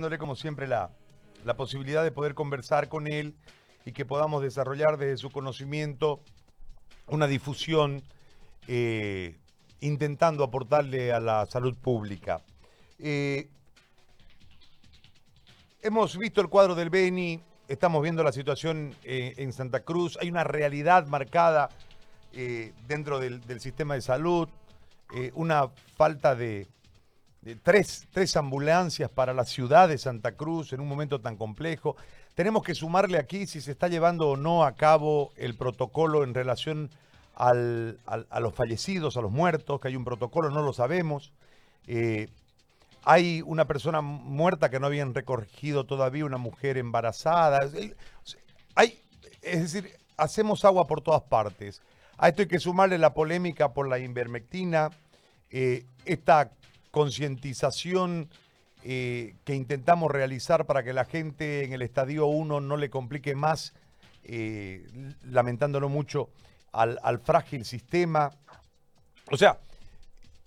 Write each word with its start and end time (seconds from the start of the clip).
dándole 0.00 0.16
como 0.16 0.34
siempre 0.34 0.66
la, 0.66 0.88
la 1.44 1.56
posibilidad 1.56 2.02
de 2.02 2.10
poder 2.10 2.34
conversar 2.34 2.88
con 2.88 3.06
él 3.06 3.34
y 3.84 3.92
que 3.92 4.06
podamos 4.06 4.42
desarrollar 4.42 4.96
desde 4.96 5.18
su 5.18 5.28
conocimiento 5.28 6.20
una 7.06 7.26
difusión 7.26 8.02
eh, 8.66 9.36
intentando 9.80 10.42
aportarle 10.42 11.12
a 11.12 11.20
la 11.20 11.44
salud 11.44 11.76
pública. 11.76 12.40
Eh, 12.98 13.50
hemos 15.82 16.16
visto 16.16 16.40
el 16.40 16.48
cuadro 16.48 16.74
del 16.74 16.88
Beni, 16.88 17.38
estamos 17.68 18.02
viendo 18.02 18.24
la 18.24 18.32
situación 18.32 18.94
eh, 19.04 19.34
en 19.36 19.52
Santa 19.52 19.80
Cruz, 19.80 20.16
hay 20.18 20.30
una 20.30 20.44
realidad 20.44 21.06
marcada 21.08 21.68
dentro 22.86 23.18
del, 23.18 23.40
del, 23.40 23.60
sistema 23.60 23.94
de 23.94 24.02
salud, 24.02 24.48
una 25.34 25.68
falta 25.96 26.36
de, 26.36 26.68
tres, 27.62 28.06
tres 28.12 28.36
ambulancias 28.36 29.10
para 29.10 29.32
la 29.34 29.44
ciudad 29.44 29.88
de 29.88 29.98
Santa 29.98 30.32
Cruz 30.32 30.72
en 30.72 30.80
un 30.80 30.88
momento 30.88 31.20
tan 31.20 31.36
complejo. 31.36 31.96
Tenemos 32.34 32.62
que 32.62 32.74
sumarle 32.74 33.18
aquí 33.18 33.46
si 33.46 33.60
se 33.60 33.72
está 33.72 33.88
llevando 33.88 34.30
o 34.30 34.36
no 34.36 34.64
a 34.64 34.72
cabo 34.72 35.32
el 35.36 35.56
protocolo 35.56 36.24
en 36.24 36.34
relación 36.34 36.90
al, 37.34 37.98
a 38.06 38.40
los 38.40 38.54
fallecidos, 38.54 39.16
a 39.16 39.22
los 39.22 39.32
muertos, 39.32 39.80
que 39.80 39.88
hay 39.88 39.96
un 39.96 40.04
protocolo, 40.04 40.50
no 40.50 40.62
lo 40.62 40.72
sabemos. 40.72 41.32
Eh, 41.86 42.28
hay 43.04 43.42
una 43.46 43.64
persona 43.64 44.02
muerta 44.02 44.68
que 44.68 44.78
no 44.78 44.86
habían 44.86 45.14
recogido 45.14 45.84
todavía, 45.84 46.26
una 46.26 46.36
mujer 46.36 46.76
embarazada. 46.76 47.60
Hay, 48.74 49.00
es 49.40 49.72
decir, 49.72 49.96
hacemos 50.18 50.64
agua 50.64 50.86
por 50.86 51.00
todas 51.00 51.22
partes. 51.22 51.80
A 52.18 52.28
esto 52.28 52.42
hay 52.42 52.48
que 52.48 52.60
sumarle 52.60 52.98
la 52.98 53.14
polémica 53.14 53.72
por 53.72 53.88
la 53.88 53.98
invermectina, 53.98 54.90
eh, 55.50 55.84
esta 56.04 56.50
concientización 56.90 58.28
eh, 58.82 59.34
que 59.44 59.54
intentamos 59.54 60.10
realizar 60.10 60.66
para 60.66 60.82
que 60.82 60.92
la 60.92 61.04
gente 61.04 61.64
en 61.64 61.72
el 61.72 61.82
estadio 61.82 62.26
1 62.26 62.60
no 62.60 62.76
le 62.76 62.88
complique 62.90 63.34
más, 63.34 63.74
eh, 64.24 64.86
lamentándolo 65.24 65.88
mucho, 65.88 66.30
al, 66.72 66.98
al, 67.02 67.18
frágil 67.18 67.64
sistema. 67.64 68.30
O 69.30 69.36
sea, 69.36 69.58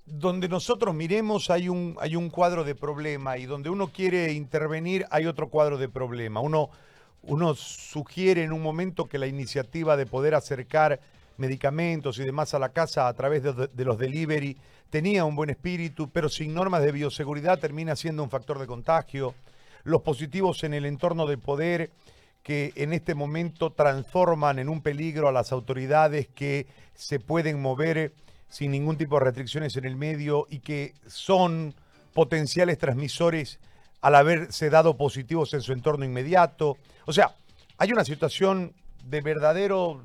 donde 0.06 0.50
nosotros 0.50 0.94
miremos 0.94 1.50
hay 1.50 1.70
un, 1.70 1.96
hay 2.00 2.16
un 2.16 2.30
cuadro 2.30 2.64
de 2.64 2.76
problema 2.76 3.38
y 3.38 3.46
donde 3.46 3.70
uno 3.70 3.88
quiere 3.88 4.34
intervenir 4.34 5.06
hay 5.12 5.26
otro 5.26 5.50
cuadro 5.50 5.78
de 5.78 5.90
problema. 5.90 6.40
Uno, 6.40 6.70
uno 7.22 7.56
sugiere 7.56 8.44
en 8.44 8.52
un 8.52 8.62
momento 8.62 9.08
que 9.08 9.18
la 9.18 9.28
iniciativa 9.28 9.96
de 9.96 10.06
poder 10.06 10.36
acercar 10.36 11.00
medicamentos 11.38 12.18
y 12.20 12.24
demás 12.24 12.54
a 12.54 12.60
la 12.60 12.70
casa 12.70 13.08
a 13.08 13.14
través 13.14 13.44
de, 13.44 13.86
los 13.86 13.98
delivery 13.98 14.58
tenía 14.90 15.26
un 15.26 15.36
buen 15.36 15.50
espíritu, 15.50 16.10
pero 16.10 16.30
sin 16.30 16.54
normas 16.54 16.84
de 16.84 16.92
bioseguridad 16.92 17.60
termina 17.60 17.96
siendo 17.96 18.24
un 18.24 18.30
factor 18.30 18.60
de 18.60 18.68
contagio. 18.68 19.34
Los 19.84 20.02
positivos 20.02 20.64
en 20.64 20.74
el 20.74 20.86
entorno 20.86 21.26
de 21.26 21.38
poder 21.38 21.92
que 22.44 22.74
en 22.76 22.94
este 22.94 23.16
momento 23.16 23.72
transforman 23.72 24.60
en 24.60 24.70
un 24.70 24.82
peligro 24.82 25.28
a 25.28 25.32
las 25.32 25.52
autoridades 25.52 26.28
que 26.28 26.68
se 26.94 27.20
pueden 27.20 27.62
mover 27.62 28.14
sin 28.50 28.72
ningún 28.72 28.98
tipo 28.98 29.18
de 29.18 29.26
restricciones 29.26 29.76
en 29.78 29.86
el 29.86 29.96
medio 29.96 30.46
y 30.50 30.60
que 30.60 30.94
son 31.08 31.74
potenciales 32.14 32.78
transmisores 32.78 33.60
al 34.02 34.16
haberse 34.16 34.70
dado 34.70 34.96
positivos 34.96 35.54
en 35.54 35.62
su 35.62 35.72
entorno 35.74 36.06
inmediato. 36.06 36.78
O 37.06 37.14
sea, 37.14 37.36
hay 37.78 37.92
una 37.92 38.04
situación 38.04 38.74
de 39.06 39.22
verdadero, 39.22 40.04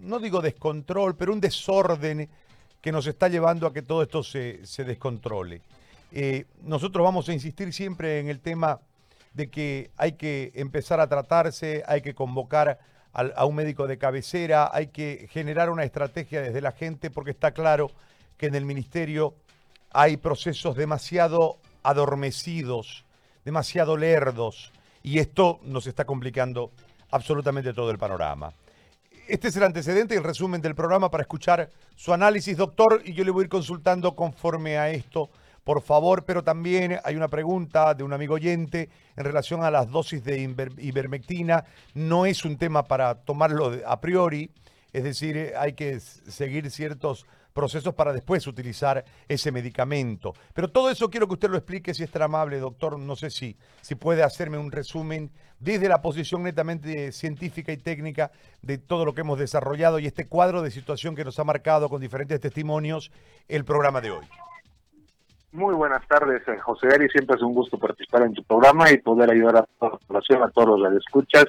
no 0.00 0.18
digo 0.18 0.40
descontrol, 0.40 1.16
pero 1.16 1.32
un 1.32 1.40
desorden 1.40 2.28
que 2.80 2.92
nos 2.92 3.06
está 3.06 3.28
llevando 3.28 3.66
a 3.66 3.72
que 3.72 3.82
todo 3.82 4.02
esto 4.02 4.22
se, 4.22 4.62
descontrole. 4.84 5.62
Eh, 6.12 6.46
nosotros 6.62 7.04
vamos 7.04 7.28
a 7.28 7.32
insistir 7.32 7.72
siempre 7.72 8.20
en 8.20 8.28
el 8.28 8.40
tema 8.40 8.80
de 9.34 9.48
que 9.48 9.90
hay 9.96 10.12
que 10.12 10.52
empezar 10.54 11.00
a 11.00 11.08
tratarse, 11.08 11.84
hay 11.86 12.00
que 12.00 12.14
convocar 12.14 12.78
a 13.12 13.44
un 13.44 13.56
médico 13.56 13.88
de 13.88 13.98
cabecera, 13.98 14.70
hay 14.72 14.86
que 14.88 15.28
generar 15.32 15.68
una 15.68 15.82
estrategia 15.82 16.42
desde 16.42 16.60
la 16.60 16.70
gente, 16.70 17.10
porque 17.10 17.32
está 17.32 17.50
claro 17.50 17.90
que 18.36 18.46
en 18.46 18.54
el 18.54 18.64
ministerio 18.64 19.34
hay 19.92 20.16
procesos 20.16 20.76
demasiado 20.76 21.58
adormecidos, 21.82 23.04
demasiado 23.44 23.96
lerdos, 23.96 24.72
y 25.02 25.18
esto 25.18 25.58
nos 25.64 25.86
está 25.86 26.04
complicando 26.04 26.70
absolutamente 27.10 27.72
todo 27.72 27.90
el 27.90 27.98
panorama. 27.98 28.52
Este 29.30 29.46
es 29.46 29.56
el 29.56 29.62
antecedente 29.62 30.14
y 30.14 30.18
el 30.18 30.24
resumen 30.24 30.60
del 30.60 30.74
programa 30.74 31.08
para 31.08 31.22
escuchar 31.22 31.70
su 31.94 32.12
análisis, 32.12 32.56
doctor, 32.56 33.00
y 33.04 33.12
yo 33.12 33.22
le 33.22 33.30
voy 33.30 33.42
a 33.42 33.44
ir 33.44 33.48
consultando 33.48 34.16
conforme 34.16 34.76
a 34.76 34.90
esto, 34.90 35.30
por 35.62 35.82
favor, 35.82 36.24
pero 36.24 36.42
también 36.42 36.98
hay 37.04 37.14
una 37.14 37.28
pregunta 37.28 37.94
de 37.94 38.02
un 38.02 38.12
amigo 38.12 38.34
oyente 38.34 38.88
en 39.14 39.24
relación 39.24 39.62
a 39.62 39.70
las 39.70 39.88
dosis 39.88 40.24
de 40.24 40.40
ivermectina. 40.78 41.64
No 41.94 42.26
es 42.26 42.44
un 42.44 42.58
tema 42.58 42.82
para 42.82 43.14
tomarlo 43.14 43.70
a 43.86 44.00
priori, 44.00 44.50
es 44.92 45.04
decir, 45.04 45.52
hay 45.56 45.74
que 45.74 46.00
seguir 46.00 46.68
ciertos 46.68 47.24
procesos 47.52 47.94
para 47.94 48.12
después 48.12 48.46
utilizar 48.46 49.04
ese 49.28 49.52
medicamento. 49.52 50.34
Pero 50.54 50.68
todo 50.68 50.90
eso 50.90 51.10
quiero 51.10 51.26
que 51.26 51.34
usted 51.34 51.50
lo 51.50 51.56
explique 51.56 51.94
si 51.94 52.02
es 52.02 52.10
tan 52.10 52.22
amable, 52.22 52.58
doctor. 52.58 52.98
No 52.98 53.16
sé 53.16 53.30
si, 53.30 53.56
si 53.80 53.94
puede 53.94 54.22
hacerme 54.22 54.58
un 54.58 54.72
resumen 54.72 55.30
desde 55.58 55.88
la 55.88 56.02
posición 56.02 56.42
netamente 56.42 57.12
científica 57.12 57.72
y 57.72 57.76
técnica 57.76 58.30
de 58.62 58.78
todo 58.78 59.04
lo 59.04 59.14
que 59.14 59.20
hemos 59.20 59.38
desarrollado 59.38 59.98
y 59.98 60.06
este 60.06 60.26
cuadro 60.26 60.62
de 60.62 60.70
situación 60.70 61.14
que 61.14 61.24
nos 61.24 61.38
ha 61.38 61.44
marcado 61.44 61.88
con 61.88 62.00
diferentes 62.00 62.40
testimonios 62.40 63.12
el 63.48 63.64
programa 63.64 64.00
de 64.00 64.10
hoy. 64.10 64.26
Muy 65.52 65.74
buenas 65.74 66.06
tardes, 66.06 66.46
eh, 66.46 66.58
José 66.58 66.86
Gary. 66.86 67.08
Siempre 67.08 67.36
es 67.36 67.42
un 67.42 67.54
gusto 67.54 67.76
participar 67.76 68.22
en 68.22 68.34
tu 68.34 68.44
programa 68.44 68.90
y 68.90 68.98
poder 68.98 69.30
ayudar 69.30 69.56
a 69.56 69.62
toda 69.78 69.92
la 69.92 69.98
población, 69.98 70.42
a 70.44 70.50
todos 70.50 70.78
los 70.78 70.90
que 70.90 70.98
escuchas 70.98 71.46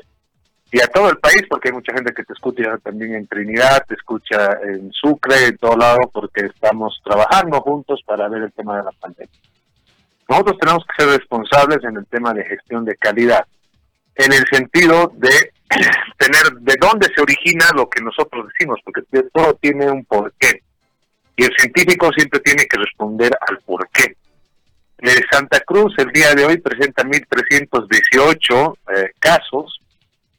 y 0.71 0.79
a 0.79 0.87
todo 0.87 1.09
el 1.09 1.17
país, 1.17 1.43
porque 1.49 1.67
hay 1.67 1.73
mucha 1.73 1.93
gente 1.93 2.13
que 2.13 2.23
te 2.23 2.31
escucha 2.31 2.77
también 2.77 3.13
en 3.15 3.27
Trinidad, 3.27 3.83
te 3.85 3.95
escucha 3.95 4.57
en 4.63 4.89
Sucre, 4.93 5.47
en 5.47 5.57
todo 5.57 5.75
lado, 5.75 5.99
porque 6.13 6.45
estamos 6.45 7.01
trabajando 7.03 7.59
juntos 7.59 8.01
para 8.05 8.29
ver 8.29 8.43
el 8.43 8.53
tema 8.53 8.77
de 8.77 8.83
la 8.83 8.91
pandemia. 8.93 9.35
Nosotros 10.29 10.57
tenemos 10.59 10.85
que 10.85 11.03
ser 11.03 11.19
responsables 11.19 11.83
en 11.83 11.97
el 11.97 12.05
tema 12.05 12.33
de 12.33 12.45
gestión 12.45 12.85
de 12.85 12.95
calidad, 12.95 13.45
en 14.15 14.31
el 14.31 14.45
sentido 14.49 15.11
de 15.15 15.51
tener 16.17 16.53
de 16.61 16.75
dónde 16.79 17.09
se 17.13 17.21
origina 17.21 17.65
lo 17.75 17.89
que 17.89 18.01
nosotros 18.01 18.47
decimos, 18.47 18.79
porque 18.85 19.01
todo 19.33 19.55
tiene 19.55 19.91
un 19.91 20.05
porqué. 20.05 20.63
Y 21.35 21.43
el 21.43 21.53
científico 21.57 22.11
siempre 22.15 22.39
tiene 22.39 22.65
que 22.65 22.77
responder 22.77 23.37
al 23.49 23.59
porqué. 23.59 24.15
Eh, 24.99 25.21
Santa 25.29 25.59
Cruz 25.61 25.93
el 25.97 26.11
día 26.11 26.33
de 26.33 26.45
hoy 26.45 26.57
presenta 26.59 27.03
1.318 27.03 28.77
eh, 28.95 29.11
casos, 29.19 29.80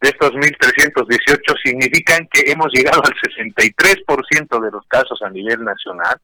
de 0.03 0.09
estos 0.09 0.33
1.318 0.33 1.63
significan 1.65 2.29
que 2.33 2.51
hemos 2.51 2.67
llegado 2.73 3.01
al 3.05 3.15
63% 3.15 4.61
de 4.61 4.71
los 4.73 4.85
casos 4.89 5.23
a 5.23 5.31
nivel 5.31 5.63
nacional. 5.63 6.21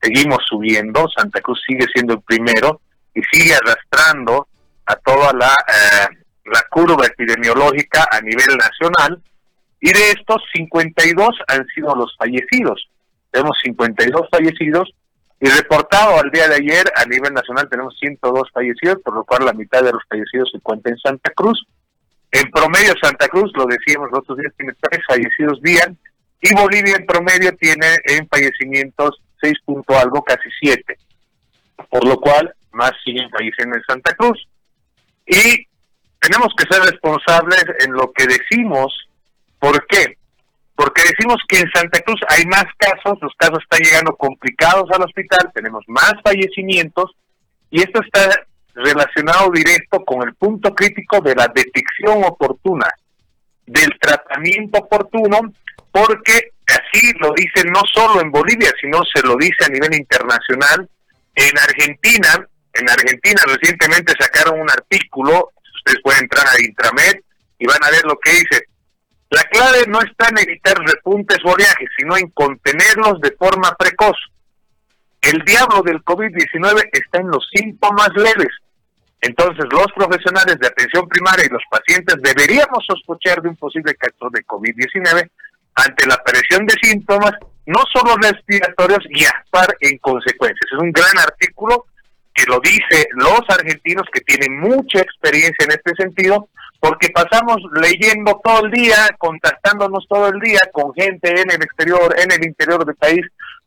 Seguimos 0.00 0.40
subiendo, 0.46 1.08
Santa 1.08 1.40
Cruz 1.40 1.58
sigue 1.66 1.86
siendo 1.94 2.12
el 2.12 2.20
primero 2.20 2.82
y 3.14 3.22
sigue 3.32 3.54
arrastrando 3.54 4.46
a 4.84 4.96
toda 4.96 5.32
la, 5.32 5.48
eh, 5.48 6.60
curva 6.70 7.06
epidemiológica 7.06 8.06
a 8.10 8.20
nivel 8.20 8.58
nacional. 8.58 9.22
Y 9.80 9.90
de 9.90 10.10
estos, 10.10 10.42
52 10.52 11.28
han 11.48 11.66
sido 11.74 11.94
los 11.94 12.14
fallecidos. 12.18 12.90
Tenemos 13.30 13.56
52 13.62 14.28
fallecidos 14.30 14.94
y 15.40 15.48
reportado 15.48 16.20
al 16.20 16.30
día 16.30 16.46
de 16.48 16.56
ayer 16.56 16.84
a 16.94 17.06
nivel 17.06 17.32
nacional 17.32 17.68
tenemos 17.70 17.96
102 17.98 18.50
fallecidos, 18.52 18.98
por 19.02 19.14
lo 19.14 19.24
cual 19.24 19.46
la 19.46 19.54
mitad 19.54 19.82
de 19.82 19.92
los 19.92 20.02
fallecidos 20.08 20.50
se 20.50 20.58
encuentra 20.58 20.92
en 20.92 20.98
Santa 20.98 21.32
Cruz. 21.34 21.66
En 22.34 22.50
promedio 22.50 22.94
Santa 23.00 23.28
Cruz, 23.28 23.52
lo 23.54 23.64
decíamos 23.64 24.10
los 24.10 24.18
otros 24.18 24.38
días, 24.38 24.52
tiene 24.56 24.72
tres 24.80 25.00
fallecidos 25.06 25.62
día 25.62 25.86
y 26.40 26.52
Bolivia 26.52 26.96
en 26.96 27.06
promedio 27.06 27.54
tiene 27.56 27.86
en 28.06 28.26
fallecimientos 28.26 29.22
seis 29.40 29.54
punto 29.64 29.96
algo, 29.96 30.20
casi 30.24 30.50
siete. 30.60 30.98
Por 31.88 32.04
lo 32.04 32.18
cual, 32.18 32.52
más 32.72 32.90
siguen 33.04 33.30
falleciendo 33.30 33.76
en 33.76 33.84
Santa 33.84 34.16
Cruz. 34.16 34.48
Y 35.24 35.64
tenemos 36.18 36.52
que 36.56 36.66
ser 36.68 36.82
responsables 36.82 37.64
en 37.86 37.92
lo 37.92 38.12
que 38.12 38.26
decimos. 38.26 38.92
¿Por 39.60 39.86
qué? 39.86 40.18
Porque 40.74 41.02
decimos 41.02 41.36
que 41.46 41.60
en 41.60 41.70
Santa 41.72 42.00
Cruz 42.00 42.20
hay 42.28 42.44
más 42.46 42.64
casos, 42.78 43.16
los 43.22 43.32
casos 43.38 43.60
están 43.62 43.80
llegando 43.80 44.16
complicados 44.16 44.90
al 44.90 45.02
hospital, 45.02 45.52
tenemos 45.54 45.84
más 45.86 46.14
fallecimientos 46.24 47.12
y 47.70 47.80
esto 47.80 48.02
está 48.02 48.44
relacionado 48.74 49.50
directo 49.50 50.04
con 50.04 50.26
el 50.26 50.34
punto 50.34 50.74
crítico 50.74 51.20
de 51.20 51.34
la 51.34 51.48
detección 51.54 52.24
oportuna, 52.24 52.86
del 53.66 53.90
tratamiento 54.00 54.78
oportuno, 54.78 55.40
porque 55.90 56.50
así 56.66 57.12
lo 57.20 57.32
dice 57.34 57.64
no 57.66 57.80
solo 57.92 58.20
en 58.20 58.30
Bolivia, 58.30 58.70
sino 58.80 59.02
se 59.04 59.22
lo 59.22 59.36
dice 59.36 59.64
a 59.64 59.68
nivel 59.68 59.94
internacional. 59.94 60.88
En 61.34 61.58
Argentina, 61.58 62.46
en 62.72 62.90
Argentina 62.90 63.42
recientemente 63.46 64.12
sacaron 64.18 64.60
un 64.60 64.70
artículo, 64.70 65.52
ustedes 65.76 66.00
pueden 66.02 66.24
entrar 66.24 66.46
a 66.46 66.60
Intramed 66.60 67.20
y 67.58 67.66
van 67.66 67.82
a 67.82 67.90
ver 67.90 68.04
lo 68.04 68.18
que 68.18 68.30
dice. 68.30 68.64
La 69.30 69.42
clave 69.44 69.84
no 69.88 70.00
está 70.00 70.28
en 70.28 70.38
evitar 70.38 70.76
repuntes 70.78 71.38
o 71.44 71.52
oleajes, 71.52 71.88
sino 71.96 72.16
en 72.16 72.28
contenerlos 72.30 73.20
de 73.20 73.32
forma 73.32 73.74
precoz. 73.76 74.16
El 75.24 75.42
diablo 75.44 75.82
del 75.82 76.04
COVID-19 76.04 76.90
está 76.92 77.20
en 77.20 77.28
los 77.28 77.48
síntomas 77.50 78.10
leves 78.14 78.52
Entonces, 79.22 79.64
los 79.72 79.86
profesionales 79.96 80.58
de 80.60 80.66
atención 80.66 81.08
primaria 81.08 81.46
y 81.46 81.52
los 81.52 81.62
pacientes 81.70 82.16
deberíamos 82.22 82.84
sospechar 82.86 83.40
de 83.40 83.48
un 83.48 83.56
posible 83.56 83.94
caso 83.94 84.28
de 84.30 84.44
COVID-19 84.44 85.30
ante 85.76 86.06
la 86.06 86.14
aparición 86.14 86.66
de 86.66 86.74
síntomas, 86.82 87.32
no 87.66 87.80
solo 87.92 88.16
respiratorios, 88.16 89.00
y 89.08 89.24
actuar 89.24 89.74
en 89.80 89.96
consecuencias. 89.98 90.70
Es 90.70 90.78
un 90.78 90.92
gran 90.92 91.18
artículo 91.18 91.86
que 92.34 92.44
lo 92.46 92.60
dice 92.60 93.08
los 93.12 93.40
argentinos 93.48 94.04
que 94.12 94.20
tienen 94.20 94.60
mucha 94.60 95.00
experiencia 95.00 95.64
en 95.64 95.70
este 95.70 95.94
sentido, 95.96 96.48
porque 96.80 97.08
pasamos 97.14 97.58
leyendo 97.80 98.38
todo 98.44 98.66
el 98.66 98.72
día, 98.72 99.08
contactándonos 99.16 100.06
todo 100.06 100.28
el 100.28 100.38
día 100.40 100.60
con 100.72 100.92
gente 100.92 101.30
en 101.30 101.50
el 101.50 101.62
exterior, 101.62 102.14
en 102.18 102.30
el 102.30 102.44
interior 102.44 102.84
del 102.84 102.96
país, 102.96 103.24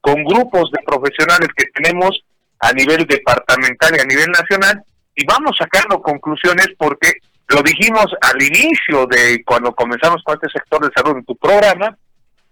con 0.07 0.24
grupos 0.24 0.71
de 0.71 0.81
profesionales 0.86 1.50
que 1.54 1.65
tenemos 1.74 2.18
a 2.62 2.71
nivel 2.71 3.06
departamental 3.06 3.94
y 3.94 4.00
a 4.00 4.06
nivel 4.06 4.31
nacional, 4.31 4.81
y 5.13 5.25
vamos 5.25 5.57
sacando 5.59 6.01
conclusiones 6.01 6.69
porque 6.77 7.12
lo 7.50 7.62
dijimos 7.62 8.06
al 8.21 8.42
inicio 8.42 9.06
de 9.07 9.44
cuando 9.44 9.75
comenzamos 9.75 10.24
con 10.24 10.36
este 10.36 10.57
sector 10.57 10.81
de 10.81 10.94
salud 10.95 11.18
en 11.18 11.25
tu 11.25 11.36
programa, 11.36 11.98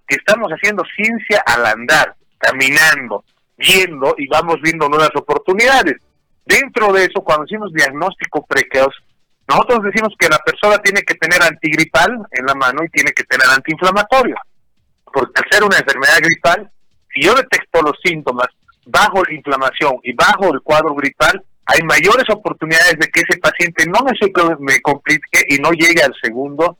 que 0.05 0.17
estamos 0.17 0.51
haciendo 0.51 0.83
ciencia 0.97 1.41
al 1.45 1.65
andar, 1.65 2.15
caminando, 2.37 3.23
viendo 3.55 4.13
y 4.17 4.27
vamos 4.27 4.57
viendo 4.61 4.89
nuevas 4.89 5.15
oportunidades. 5.15 5.95
Dentro 6.45 6.91
de 6.91 7.05
eso, 7.05 7.21
cuando 7.23 7.45
hicimos 7.45 7.71
diagnóstico 7.71 8.45
precoz, 8.45 8.93
nosotros 9.47 9.79
decimos 9.83 10.13
que 10.19 10.27
la 10.27 10.39
persona 10.39 10.77
tiene 10.79 11.03
que 11.03 11.15
tener 11.15 11.41
antigripal 11.41 12.17
en 12.31 12.45
la 12.47 12.53
mano 12.55 12.83
y 12.83 12.89
tiene 12.89 13.13
que 13.13 13.23
tener 13.23 13.47
antiinflamatorio. 13.49 14.35
Porque 15.05 15.41
al 15.41 15.49
ser 15.49 15.63
una 15.63 15.77
enfermedad 15.77 16.19
gripal, 16.19 16.69
si 17.15 17.25
yo 17.25 17.33
detecto 17.33 17.81
los 17.81 17.97
síntomas 18.03 18.47
bajo 18.85 19.23
la 19.23 19.33
inflamación 19.33 19.95
y 20.03 20.13
bajo 20.13 20.53
el 20.53 20.61
cuadro 20.61 20.93
gripal, 20.93 21.43
hay 21.65 21.81
mayores 21.83 22.25
oportunidades 22.29 22.97
de 22.99 23.07
que 23.07 23.21
ese 23.21 23.39
paciente 23.39 23.85
no 23.87 24.05
me, 24.59 24.81
complique 24.81 25.45
y 25.49 25.57
no 25.57 25.71
llegue 25.71 26.03
al 26.03 26.13
segundo 26.21 26.77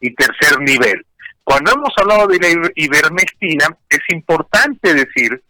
y 0.00 0.14
tercer 0.14 0.60
nivel. 0.60 1.06
Cuando 1.42 1.72
hemos 1.72 1.90
hablado 1.96 2.26
de 2.26 2.38
la 2.38 2.70
ivermectina, 2.74 3.66
es 3.88 4.00
importante 4.08 4.92
decir 4.92 5.40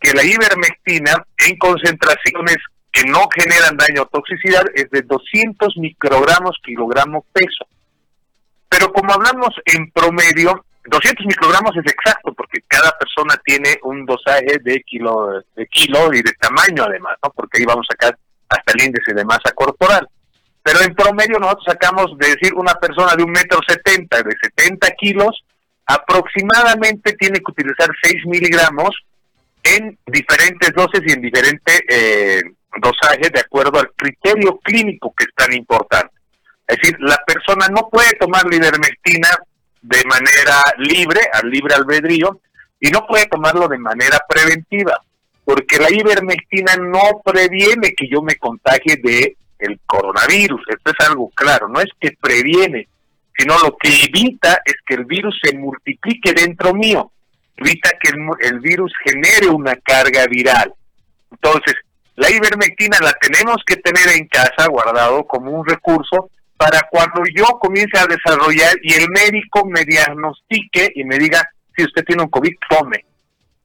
que 0.00 0.12
la 0.12 0.24
ivermectina 0.24 1.24
en 1.38 1.56
concentraciones 1.56 2.56
que 2.92 3.04
no 3.04 3.26
generan 3.34 3.76
daño 3.76 4.02
o 4.02 4.06
toxicidad 4.06 4.64
es 4.74 4.90
de 4.90 5.02
200 5.02 5.76
microgramos 5.78 6.58
kilogramo 6.62 7.24
peso. 7.32 7.66
Pero 8.68 8.92
como 8.92 9.12
hablamos 9.12 9.50
en 9.64 9.90
promedio, 9.90 10.64
200 10.84 11.26
microgramos 11.26 11.72
es 11.76 11.92
exacto 11.92 12.32
porque 12.34 12.60
cada 12.68 12.92
persona 12.98 13.40
tiene 13.44 13.78
un 13.82 14.04
dosaje 14.04 14.58
de 14.62 14.80
kilo, 14.82 15.42
de 15.56 15.66
kilo 15.66 16.12
y 16.12 16.22
de 16.22 16.32
tamaño 16.34 16.84
además, 16.84 17.16
¿no? 17.22 17.30
Porque 17.30 17.58
ahí 17.58 17.64
vamos 17.64 17.86
a 17.88 17.92
sacar 17.92 18.18
hasta 18.48 18.72
el 18.74 18.86
índice 18.86 19.14
de 19.14 19.24
masa 19.24 19.52
corporal. 19.54 20.06
Pero 20.62 20.80
en 20.80 20.94
promedio 20.94 21.38
nosotros 21.38 21.64
sacamos 21.66 22.16
de 22.18 22.28
decir 22.28 22.54
una 22.54 22.74
persona 22.74 23.14
de 23.14 23.22
un 23.22 23.30
metro 23.30 23.60
setenta, 23.66 24.22
de 24.22 24.34
70 24.40 24.90
kilos, 24.92 25.44
aproximadamente 25.86 27.12
tiene 27.14 27.38
que 27.38 27.52
utilizar 27.52 27.88
6 28.02 28.14
miligramos 28.26 28.90
en 29.62 29.98
diferentes 30.06 30.72
dosis 30.74 31.00
y 31.06 31.12
en 31.12 31.22
diferentes 31.22 31.80
eh, 31.88 32.42
de 33.32 33.40
acuerdo 33.40 33.78
al 33.78 33.90
criterio 33.96 34.58
clínico 34.58 35.14
que 35.16 35.24
es 35.24 35.34
tan 35.34 35.54
importante. 35.54 36.14
Es 36.66 36.78
decir, 36.78 36.96
la 37.00 37.18
persona 37.26 37.68
no 37.68 37.88
puede 37.90 38.12
tomar 38.14 38.44
la 38.46 38.56
ivermectina 38.56 39.28
de 39.84 40.04
manera 40.04 40.60
libre, 40.78 41.20
al 41.32 41.50
libre 41.50 41.74
albedrío, 41.74 42.40
y 42.80 42.90
no 42.90 43.06
puede 43.06 43.26
tomarlo 43.26 43.68
de 43.68 43.78
manera 43.78 44.18
preventiva 44.28 45.00
porque 45.44 45.78
la 45.78 45.90
ivermectina 45.90 46.76
no 46.76 47.20
previene 47.24 47.94
que 47.94 48.08
yo 48.08 48.22
me 48.22 48.36
contagie 48.36 48.96
de 49.02 49.36
el 49.58 49.78
coronavirus, 49.86 50.60
esto 50.68 50.90
es 50.90 51.08
algo 51.08 51.30
claro, 51.34 51.68
no 51.68 51.80
es 51.80 51.88
que 52.00 52.12
previene, 52.20 52.88
sino 53.36 53.58
lo 53.58 53.76
que 53.76 53.88
evita 54.04 54.60
es 54.64 54.74
que 54.86 54.94
el 54.94 55.04
virus 55.04 55.38
se 55.42 55.56
multiplique 55.56 56.32
dentro 56.32 56.74
mío, 56.74 57.12
evita 57.56 57.90
que 58.00 58.10
el, 58.40 58.60
virus 58.60 58.92
genere 59.04 59.48
una 59.48 59.76
carga 59.76 60.26
viral. 60.26 60.74
Entonces, 61.30 61.74
la 62.16 62.30
ivermectina 62.30 62.98
la 63.00 63.12
tenemos 63.14 63.62
que 63.64 63.76
tener 63.76 64.08
en 64.16 64.26
casa 64.28 64.66
guardado 64.68 65.24
como 65.24 65.50
un 65.50 65.66
recurso 65.66 66.30
para 66.56 66.82
cuando 66.90 67.22
yo 67.34 67.44
comience 67.58 67.98
a 67.98 68.06
desarrollar 68.06 68.74
y 68.82 68.94
el 68.94 69.08
médico 69.10 69.66
me 69.66 69.84
diagnostique 69.84 70.92
y 70.94 71.04
me 71.04 71.18
diga 71.18 71.42
si 71.76 71.84
usted 71.84 72.04
tiene 72.04 72.22
un 72.22 72.30
COVID, 72.30 72.52
tome 72.68 73.04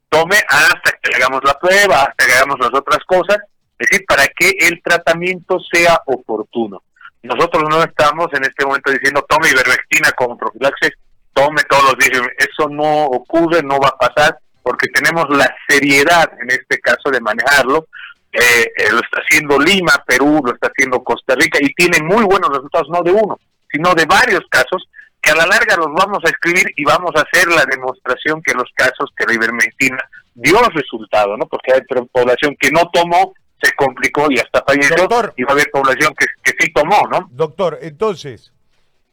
tome 0.09 0.37
hasta 0.47 0.91
que 1.01 1.15
hagamos 1.15 1.41
la 1.43 1.53
prueba, 1.53 2.03
hasta 2.03 2.25
que 2.25 2.33
hagamos 2.33 2.59
las 2.59 2.73
otras 2.73 2.99
cosas, 3.05 3.37
es 3.77 3.89
decir, 3.89 4.05
para 4.07 4.27
que 4.27 4.51
el 4.59 4.81
tratamiento 4.83 5.59
sea 5.71 6.01
oportuno. 6.05 6.81
Nosotros 7.21 7.63
no 7.69 7.83
estamos 7.83 8.27
en 8.33 8.43
este 8.43 8.65
momento 8.65 8.91
diciendo 8.91 9.25
tome 9.27 9.49
ivermectina 9.49 10.11
como 10.13 10.37
profilaxis, 10.37 10.91
tome 11.33 11.61
todos 11.69 11.83
los 11.83 11.97
días. 11.97 12.21
Eso 12.37 12.67
no 12.69 13.05
ocurre, 13.05 13.61
no 13.61 13.79
va 13.79 13.89
a 13.89 13.97
pasar, 13.97 14.39
porque 14.63 14.87
tenemos 14.87 15.25
la 15.29 15.53
seriedad 15.67 16.31
en 16.41 16.49
este 16.49 16.79
caso 16.79 17.09
de 17.11 17.21
manejarlo. 17.21 17.87
Eh, 18.31 18.71
eh, 18.77 18.91
lo 18.91 18.99
está 18.99 19.21
haciendo 19.21 19.59
Lima, 19.59 20.03
Perú, 20.05 20.41
lo 20.45 20.53
está 20.53 20.67
haciendo 20.67 21.03
Costa 21.03 21.33
Rica 21.35 21.57
y 21.61 21.73
tiene 21.73 21.99
muy 22.03 22.23
buenos 22.23 22.49
resultados, 22.49 22.87
no 22.89 23.01
de 23.01 23.11
uno, 23.11 23.39
sino 23.71 23.93
de 23.95 24.05
varios 24.05 24.41
casos 24.49 24.87
que 25.21 25.31
a 25.31 25.35
la 25.35 25.47
larga 25.47 25.75
los 25.75 25.87
vamos 25.93 26.19
a 26.23 26.29
escribir 26.29 26.71
y 26.75 26.85
vamos 26.85 27.11
a 27.15 27.21
hacer 27.21 27.47
la 27.49 27.65
demostración 27.65 28.41
que 28.41 28.53
los 28.53 28.69
casos 28.75 29.09
que 29.17 29.25
la 29.25 29.33
ivermectina 29.33 29.97
dio 30.33 30.61
resultado, 30.69 31.35
¿no? 31.37 31.45
Porque 31.47 31.73
hay 31.73 31.81
población 32.11 32.55
que 32.59 32.71
no 32.71 32.89
tomó, 32.93 33.33
se 33.61 33.73
complicó 33.73 34.27
y 34.29 34.39
hasta 34.39 34.63
falleció, 34.63 34.95
Doctor, 34.95 35.33
y 35.35 35.43
va 35.43 35.49
a 35.49 35.53
haber 35.53 35.69
población 35.71 36.13
que, 36.17 36.27
que 36.43 36.53
sí 36.57 36.71
tomó, 36.71 37.01
¿no? 37.11 37.27
Doctor, 37.31 37.79
entonces, 37.81 38.53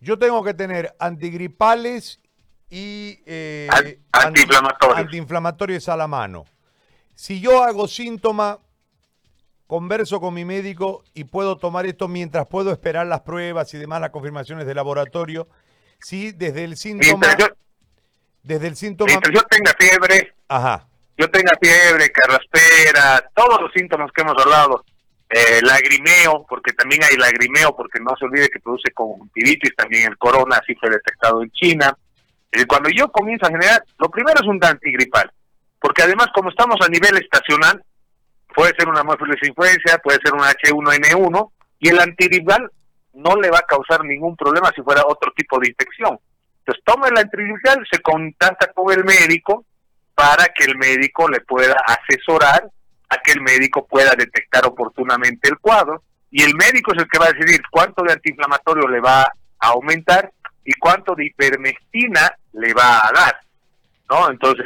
yo 0.00 0.18
tengo 0.18 0.44
que 0.44 0.54
tener 0.54 0.94
antigripales 1.00 2.20
y 2.70 3.20
eh, 3.26 3.68
antiinflamatorios. 4.12 4.98
antiinflamatorios 4.98 5.88
a 5.88 5.96
la 5.96 6.06
mano. 6.06 6.44
Si 7.14 7.40
yo 7.40 7.62
hago 7.62 7.88
síntoma, 7.88 8.58
converso 9.66 10.20
con 10.20 10.34
mi 10.34 10.44
médico 10.44 11.02
y 11.14 11.24
puedo 11.24 11.56
tomar 11.58 11.86
esto 11.86 12.08
mientras 12.08 12.46
puedo 12.46 12.70
esperar 12.72 13.06
las 13.06 13.20
pruebas 13.22 13.72
y 13.74 13.78
demás, 13.78 14.00
las 14.00 14.10
confirmaciones 14.10 14.66
de 14.66 14.74
laboratorio 14.74 15.48
Sí, 15.98 16.32
desde 16.32 16.64
el 16.64 16.76
síntoma. 16.76 17.26
desde 18.42 18.66
el 18.66 18.76
síntoma. 18.76 19.08
Mientras 19.08 19.34
yo 19.34 19.42
tenga 19.48 19.72
fiebre. 19.78 20.34
Ajá. 20.48 20.86
Yo 21.18 21.30
tenga 21.30 21.52
fiebre, 21.60 22.10
carraspera, 22.10 23.30
todos 23.34 23.60
los 23.62 23.72
síntomas 23.72 24.10
que 24.12 24.22
hemos 24.22 24.34
hablado. 24.38 24.84
Eh, 25.28 25.60
lagrimeo, 25.62 26.46
porque 26.48 26.72
también 26.74 27.02
hay 27.02 27.16
lagrimeo, 27.16 27.74
porque 27.74 27.98
no 27.98 28.14
se 28.16 28.26
olvide 28.26 28.48
que 28.48 28.60
produce 28.60 28.92
conjuntivitis, 28.92 29.74
también 29.74 30.08
el 30.08 30.18
corona, 30.18 30.58
así 30.62 30.74
fue 30.76 30.90
detectado 30.90 31.42
en 31.42 31.50
China. 31.50 31.96
Eh, 32.52 32.64
cuando 32.66 32.90
yo 32.90 33.10
comienzo 33.10 33.46
a 33.46 33.50
generar, 33.50 33.82
lo 33.98 34.08
primero 34.10 34.40
es 34.40 34.46
un 34.46 34.62
antigripal, 34.64 35.32
porque 35.80 36.02
además 36.02 36.28
como 36.32 36.50
estamos 36.50 36.76
a 36.80 36.88
nivel 36.88 37.16
estacional, 37.16 37.82
puede 38.56 38.74
ser 38.74 38.88
una 38.88 39.02
de 39.02 39.48
influencia, 39.48 39.98
puede 39.98 40.18
ser 40.24 40.32
un 40.32 40.40
H1N1, 40.40 41.50
y 41.78 41.90
el 41.90 42.00
antigripal 42.00 42.70
no 43.12 43.36
le 43.36 43.50
va 43.50 43.58
a 43.58 43.66
causar 43.68 44.02
ningún 44.02 44.34
problema 44.34 44.72
si 44.74 44.80
fuera 44.80 45.02
otro 45.06 45.30
tipo 45.36 45.60
de 45.60 45.68
infección. 45.68 46.18
Entonces 46.60 46.82
toma 46.82 47.08
el 47.08 47.18
antiviral, 47.18 47.86
se 47.90 48.00
contacta 48.00 48.72
con 48.72 48.90
el 48.92 49.04
médico 49.04 49.66
para 50.14 50.46
que 50.54 50.64
el 50.64 50.78
médico 50.78 51.28
le 51.28 51.40
pueda 51.42 51.76
asesorar, 51.86 52.70
a 53.10 53.18
que 53.18 53.32
el 53.32 53.42
médico 53.42 53.86
pueda 53.86 54.12
detectar 54.16 54.64
oportunamente 54.64 55.50
el 55.50 55.58
cuadro, 55.58 56.02
y 56.30 56.42
el 56.42 56.54
médico 56.56 56.92
es 56.94 57.02
el 57.02 57.08
que 57.10 57.18
va 57.18 57.26
a 57.26 57.32
decidir 57.32 57.60
cuánto 57.70 58.02
de 58.04 58.14
antiinflamatorio 58.14 58.88
le 58.88 59.00
va 59.00 59.20
a 59.22 59.68
aumentar 59.68 60.32
y 60.64 60.72
cuánto 60.80 61.14
de 61.14 61.26
hipermectina 61.26 62.32
le 62.54 62.72
va 62.72 63.06
a 63.06 63.12
dar. 63.12 63.40
¿no? 64.08 64.30
Entonces, 64.30 64.64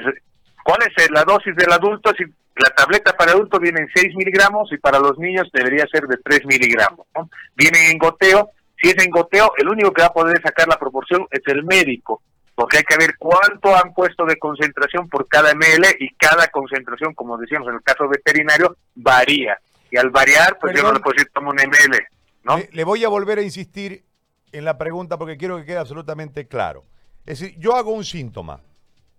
¿cuál 0.62 0.78
es 0.82 1.10
la 1.10 1.24
dosis 1.24 1.56
del 1.56 1.72
adulto? 1.72 2.12
Si 2.16 2.24
la 2.60 2.70
tableta 2.74 3.12
para 3.16 3.32
adultos 3.32 3.60
viene 3.60 3.80
en 3.80 3.88
6 3.94 4.14
miligramos 4.16 4.72
y 4.72 4.78
para 4.78 4.98
los 4.98 5.18
niños 5.18 5.48
debería 5.52 5.86
ser 5.90 6.06
de 6.06 6.16
3 6.18 6.46
miligramos. 6.46 7.06
¿no? 7.14 7.30
Viene 7.54 7.90
en 7.90 7.98
goteo. 7.98 8.50
Si 8.80 8.88
es 8.88 9.04
en 9.04 9.10
goteo, 9.10 9.52
el 9.58 9.68
único 9.68 9.92
que 9.92 10.02
va 10.02 10.08
a 10.08 10.12
poder 10.12 10.40
sacar 10.42 10.68
la 10.68 10.78
proporción 10.78 11.26
es 11.30 11.42
el 11.46 11.64
médico, 11.64 12.22
porque 12.54 12.78
hay 12.78 12.82
que 12.84 12.96
ver 12.96 13.14
cuánto 13.18 13.76
han 13.76 13.92
puesto 13.92 14.24
de 14.24 14.38
concentración 14.38 15.08
por 15.08 15.28
cada 15.28 15.54
ml 15.54 15.86
y 15.98 16.14
cada 16.14 16.48
concentración, 16.48 17.14
como 17.14 17.36
decíamos 17.36 17.68
en 17.68 17.74
el 17.74 17.82
caso 17.82 18.08
veterinario, 18.08 18.76
varía. 18.94 19.58
Y 19.90 19.98
al 19.98 20.10
variar, 20.10 20.58
pues 20.58 20.74
yo 20.74 20.82
no 20.82 20.92
le 20.92 21.00
puedo 21.00 21.14
decir 21.14 21.30
toma 21.34 21.50
un 21.50 21.56
ml. 21.56 21.98
¿no? 22.44 22.58
le 22.72 22.84
voy 22.84 23.04
a 23.04 23.08
volver 23.08 23.38
a 23.38 23.42
insistir 23.42 24.04
en 24.52 24.64
la 24.64 24.78
pregunta 24.78 25.18
porque 25.18 25.36
quiero 25.36 25.58
que 25.58 25.66
quede 25.66 25.76
absolutamente 25.76 26.46
claro. 26.46 26.84
Es 27.26 27.40
decir, 27.40 27.58
yo 27.58 27.76
hago 27.76 27.92
un 27.92 28.04
síntoma. 28.04 28.60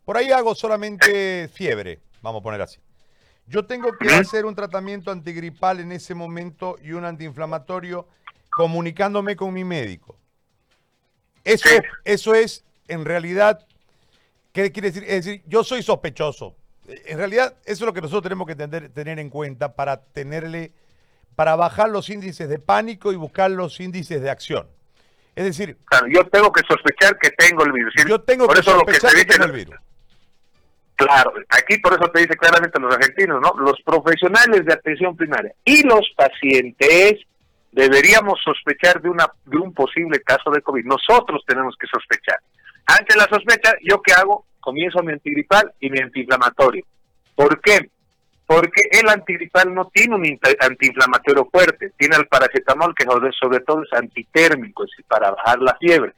Por 0.05 0.17
ahí 0.17 0.31
hago 0.31 0.55
solamente 0.55 1.47
fiebre, 1.49 1.99
vamos 2.21 2.41
a 2.41 2.43
poner 2.43 2.61
así. 2.61 2.79
Yo 3.51 3.65
tengo 3.65 3.91
que 3.97 4.07
hacer 4.07 4.45
un 4.45 4.55
tratamiento 4.55 5.11
antigripal 5.11 5.81
en 5.81 5.91
ese 5.91 6.15
momento 6.15 6.77
y 6.81 6.93
un 6.93 7.03
antiinflamatorio 7.03 8.07
comunicándome 8.49 9.35
con 9.35 9.53
mi 9.53 9.65
médico. 9.65 10.17
Eso, 11.43 11.67
es, 11.67 11.81
eso 12.05 12.33
es, 12.33 12.63
en 12.87 13.03
realidad, 13.03 13.67
¿qué 14.53 14.71
quiere 14.71 14.91
decir? 14.91 15.03
Es 15.03 15.25
decir, 15.25 15.43
yo 15.47 15.65
soy 15.65 15.83
sospechoso. 15.83 16.55
En 16.87 17.17
realidad, 17.17 17.57
eso 17.65 17.83
es 17.83 17.87
lo 17.87 17.93
que 17.93 17.99
nosotros 17.99 18.23
tenemos 18.23 18.47
que 18.47 18.55
tener, 18.55 18.87
tener 18.87 19.19
en 19.19 19.29
cuenta 19.29 19.75
para 19.75 20.01
tenerle, 20.01 20.71
para 21.35 21.57
bajar 21.57 21.89
los 21.89 22.09
índices 22.09 22.47
de 22.47 22.57
pánico 22.57 23.11
y 23.11 23.17
buscar 23.17 23.51
los 23.51 23.81
índices 23.81 24.21
de 24.21 24.29
acción. 24.29 24.67
Es 25.35 25.43
decir, 25.43 25.77
claro, 25.85 26.07
yo 26.07 26.25
tengo 26.27 26.53
que 26.53 26.61
sospechar 26.65 27.17
que 27.17 27.31
tengo 27.31 27.65
el 27.65 27.73
virus. 27.73 27.93
Yo 28.07 28.21
tengo 28.21 28.47
que 28.47 28.63
sospechar 28.63 29.13
que, 29.13 29.25
tengo 29.25 29.43
el 29.43 29.51
virus. 29.51 29.75
Claro, 31.05 31.33
aquí 31.49 31.79
por 31.79 31.93
eso 31.93 32.11
te 32.11 32.21
dice 32.21 32.37
claramente 32.37 32.79
los 32.79 32.93
argentinos, 32.93 33.41
¿no? 33.41 33.59
Los 33.59 33.81
profesionales 33.81 34.63
de 34.65 34.73
atención 34.73 35.17
primaria 35.17 35.51
y 35.65 35.81
los 35.81 36.07
pacientes 36.15 37.15
deberíamos 37.71 38.39
sospechar 38.43 39.01
de 39.01 39.09
una 39.09 39.25
de 39.45 39.57
un 39.57 39.73
posible 39.73 40.21
caso 40.21 40.51
de 40.51 40.61
COVID. 40.61 40.85
Nosotros 40.85 41.41
tenemos 41.47 41.75
que 41.79 41.87
sospechar. 41.87 42.37
Ante 42.85 43.15
la 43.15 43.23
sospecha, 43.23 43.73
¿yo 43.81 43.99
qué 44.03 44.13
hago? 44.13 44.45
Comienzo 44.59 45.01
mi 45.01 45.13
antigripal 45.13 45.73
y 45.79 45.89
mi 45.89 45.99
antiinflamatorio. 45.99 46.85
¿Por 47.33 47.59
qué? 47.61 47.89
Porque 48.45 48.81
el 48.91 49.09
antigripal 49.09 49.73
no 49.73 49.89
tiene 49.91 50.15
un 50.15 50.39
antiinflamatorio 50.59 51.45
fuerte, 51.51 51.93
tiene 51.97 52.17
el 52.17 52.27
paracetamol 52.27 52.93
que 52.93 53.05
sobre 53.39 53.61
todo 53.61 53.81
es 53.81 53.93
antitérmico, 53.93 54.83
es 54.83 54.91
para 55.07 55.31
bajar 55.31 55.59
la 55.61 55.75
fiebre. 55.77 56.13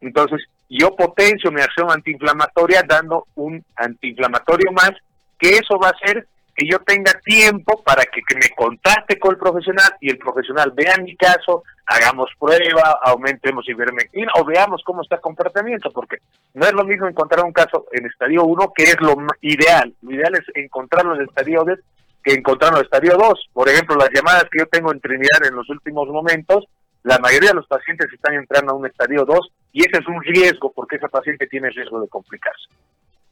Entonces, 0.00 0.46
yo 0.68 0.94
potencio 0.94 1.50
mi 1.50 1.60
acción 1.60 1.90
antiinflamatoria 1.90 2.82
dando 2.86 3.26
un 3.34 3.64
antiinflamatorio 3.76 4.72
más, 4.72 4.92
que 5.38 5.50
eso 5.50 5.78
va 5.78 5.88
a 5.88 5.92
hacer 5.92 6.26
que 6.58 6.66
yo 6.66 6.80
tenga 6.80 7.12
tiempo 7.24 7.80
para 7.84 8.02
que, 8.02 8.20
me 8.34 8.50
contacte 8.56 9.16
con 9.16 9.30
el 9.30 9.38
profesional 9.38 9.94
y 10.00 10.10
el 10.10 10.18
profesional 10.18 10.72
vea 10.74 10.96
mi 10.98 11.14
caso, 11.14 11.62
hagamos 11.86 12.30
prueba, 12.36 12.98
aumentemos 13.04 13.66
ivermectina 13.68 14.32
o 14.34 14.44
veamos 14.44 14.82
cómo 14.84 15.02
está 15.02 15.14
el 15.14 15.20
comportamiento, 15.20 15.92
porque 15.92 16.16
no 16.54 16.66
es 16.66 16.72
lo 16.72 16.82
mismo 16.82 17.06
encontrar 17.06 17.44
un 17.44 17.52
caso 17.52 17.86
en 17.92 18.06
estadio 18.06 18.42
1 18.42 18.72
que 18.74 18.82
es 18.82 19.00
lo 19.00 19.16
ideal. 19.40 19.94
Lo 20.02 20.12
ideal 20.12 20.34
es 20.34 20.44
encontrarlo 20.56 21.14
en 21.14 21.22
estadio 21.22 21.62
2 21.64 21.78
que 22.24 22.34
encontrarlo 22.34 22.78
en 22.78 22.84
estadio 22.84 23.16
2. 23.16 23.50
Por 23.52 23.68
ejemplo, 23.68 23.94
las 23.94 24.10
llamadas 24.12 24.46
que 24.50 24.58
yo 24.58 24.66
tengo 24.66 24.92
en 24.92 25.00
Trinidad 25.00 25.46
en 25.46 25.54
los 25.54 25.70
últimos 25.70 26.08
momentos, 26.08 26.64
la 27.08 27.18
mayoría 27.18 27.48
de 27.48 27.54
los 27.54 27.66
pacientes 27.66 28.12
están 28.12 28.34
entrando 28.34 28.72
a 28.72 28.74
un 28.74 28.86
estadio 28.86 29.24
2 29.24 29.38
y 29.72 29.80
ese 29.80 30.02
es 30.02 30.06
un 30.06 30.22
riesgo 30.22 30.70
porque 30.74 30.96
ese 30.96 31.08
paciente 31.08 31.46
tiene 31.46 31.70
riesgo 31.70 32.02
de 32.02 32.08
complicarse. 32.08 32.68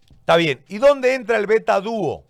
Está 0.09 0.39
bien. 0.39 0.61
¿Y 0.69 0.79
dónde 0.79 1.15
entra 1.15 1.37
el 1.37 1.47
beta 1.47 1.79
dúo? 1.79 2.25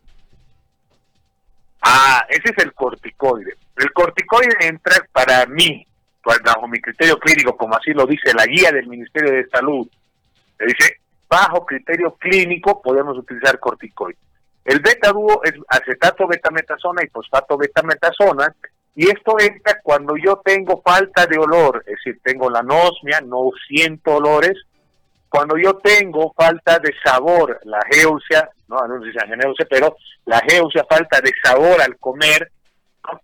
Ah, 1.83 2.27
ese 2.29 2.51
es 2.51 2.65
el 2.65 2.73
corticoide. 2.73 3.55
El 3.77 3.93
corticoide 3.93 4.57
entra 4.61 4.97
para 5.13 5.47
mí, 5.47 5.87
pues, 6.21 6.41
bajo 6.45 6.67
mi 6.67 6.81
criterio 6.81 7.17
clínico, 7.17 7.57
como 7.57 7.77
así 7.77 7.93
lo 7.93 8.07
dice 8.07 8.35
la 8.35 8.47
guía 8.47 8.73
del 8.73 8.89
Ministerio 8.89 9.31
de 9.31 9.49
Salud, 9.49 9.89
le 10.59 10.67
dice, 10.67 10.97
bajo 11.29 11.65
criterio 11.65 12.17
clínico 12.17 12.83
podemos 12.83 13.17
utilizar 13.17 13.61
corticoide. 13.61 14.19
El 14.65 14.81
beta 14.81 15.13
dúo 15.13 15.43
es 15.45 15.55
acetato 15.69 16.27
betametasona 16.27 17.05
y 17.05 17.09
fosfato 17.09 17.57
betametasona, 17.57 18.53
y 18.97 19.11
esto 19.11 19.39
entra 19.39 19.79
cuando 19.83 20.17
yo 20.17 20.41
tengo 20.43 20.81
falta 20.83 21.27
de 21.27 21.37
olor, 21.39 21.85
es 21.87 21.97
decir, 21.97 22.19
tengo 22.25 22.49
la 22.49 22.61
anosmia, 22.61 23.21
no 23.21 23.51
siento 23.69 24.17
olores, 24.17 24.55
cuando 25.29 25.59
yo 25.59 25.75
tengo 25.77 26.33
falta 26.35 26.79
de 26.79 26.95
sabor, 27.05 27.61
la 27.65 27.79
geusia, 27.91 28.49
no, 28.69 28.79
no 28.89 28.99
se 29.55 29.67
pero 29.67 29.97
la 30.25 30.41
geusia, 30.49 30.87
falta 30.89 31.21
de 31.21 31.31
sabor 31.45 31.79
al 31.83 31.99
comer, 31.99 32.51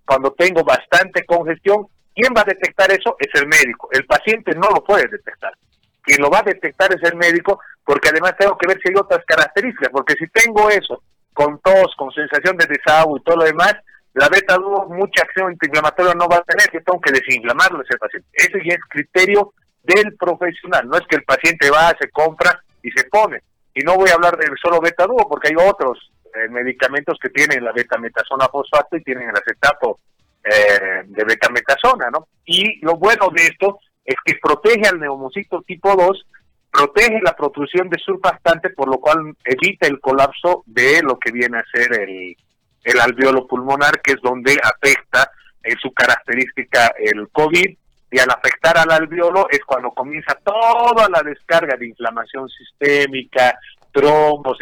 cuando 0.04 0.32
tengo 0.32 0.62
bastante 0.62 1.24
congestión, 1.24 1.86
¿quién 2.14 2.34
va 2.36 2.42
a 2.42 2.52
detectar 2.52 2.92
eso? 2.92 3.16
Es 3.18 3.28
el 3.40 3.48
médico. 3.48 3.88
El 3.92 4.04
paciente 4.04 4.54
no 4.54 4.68
lo 4.74 4.84
puede 4.84 5.08
detectar. 5.08 5.54
Quien 6.02 6.20
lo 6.20 6.28
va 6.28 6.40
a 6.40 6.42
detectar 6.42 6.92
es 6.92 7.02
el 7.10 7.16
médico, 7.16 7.60
porque 7.82 8.10
además 8.10 8.34
tengo 8.38 8.58
que 8.58 8.68
ver 8.68 8.78
si 8.82 8.90
hay 8.90 8.96
otras 8.96 9.24
características, 9.24 9.88
porque 9.90 10.14
si 10.18 10.26
tengo 10.28 10.68
eso, 10.68 11.02
con 11.32 11.58
tos, 11.60 11.94
con 11.96 12.12
sensación 12.12 12.58
de 12.58 12.66
desahogo 12.66 13.16
y 13.16 13.22
todo 13.22 13.36
lo 13.36 13.44
demás, 13.44 13.74
la 14.14 14.28
beta 14.28 14.57
dúo 14.57 14.87
mucha 14.88 15.23
acción 15.23 15.49
antiinflamatoria 15.49 16.14
no 16.14 16.28
va 16.28 16.37
a 16.37 16.42
tener, 16.42 16.71
yo 16.73 16.83
tengo 16.85 17.00
que 17.00 17.12
desinflamarlo 17.12 17.83
ese 17.83 17.97
paciente. 17.97 18.28
Ese 18.33 18.59
ya 18.64 18.75
es 18.75 18.81
criterio 18.88 19.54
del 19.83 20.16
profesional, 20.16 20.87
no 20.87 20.97
es 20.97 21.07
que 21.09 21.16
el 21.16 21.25
paciente 21.25 21.71
va, 21.71 21.95
se 21.99 22.11
compra 22.11 22.62
y 22.83 22.90
se 22.90 23.04
pone. 23.04 23.40
Y 23.75 23.81
no 23.81 23.97
voy 23.97 24.11
a 24.11 24.14
hablar 24.14 24.37
del 24.37 24.54
solo 24.62 24.81
beta 24.81 25.07
dúo 25.07 25.26
porque 25.28 25.49
hay 25.49 25.57
otros 25.57 26.12
eh, 26.35 26.49
medicamentos 26.50 27.19
que 27.21 27.31
tienen 27.31 27.64
la 27.64 27.73
betametasona 27.73 28.49
fosfato 28.49 28.97
y 28.97 29.02
tienen 29.02 29.31
el 29.31 29.37
acetato 29.37 29.99
eh, 30.45 31.04
de 31.07 31.25
betametasona, 31.25 32.11
¿no? 32.11 32.28
Y 32.45 32.85
lo 32.85 32.97
bueno 32.97 33.28
de 33.35 33.47
esto 33.47 33.78
es 34.04 34.16
que 34.25 34.35
protege 34.42 34.88
al 34.88 35.00
neumocito 35.00 35.62
tipo 35.62 35.95
2, 35.97 36.26
protege 36.71 37.21
la 37.23 37.35
protrusión 37.35 37.88
de 37.88 37.99
surfactante, 37.99 38.71
por 38.71 38.88
lo 38.88 38.99
cual 38.99 39.35
evita 39.45 39.87
el 39.87 40.00
colapso 40.00 40.64
de 40.66 41.00
lo 41.02 41.19
que 41.19 41.33
viene 41.33 41.59
a 41.59 41.64
ser 41.73 41.99
el, 41.99 42.37
el 42.84 43.00
alveolo 43.00 43.46
pulmonar, 43.46 44.00
que 44.00 44.12
es 44.12 44.20
donde 44.22 44.58
afecta 44.62 45.30
en 45.62 45.78
su 45.78 45.92
característica 45.92 46.92
el 46.98 47.28
COVID 47.30 47.76
y 48.10 48.18
al 48.18 48.30
afectar 48.30 48.76
al 48.76 48.90
alveolo 48.90 49.48
es 49.50 49.60
cuando 49.64 49.90
comienza 49.92 50.34
toda 50.44 51.08
la 51.08 51.22
descarga 51.22 51.76
de 51.76 51.88
inflamación 51.88 52.48
sistémica, 52.48 53.58
trombos. 53.90 54.58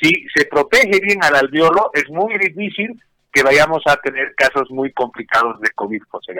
Si 0.00 0.10
se 0.34 0.44
protege 0.46 1.00
bien 1.00 1.22
al 1.22 1.36
alveolo, 1.36 1.90
es 1.94 2.08
muy 2.10 2.36
difícil 2.38 3.02
que 3.32 3.42
vayamos 3.42 3.82
a 3.86 3.96
tener 3.96 4.34
casos 4.34 4.70
muy 4.70 4.92
complicados 4.92 5.60
de 5.60 5.70
COVID, 5.70 6.02
José 6.08 6.34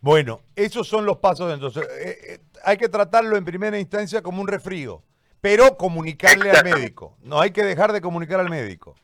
Bueno, 0.00 0.40
esos 0.54 0.88
son 0.88 1.04
los 1.04 1.18
pasos 1.18 1.52
entonces. 1.52 1.86
Eh, 2.00 2.18
eh, 2.28 2.38
hay 2.64 2.78
que 2.78 2.88
tratarlo 2.88 3.36
en 3.36 3.44
primera 3.44 3.78
instancia 3.78 4.22
como 4.22 4.40
un 4.40 4.48
resfrío, 4.48 5.02
pero 5.40 5.76
comunicarle 5.76 6.50
al 6.50 6.64
médico. 6.64 7.16
No 7.22 7.40
hay 7.40 7.50
que 7.50 7.62
dejar 7.62 7.92
de 7.92 8.00
comunicar 8.00 8.40
al 8.40 8.48
médico 8.48 8.96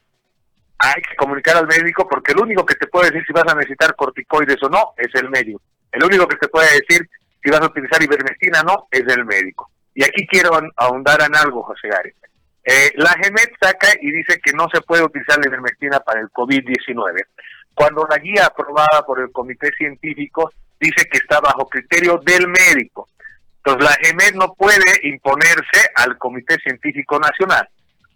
hay 0.82 1.00
que 1.00 1.14
comunicar 1.16 1.56
al 1.56 1.68
médico 1.68 2.08
porque 2.08 2.32
el 2.32 2.40
único 2.40 2.66
que 2.66 2.74
te 2.74 2.88
puede 2.88 3.10
decir 3.10 3.24
si 3.24 3.32
vas 3.32 3.44
a 3.46 3.54
necesitar 3.54 3.94
corticoides 3.94 4.60
o 4.64 4.68
no 4.68 4.94
es 4.96 5.14
el 5.14 5.30
médico. 5.30 5.62
El 5.92 6.02
único 6.04 6.26
que 6.26 6.36
te 6.36 6.48
puede 6.48 6.66
decir 6.72 7.08
si 7.42 7.50
vas 7.50 7.60
a 7.60 7.66
utilizar 7.66 8.02
ivermectina 8.02 8.62
o 8.62 8.64
no 8.64 8.88
es 8.90 9.04
el 9.06 9.24
médico. 9.24 9.70
Y 9.94 10.02
aquí 10.02 10.26
quiero 10.26 10.50
ahondar 10.76 11.22
en 11.22 11.36
algo, 11.36 11.62
José 11.62 11.88
Gárez. 11.88 12.14
Eh, 12.64 12.92
la 12.96 13.10
GEMET 13.10 13.52
saca 13.60 13.88
y 14.00 14.10
dice 14.10 14.40
que 14.42 14.52
no 14.52 14.68
se 14.72 14.80
puede 14.80 15.04
utilizar 15.04 15.38
la 15.38 15.48
ivermectina 15.48 16.00
para 16.00 16.20
el 16.20 16.30
COVID-19. 16.30 17.26
Cuando 17.74 18.06
la 18.08 18.18
guía 18.18 18.46
aprobada 18.46 19.02
por 19.06 19.20
el 19.20 19.30
comité 19.30 19.70
científico 19.76 20.52
dice 20.80 21.04
que 21.10 21.18
está 21.18 21.40
bajo 21.40 21.68
criterio 21.68 22.20
del 22.24 22.48
médico. 22.48 23.08
Entonces 23.58 23.84
la 23.88 23.96
GEMET 24.02 24.34
no 24.34 24.54
puede 24.54 25.00
imponerse 25.04 25.90
al 25.94 26.18
comité 26.18 26.56
científico 26.58 27.20
nacional. 27.20 27.68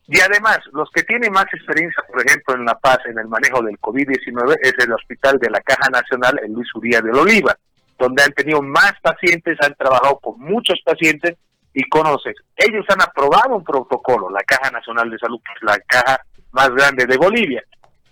Y 0.09 0.21
además, 0.21 0.61
los 0.73 0.89
que 0.91 1.03
tienen 1.03 1.33
más 1.33 1.47
experiencia, 1.53 2.03
por 2.07 2.25
ejemplo, 2.25 2.55
en 2.55 2.65
La 2.65 2.79
Paz, 2.79 2.99
en 3.07 3.19
el 3.19 3.27
manejo 3.27 3.63
del 3.63 3.79
COVID-19, 3.81 4.57
es 4.63 4.75
el 4.79 4.93
Hospital 4.93 5.39
de 5.39 5.51
la 5.51 5.61
Caja 5.61 5.91
Nacional, 5.91 6.39
el 6.45 6.53
Luis 6.53 6.69
Uría 6.75 7.01
del 7.01 7.17
Oliva, 7.17 7.57
donde 7.99 8.23
han 8.23 8.33
tenido 8.33 8.63
más 8.63 8.93
pacientes, 9.03 9.59
han 9.61 9.75
trabajado 9.75 10.19
con 10.21 10.39
muchos 10.39 10.81
pacientes 10.85 11.37
y 11.75 11.83
conoces. 11.89 12.37
Ellos 12.57 12.85
han 12.89 13.03
aprobado 13.03 13.57
un 13.57 13.65
protocolo, 13.65 14.31
la 14.31 14.43
Caja 14.45 14.71
Nacional 14.71 15.11
de 15.11 15.19
Salud, 15.19 15.41
que 15.45 15.53
es 15.57 15.63
la 15.63 15.79
caja 15.81 16.21
más 16.53 16.71
grande 16.71 17.05
de 17.05 17.17
Bolivia. 17.17 17.63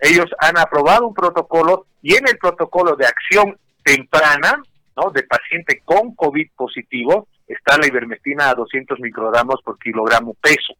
Ellos 0.01 0.27
han 0.39 0.59
aprobado 0.59 1.07
un 1.07 1.15
protocolo 1.15 1.87
y 2.03 2.15
en 2.15 2.27
el 2.29 2.37
protocolo 2.39 2.97
de 2.97 3.07
acción 3.07 3.57
temprana, 3.83 4.63
¿no? 4.97 5.11
De 5.11 5.23
paciente 5.23 5.81
con 5.85 6.15
COVID 6.15 6.51
positivo, 6.57 7.29
está 7.47 7.79
la 7.79 7.87
ivermectina 7.87 8.51
a 8.51 8.55
200 8.55 8.99
microgramos 9.01 9.63
por 9.65 9.79
kilogramo 9.79 10.35
peso. 10.35 10.75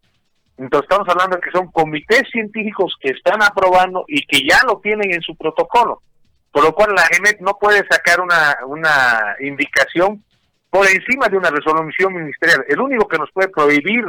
Entonces 0.57 0.89
estamos 0.89 1.09
hablando 1.09 1.37
de 1.37 1.43
que 1.43 1.51
son 1.51 1.71
comités 1.73 2.23
científicos 2.31 2.95
que 3.01 3.11
están 3.11 3.43
aprobando 3.43 4.05
y 4.07 4.25
que 4.27 4.47
ya 4.49 4.59
lo 4.67 4.81
tienen 4.81 5.13
en 5.13 5.23
su 5.23 5.37
protocolo. 5.37 6.01
Por 6.53 6.63
lo 6.63 6.73
cual 6.73 6.95
la 6.95 7.07
GEMET 7.07 7.41
no 7.41 7.59
puede 7.61 7.85
sacar 7.91 8.21
una, 8.21 8.57
una 8.67 9.37
indicación 9.41 10.23
por 10.71 10.87
encima 10.87 11.29
de 11.29 11.37
una 11.37 11.51
resolución 11.51 12.15
ministerial. 12.15 12.65
El 12.69 12.81
único 12.81 13.09
que 13.09 13.19
nos 13.19 13.31
puede 13.33 13.49
prohibir 13.49 14.05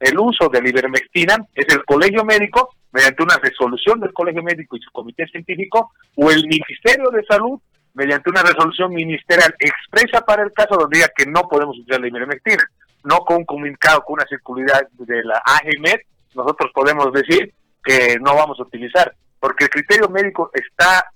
el 0.00 0.18
uso 0.18 0.48
de 0.50 0.60
la 0.60 0.68
ivermectina 0.68 1.36
es 1.54 1.66
el 1.74 1.84
colegio 1.84 2.24
médico 2.24 2.68
mediante 2.92 3.22
una 3.22 3.36
resolución 3.36 4.00
del 4.00 4.12
colegio 4.12 4.42
médico 4.42 4.76
y 4.76 4.80
su 4.80 4.90
comité 4.90 5.26
científico 5.28 5.92
o 6.16 6.30
el 6.30 6.46
Ministerio 6.46 7.10
de 7.10 7.24
Salud 7.24 7.58
mediante 7.94 8.28
una 8.28 8.42
resolución 8.42 8.92
ministerial 8.92 9.54
expresa 9.58 10.20
para 10.20 10.42
el 10.42 10.52
caso 10.52 10.76
donde 10.76 10.98
diga 10.98 11.10
que 11.16 11.24
no 11.24 11.48
podemos 11.48 11.78
usar 11.78 12.00
la 12.00 12.08
ivermectina 12.08 12.62
no 13.06 13.18
con 13.20 13.38
un 13.38 13.44
comunicado, 13.44 14.02
con 14.04 14.14
una 14.14 14.26
circularidad 14.28 14.88
de 14.92 15.24
la 15.24 15.40
AGMED, 15.44 16.00
nosotros 16.34 16.70
podemos 16.74 17.12
decir 17.12 17.54
que 17.82 18.18
no 18.20 18.34
vamos 18.34 18.58
a 18.58 18.64
utilizar, 18.64 19.14
porque 19.38 19.64
el 19.64 19.70
criterio 19.70 20.08
médico 20.08 20.50
está 20.52 21.06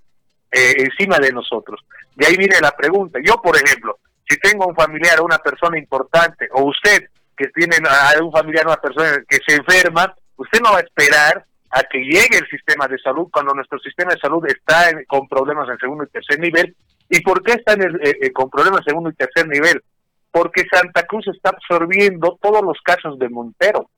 eh, 0.51 0.75
encima 0.79 1.19
de 1.19 1.33
nosotros. 1.33 1.81
De 2.15 2.27
ahí 2.27 2.37
viene 2.37 2.57
la 2.61 2.71
pregunta. 2.71 3.19
Yo, 3.23 3.43
por 3.43 3.57
ejemplo, 3.57 3.99
si 4.29 4.39
tengo 4.39 4.67
un 4.67 4.75
familiar 4.75 5.21
o 5.21 5.25
una 5.25 5.39
persona 5.39 5.79
importante, 5.79 6.49
o 6.53 6.65
usted 6.65 7.09
que 7.37 7.49
tiene 7.49 7.77
a 7.89 8.23
un 8.23 8.31
familiar 8.31 8.67
o 8.67 8.71
una 8.71 8.81
persona 8.81 9.23
que 9.29 9.39
se 9.47 9.57
enferma, 9.57 10.15
usted 10.37 10.61
no 10.61 10.73
va 10.73 10.79
a 10.79 10.83
esperar 10.83 11.45
a 11.71 11.83
que 11.83 11.99
llegue 11.99 12.39
el 12.39 12.49
sistema 12.49 12.87
de 12.87 12.99
salud 12.99 13.29
cuando 13.33 13.55
nuestro 13.55 13.79
sistema 13.79 14.13
de 14.13 14.21
salud 14.21 14.45
está 14.47 14.91
con 15.07 15.29
problemas 15.29 15.69
en 15.69 15.79
segundo 15.79 16.05
y 16.05 16.09
tercer 16.09 16.39
nivel. 16.39 16.77
¿Y 17.09 17.21
por 17.23 17.43
qué 17.43 17.53
está 17.53 17.75
eh, 17.75 18.19
eh, 18.23 18.33
con 18.33 18.49
problemas 18.51 18.81
en 18.81 18.87
segundo 18.87 19.11
y 19.11 19.15
tercer 19.15 19.49
nivel? 19.49 19.83
Porque 20.31 20.65
Santa 20.71 21.03
Cruz 21.05 21.27
está 21.29 21.51
absorbiendo 21.51 22.39
todos 22.41 22.63
los 22.63 22.79
casos 22.83 23.19
de 23.19 23.29
Montero. 23.29 23.91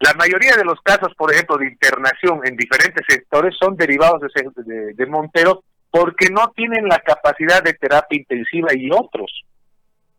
La 0.00 0.14
mayoría 0.14 0.56
de 0.56 0.64
los 0.64 0.80
casos, 0.82 1.14
por 1.16 1.32
ejemplo, 1.32 1.56
de 1.56 1.68
internación 1.68 2.40
en 2.44 2.56
diferentes 2.56 3.04
sectores 3.08 3.54
son 3.58 3.76
derivados 3.76 4.20
de, 4.56 5.06
Montero 5.06 5.62
porque 5.90 6.28
no 6.30 6.50
tienen 6.56 6.88
la 6.88 6.98
capacidad 6.98 7.62
de 7.62 7.74
terapia 7.74 8.18
intensiva 8.18 8.74
y 8.74 8.90
otros. 8.90 9.44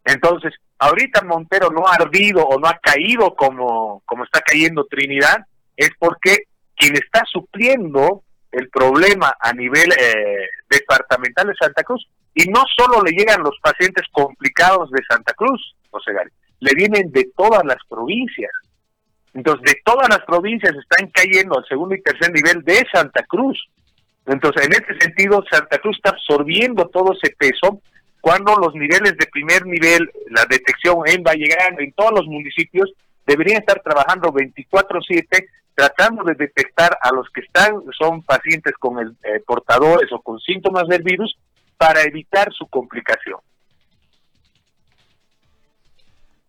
Entonces, 0.05 0.53
ahorita 0.79 1.23
Montero 1.23 1.69
no 1.69 1.87
ha 1.87 1.95
ardido 1.95 2.45
o 2.45 2.59
no 2.59 2.67
ha 2.67 2.79
caído 2.81 3.35
como, 3.35 4.01
como 4.05 4.23
está 4.23 4.41
cayendo 4.41 4.85
Trinidad, 4.85 5.45
es 5.75 5.91
porque 5.99 6.43
quien 6.75 6.95
está 6.95 7.23
supliendo 7.25 8.23
el 8.53 8.69
problema 8.69 9.35
a 9.39 9.51
nivel 9.53 9.91
eh, 9.99 10.47
departamental 10.69 11.47
de 11.47 11.55
Santa 11.55 11.83
Cruz, 11.83 12.07
y 12.33 12.45
no 12.45 12.63
solo 12.75 13.03
le 13.03 13.11
llegan 13.11 13.43
los 13.43 13.57
pacientes 13.61 14.07
complicados 14.11 14.89
de 14.91 15.01
Santa 15.09 15.33
Cruz, 15.33 15.75
José 15.89 16.11
le 16.59 16.73
vienen 16.75 17.11
de 17.11 17.29
todas 17.35 17.63
las 17.65 17.77
provincias. 17.89 18.51
Entonces, 19.33 19.73
de 19.73 19.81
todas 19.83 20.07
las 20.09 20.23
provincias 20.25 20.73
están 20.75 21.09
cayendo 21.11 21.57
al 21.57 21.65
segundo 21.65 21.95
y 21.95 22.01
tercer 22.01 22.31
nivel 22.31 22.63
de 22.63 22.85
Santa 22.91 23.23
Cruz. 23.23 23.59
Entonces, 24.25 24.65
en 24.67 24.73
este 24.73 24.97
sentido, 24.99 25.43
Santa 25.51 25.77
Cruz 25.79 25.97
está 25.97 26.11
absorbiendo 26.11 26.87
todo 26.87 27.13
ese 27.13 27.35
peso 27.35 27.81
cuando 28.21 28.55
los 28.55 28.73
niveles 28.73 29.17
de 29.17 29.27
primer 29.33 29.65
nivel, 29.65 30.09
la 30.29 30.45
detección 30.45 30.99
en 31.07 31.23
llegar 31.23 31.75
en 31.77 31.91
todos 31.91 32.11
los 32.13 32.25
municipios, 32.27 32.89
deberían 33.25 33.59
estar 33.59 33.81
trabajando 33.81 34.31
24/7 34.31 35.47
tratando 35.75 36.23
de 36.23 36.35
detectar 36.35 36.97
a 37.01 37.13
los 37.13 37.27
que 37.29 37.41
están 37.41 37.81
son 37.97 38.21
pacientes 38.21 38.73
con 38.79 38.99
el, 38.99 39.17
eh, 39.23 39.41
portadores 39.45 40.11
o 40.11 40.21
con 40.21 40.39
síntomas 40.39 40.87
del 40.87 41.01
virus 41.01 41.35
para 41.77 42.01
evitar 42.03 42.51
su 42.53 42.67
complicación. 42.67 43.39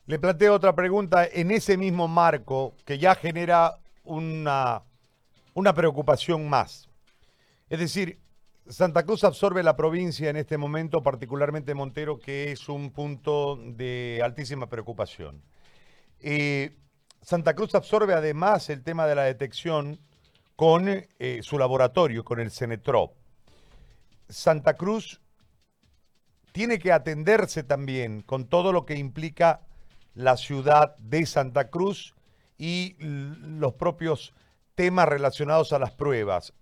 Le 0.06 0.18
planteo 0.18 0.52
otra 0.52 0.74
pregunta 0.74 1.26
en 1.26 1.50
ese 1.50 1.78
mismo 1.78 2.08
marco 2.08 2.74
que 2.84 2.98
ya 2.98 3.14
genera 3.14 3.78
una, 4.04 4.82
una 5.54 5.72
preocupación 5.72 6.48
más. 6.48 6.90
Es 7.70 7.78
decir, 7.78 8.18
Santa 8.68 9.04
Cruz 9.04 9.24
absorbe 9.24 9.62
la 9.62 9.76
provincia 9.76 10.28
en 10.28 10.36
este 10.36 10.58
momento, 10.58 11.02
particularmente 11.02 11.74
Montero, 11.74 12.18
que 12.18 12.52
es 12.52 12.68
un 12.68 12.90
punto 12.90 13.56
de 13.56 14.20
altísima 14.22 14.68
preocupación. 14.68 15.42
Eh, 16.26 16.74
Santa 17.20 17.54
Cruz 17.54 17.74
absorbe 17.74 18.14
además 18.14 18.70
el 18.70 18.82
tema 18.82 19.06
de 19.06 19.14
la 19.14 19.24
detección 19.24 20.00
con 20.56 20.88
eh, 20.88 21.40
su 21.42 21.58
laboratorio, 21.58 22.24
con 22.24 22.40
el 22.40 22.50
Cenetrop. 22.50 23.12
Santa 24.30 24.72
Cruz 24.72 25.20
tiene 26.52 26.78
que 26.78 26.92
atenderse 26.92 27.62
también 27.62 28.22
con 28.22 28.46
todo 28.46 28.72
lo 28.72 28.86
que 28.86 28.96
implica 28.96 29.60
la 30.14 30.38
ciudad 30.38 30.96
de 30.96 31.26
Santa 31.26 31.68
Cruz 31.68 32.14
y 32.56 32.96
los 33.00 33.74
propios 33.74 34.32
temas 34.74 35.06
relacionados 35.06 35.74
a 35.74 35.78
las 35.78 35.90
pruebas. 35.90 36.54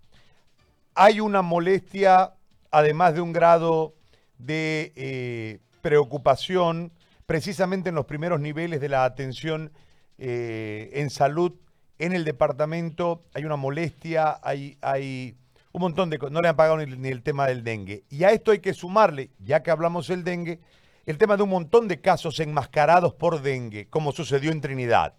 Hay 0.93 1.21
una 1.21 1.41
molestia, 1.41 2.33
además 2.69 3.13
de 3.13 3.21
un 3.21 3.31
grado 3.31 3.95
de 4.37 4.91
eh, 4.97 5.59
preocupación, 5.81 6.91
precisamente 7.25 7.89
en 7.89 7.95
los 7.95 8.05
primeros 8.05 8.39
niveles 8.39 8.81
de 8.81 8.89
la 8.89 9.05
atención 9.05 9.71
eh, 10.17 10.91
en 10.93 11.09
salud 11.09 11.53
en 11.99 12.13
el 12.13 12.25
departamento. 12.25 13.25
Hay 13.33 13.45
una 13.45 13.55
molestia, 13.55 14.39
hay, 14.43 14.77
hay 14.81 15.37
un 15.71 15.81
montón 15.81 16.09
de 16.09 16.19
cosas. 16.19 16.33
No 16.33 16.41
le 16.41 16.49
han 16.49 16.55
pagado 16.55 16.77
ni, 16.77 17.09
el 17.09 17.23
tema 17.23 17.47
del 17.47 17.63
dengue. 17.63 18.03
Y 18.09 18.23
a 18.23 18.31
esto 18.31 18.51
hay 18.51 18.59
que 18.59 18.73
sumarle, 18.73 19.31
ya 19.39 19.63
que 19.63 19.71
hablamos 19.71 20.07
del 20.07 20.23
dengue, 20.23 20.59
el 21.05 21.17
tema 21.17 21.35
de 21.35 21.43
un 21.43 21.49
montón 21.49 21.87
de 21.87 21.99
casos 21.99 22.39
enmascarados 22.39 23.13
por 23.13 23.41
dengue, 23.41 23.87
como 23.89 24.11
sucedió 24.11 24.51
en 24.51 24.61
Trinidad. 24.61 25.15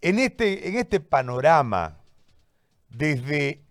En 0.00 0.18
este, 0.18 0.68
en 0.68 0.76
este 0.76 1.00
panorama, 1.00 1.98
desde 2.88 3.62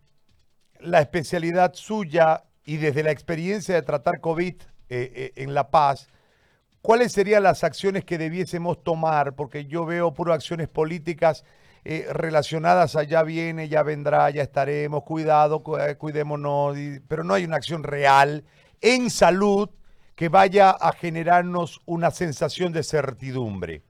la 0.80 1.02
especialidad 1.02 1.74
suya 1.74 2.44
y 2.64 2.78
desde 2.78 3.04
la 3.04 3.12
experiencia 3.12 3.76
de 3.76 3.82
tratar 3.82 4.20
COVID 4.22 4.54
eh, 4.54 4.66
eh, 4.90 5.32
en 5.36 5.54
La 5.54 5.70
Paz, 5.70 6.08
¿cuáles 6.86 7.14
serían 7.14 7.42
las 7.42 7.64
acciones 7.64 8.06
que 8.06 8.20
debiésemos 8.20 8.84
tomar? 8.84 9.34
Porque 9.34 9.66
yo 9.66 9.88
veo 9.88 10.14
puro 10.14 10.34
acciones 10.34 10.68
políticas 10.68 11.44
eh, 11.84 12.08
relacionadas 12.12 12.96
a 12.96 13.02
ya 13.02 13.24
viene, 13.24 13.68
ya 13.70 13.82
vendrá, 13.82 14.30
ya 14.30 14.44
estaremos, 14.44 15.04
cuidado, 15.04 15.64
cuidémonos, 15.64 16.78
pero 17.08 17.24
no 17.24 17.34
hay 17.34 17.44
una 17.44 17.56
acción 17.56 17.82
real 17.84 18.44
en 18.82 19.10
salud 19.10 19.70
que 20.16 20.30
vaya 20.30 20.70
a 20.70 20.92
generarnos 20.94 21.82
una 21.86 22.12
sensación 22.12 22.72
de 22.72 22.84
certidumbre. 22.84 23.82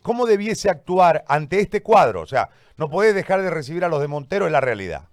¿Cómo 0.00 0.24
debiese 0.24 0.70
actuar 0.70 1.24
ante 1.28 1.60
este 1.60 1.82
cuadro? 1.82 2.22
O 2.22 2.26
sea, 2.26 2.48
no 2.78 2.88
puede 2.88 3.12
dejar 3.12 3.42
de 3.42 3.50
recibir 3.50 3.84
a 3.84 3.88
los 3.88 4.00
de 4.00 4.08
Montero, 4.08 4.46
en 4.46 4.52
la 4.52 4.62
realidad. 4.62 5.08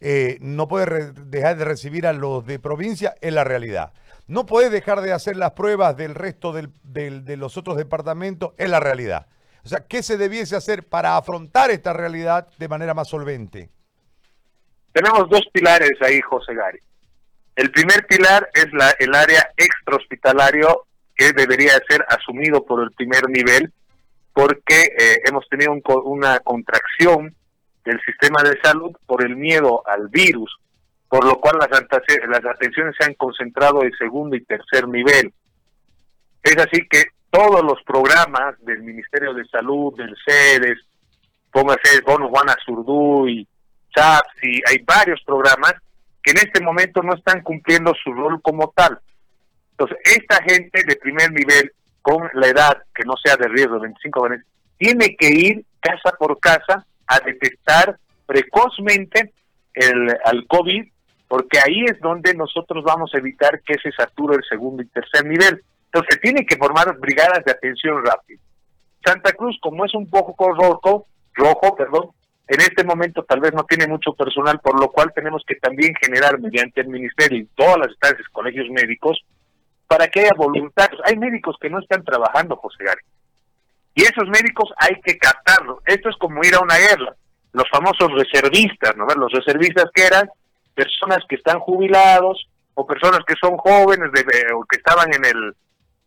Eh, 0.00 0.38
no 0.40 0.66
puede 0.66 1.12
dejar 1.12 1.58
de 1.58 1.64
recibir 1.66 2.06
a 2.06 2.14
los 2.14 2.46
de 2.46 2.58
provincia, 2.58 3.14
en 3.20 3.34
la 3.34 3.44
realidad. 3.44 3.92
No 4.30 4.46
puede 4.46 4.70
dejar 4.70 5.00
de 5.00 5.12
hacer 5.12 5.34
las 5.34 5.54
pruebas 5.54 5.96
del 5.96 6.14
resto 6.14 6.52
de 6.52 7.36
los 7.36 7.56
otros 7.56 7.76
departamentos, 7.76 8.52
en 8.58 8.70
la 8.70 8.78
realidad. 8.78 9.26
O 9.64 9.68
sea, 9.68 9.80
¿qué 9.88 10.04
se 10.04 10.16
debiese 10.16 10.54
hacer 10.54 10.88
para 10.88 11.16
afrontar 11.16 11.72
esta 11.72 11.92
realidad 11.92 12.46
de 12.56 12.68
manera 12.68 12.94
más 12.94 13.08
solvente? 13.08 13.70
Tenemos 14.92 15.28
dos 15.28 15.42
pilares 15.52 16.00
ahí, 16.00 16.20
José 16.20 16.54
Gary. 16.54 16.78
El 17.56 17.72
primer 17.72 18.06
pilar 18.06 18.48
es 18.54 18.72
la, 18.72 18.94
el 19.00 19.16
área 19.16 19.50
extrahospitalario 19.56 20.86
que 21.16 21.32
debería 21.32 21.72
ser 21.88 22.06
asumido 22.08 22.64
por 22.64 22.84
el 22.84 22.92
primer 22.92 23.28
nivel 23.28 23.72
porque 24.32 24.94
eh, 24.96 25.22
hemos 25.26 25.44
tenido 25.48 25.72
una 26.04 26.38
contracción 26.38 27.34
del 27.84 28.00
sistema 28.06 28.44
de 28.44 28.56
salud 28.62 28.92
por 29.06 29.24
el 29.24 29.34
miedo 29.34 29.82
al 29.88 30.06
virus, 30.06 30.56
por 31.10 31.24
lo 31.24 31.40
cual 31.40 31.58
las, 31.58 31.68
las 31.70 32.54
atenciones 32.54 32.94
se 32.96 33.04
han 33.04 33.14
concentrado 33.14 33.82
en 33.82 33.92
segundo 33.98 34.36
y 34.36 34.44
tercer 34.44 34.86
nivel. 34.86 35.34
Es 36.40 36.56
así 36.56 36.86
que 36.88 37.02
todos 37.30 37.64
los 37.64 37.82
programas 37.82 38.54
del 38.60 38.82
Ministerio 38.82 39.34
de 39.34 39.44
Salud, 39.46 39.92
del 39.96 40.16
CEDES, 40.24 40.78
póngase 41.50 42.00
Bono 42.06 42.28
Juana 42.28 42.54
Zurduy, 42.64 43.46
y 44.42 44.62
hay 44.68 44.78
varios 44.86 45.20
programas 45.26 45.74
que 46.22 46.30
en 46.30 46.38
este 46.38 46.62
momento 46.62 47.02
no 47.02 47.14
están 47.14 47.42
cumpliendo 47.42 47.92
su 48.04 48.12
rol 48.12 48.40
como 48.40 48.72
tal. 48.76 49.00
Entonces, 49.72 49.98
esta 50.04 50.40
gente 50.44 50.84
de 50.86 50.94
primer 50.94 51.32
nivel, 51.32 51.72
con 52.02 52.30
la 52.34 52.46
edad 52.46 52.82
que 52.94 53.02
no 53.04 53.14
sea 53.16 53.36
de 53.36 53.48
riesgo, 53.48 53.80
25 53.80 54.26
años, 54.26 54.44
tiene 54.78 55.16
que 55.16 55.28
ir 55.28 55.64
casa 55.80 56.16
por 56.16 56.38
casa 56.38 56.86
a 57.08 57.18
detectar 57.20 57.98
precozmente 58.26 59.32
el, 59.74 60.16
al 60.24 60.46
COVID, 60.46 60.86
porque 61.30 61.60
ahí 61.60 61.84
es 61.84 62.00
donde 62.00 62.34
nosotros 62.34 62.82
vamos 62.82 63.14
a 63.14 63.18
evitar 63.18 63.62
que 63.62 63.74
se 63.80 63.92
sature 63.92 64.34
el 64.34 64.42
segundo 64.48 64.82
y 64.82 64.86
tercer 64.86 65.24
nivel. 65.24 65.62
Entonces, 65.84 66.20
tiene 66.20 66.44
que 66.44 66.56
formar 66.56 66.98
brigadas 66.98 67.44
de 67.44 67.52
atención 67.52 68.04
rápida. 68.04 68.40
Santa 69.06 69.32
Cruz, 69.34 69.56
como 69.62 69.84
es 69.84 69.94
un 69.94 70.10
poco 70.10 70.52
rojo, 70.52 71.06
rojo, 71.34 71.76
perdón, 71.76 72.10
en 72.48 72.60
este 72.60 72.82
momento 72.82 73.22
tal 73.22 73.38
vez 73.38 73.52
no 73.54 73.62
tiene 73.62 73.86
mucho 73.86 74.12
personal, 74.14 74.58
por 74.58 74.80
lo 74.80 74.90
cual 74.90 75.12
tenemos 75.14 75.44
que 75.46 75.54
también 75.54 75.94
generar 76.02 76.40
mediante 76.40 76.80
el 76.80 76.88
ministerio 76.88 77.38
y 77.38 77.48
todas 77.54 77.78
las 77.78 77.90
instancias, 77.90 78.28
colegios 78.32 78.68
médicos, 78.68 79.24
para 79.86 80.08
que 80.08 80.22
haya 80.22 80.34
voluntarios. 80.36 81.00
Hay 81.04 81.16
médicos 81.16 81.54
que 81.60 81.70
no 81.70 81.78
están 81.78 82.02
trabajando, 82.02 82.56
José 82.56 82.82
Gary. 82.82 83.02
Y 83.94 84.02
esos 84.02 84.28
médicos 84.28 84.68
hay 84.78 85.00
que 85.00 85.16
captarlos. 85.16 85.78
Esto 85.86 86.08
es 86.08 86.16
como 86.16 86.42
ir 86.42 86.56
a 86.56 86.60
una 86.60 86.76
guerra. 86.76 87.14
Los 87.52 87.70
famosos 87.70 88.10
reservistas, 88.14 88.96
¿no? 88.96 89.06
Los 89.14 89.30
reservistas 89.30 89.84
que 89.94 90.06
eran 90.06 90.28
personas 90.80 91.18
que 91.28 91.36
están 91.36 91.60
jubilados 91.60 92.48
o 92.72 92.86
personas 92.86 93.20
que 93.26 93.34
son 93.38 93.58
jóvenes 93.58 94.10
de, 94.12 94.22
o 94.54 94.64
que 94.64 94.78
estaban 94.78 95.12
en 95.12 95.24
el, 95.26 95.54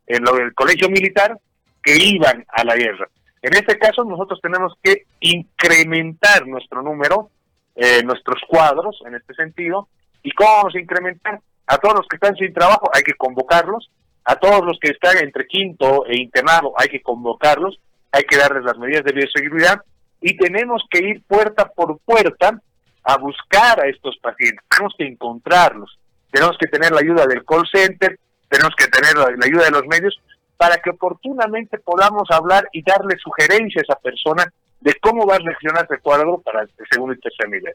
en 0.07 0.27
el 0.27 0.53
colegio 0.55 0.89
militar 0.89 1.37
que 1.83 1.95
iban 1.95 2.43
a 2.47 2.63
la 2.63 2.75
guerra. 2.75 3.07
En 3.43 3.53
este 3.53 3.77
caso, 3.77 4.03
nosotros 4.03 4.39
tenemos 4.41 4.73
que 4.81 5.03
incrementar 5.19 6.47
nuestro 6.47 6.81
número, 6.81 7.29
eh, 7.75 8.01
nuestros 8.03 8.41
cuadros 8.47 8.99
en 9.05 9.13
este 9.13 9.35
sentido. 9.35 9.89
¿Y 10.23 10.31
cómo 10.31 10.49
vamos 10.49 10.75
a 10.75 10.79
incrementar? 10.79 11.39
A 11.67 11.77
todos 11.77 11.95
los 11.97 12.07
que 12.07 12.15
están 12.15 12.35
sin 12.35 12.51
trabajo 12.51 12.89
hay 12.93 13.03
que 13.03 13.13
convocarlos, 13.13 13.91
a 14.25 14.37
todos 14.37 14.65
los 14.65 14.79
que 14.79 14.89
están 14.89 15.17
entre 15.19 15.45
quinto 15.45 16.07
e 16.07 16.19
internado 16.19 16.73
hay 16.77 16.87
que 16.87 17.01
convocarlos, 17.01 17.79
hay 18.11 18.23
que 18.23 18.37
darles 18.37 18.63
las 18.63 18.77
medidas 18.79 19.03
de 19.03 19.13
bioseguridad 19.13 19.81
y 20.19 20.35
tenemos 20.35 20.83
que 20.89 20.99
ir 20.99 21.23
puerta 21.27 21.67
por 21.67 21.99
puerta 21.99 22.59
a 23.03 23.17
buscar 23.17 23.79
a 23.79 23.87
estos 23.87 24.17
pacientes, 24.17 24.63
tenemos 24.69 24.93
que 24.97 25.05
encontrarlos, 25.05 25.99
tenemos 26.31 26.57
que 26.57 26.67
tener 26.67 26.91
la 26.91 27.01
ayuda 27.01 27.25
del 27.25 27.45
call 27.45 27.67
center, 27.71 28.19
tenemos 28.49 28.73
que 28.75 28.87
tener 28.87 29.15
la 29.17 29.45
ayuda 29.45 29.65
de 29.65 29.71
los 29.71 29.85
medios 29.87 30.19
para 30.57 30.77
que 30.77 30.91
oportunamente 30.91 31.77
podamos 31.79 32.29
hablar 32.31 32.67
y 32.71 32.83
darle 32.83 33.17
sugerencias 33.17 33.83
a 33.89 33.93
esa 33.93 33.99
persona 33.99 34.45
de 34.79 34.93
cómo 35.01 35.25
va 35.25 35.35
a 35.35 35.39
reaccionar 35.39 35.87
ese 35.89 36.01
cuadro 36.01 36.39
para 36.39 36.61
el 36.61 36.69
segundo 36.91 37.13
y 37.13 37.19
tercer 37.19 37.49
nivel. 37.49 37.73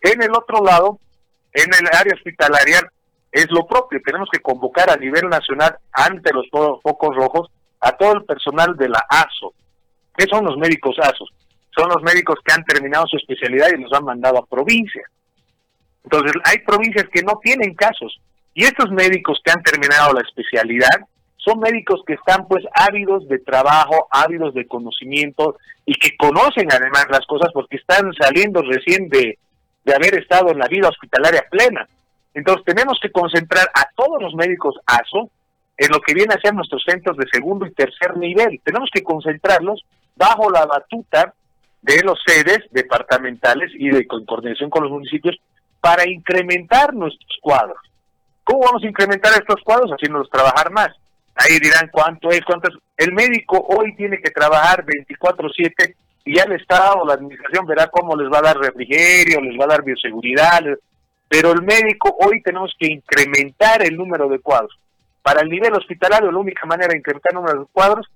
En 0.00 0.22
el 0.22 0.30
otro 0.30 0.64
lado, 0.64 0.98
en 1.52 1.68
el 1.72 1.86
área 1.92 2.14
hospitalaria, 2.14 2.80
es 3.32 3.50
lo 3.50 3.66
propio. 3.66 4.00
Tenemos 4.04 4.28
que 4.32 4.40
convocar 4.40 4.90
a 4.90 4.96
nivel 4.96 5.28
nacional 5.28 5.78
ante 5.92 6.32
los 6.32 6.46
focos 6.50 7.16
rojos 7.16 7.50
a 7.80 7.92
todo 7.92 8.14
el 8.14 8.24
personal 8.24 8.76
de 8.76 8.88
la 8.88 9.04
ASO. 9.08 9.52
¿Qué 10.16 10.26
son 10.28 10.44
los 10.44 10.56
médicos 10.56 10.96
ASOS? 10.98 11.32
Son 11.78 11.90
los 11.90 12.02
médicos 12.02 12.38
que 12.44 12.52
han 12.52 12.64
terminado 12.64 13.06
su 13.06 13.16
especialidad 13.16 13.68
y 13.72 13.80
los 13.80 13.92
han 13.92 14.04
mandado 14.04 14.38
a 14.38 14.46
provincia. 14.46 15.02
Entonces, 16.02 16.32
hay 16.44 16.58
provincias 16.58 17.06
que 17.12 17.22
no 17.22 17.38
tienen 17.42 17.74
casos. 17.74 18.20
Y 18.54 18.64
estos 18.64 18.90
médicos 18.90 19.38
que 19.44 19.52
han 19.52 19.62
terminado 19.62 20.12
la 20.12 20.22
especialidad 20.22 21.06
son 21.36 21.60
médicos 21.60 22.02
que 22.04 22.14
están 22.14 22.48
pues 22.48 22.64
ávidos 22.74 23.28
de 23.28 23.38
trabajo, 23.38 24.08
ávidos 24.10 24.54
de 24.54 24.66
conocimiento 24.66 25.56
y 25.86 25.94
que 25.94 26.16
conocen 26.16 26.66
además 26.72 27.06
las 27.10 27.24
cosas 27.26 27.50
porque 27.54 27.76
están 27.76 28.12
saliendo 28.18 28.60
recién 28.62 29.08
de, 29.08 29.38
de 29.84 29.94
haber 29.94 30.16
estado 30.16 30.50
en 30.50 30.58
la 30.58 30.66
vida 30.66 30.88
hospitalaria 30.88 31.44
plena. 31.48 31.88
Entonces 32.34 32.64
tenemos 32.64 32.98
que 33.00 33.12
concentrar 33.12 33.70
a 33.74 33.88
todos 33.94 34.20
los 34.20 34.34
médicos 34.34 34.74
ASO 34.86 35.30
en 35.76 35.92
lo 35.92 36.00
que 36.00 36.14
viene 36.14 36.34
a 36.34 36.40
ser 36.40 36.54
nuestros 36.54 36.82
centros 36.84 37.16
de 37.16 37.26
segundo 37.30 37.64
y 37.64 37.72
tercer 37.72 38.16
nivel. 38.16 38.60
Tenemos 38.64 38.90
que 38.92 39.02
concentrarlos 39.02 39.84
bajo 40.16 40.50
la 40.50 40.66
batuta 40.66 41.32
de 41.82 42.02
los 42.02 42.18
sedes 42.26 42.60
departamentales 42.70 43.70
y 43.74 43.90
de 43.90 44.06
coordinación 44.06 44.70
con 44.70 44.82
los 44.82 44.92
municipios 44.92 45.36
para 45.80 46.08
incrementar 46.08 46.94
nuestros 46.94 47.38
cuadros. 47.40 47.78
¿Cómo 48.44 48.60
vamos 48.60 48.82
a 48.82 48.88
incrementar 48.88 49.32
estos 49.32 49.62
cuadros? 49.62 49.90
Haciéndolos 49.90 50.30
trabajar 50.30 50.70
más. 50.70 50.88
Ahí 51.34 51.58
dirán 51.60 51.88
cuánto 51.92 52.30
es, 52.30 52.40
cuánto. 52.44 52.68
El 52.96 53.12
médico 53.12 53.64
hoy 53.68 53.94
tiene 53.94 54.18
que 54.18 54.30
trabajar 54.30 54.84
24/7 54.84 55.94
y 56.24 56.36
ya 56.36 56.42
el 56.44 56.52
Estado 56.52 57.04
la 57.06 57.14
administración 57.14 57.66
verá 57.66 57.86
cómo 57.86 58.16
les 58.16 58.30
va 58.32 58.38
a 58.38 58.42
dar 58.42 58.58
refrigerio, 58.58 59.40
les 59.40 59.58
va 59.58 59.64
a 59.64 59.68
dar 59.68 59.84
bioseguridad, 59.84 60.62
pero 61.28 61.52
el 61.52 61.62
médico 61.62 62.16
hoy 62.20 62.42
tenemos 62.42 62.74
que 62.78 62.86
incrementar 62.86 63.82
el 63.82 63.96
número 63.96 64.28
de 64.28 64.40
cuadros. 64.40 64.76
Para 65.22 65.42
el 65.42 65.48
nivel 65.48 65.74
hospitalario, 65.74 66.32
la 66.32 66.38
única 66.38 66.66
manera 66.66 66.88
de 66.88 66.98
incrementar 66.98 67.32
el 67.32 67.36
número 67.36 67.60
de 67.60 67.66
cuadros 67.70 68.06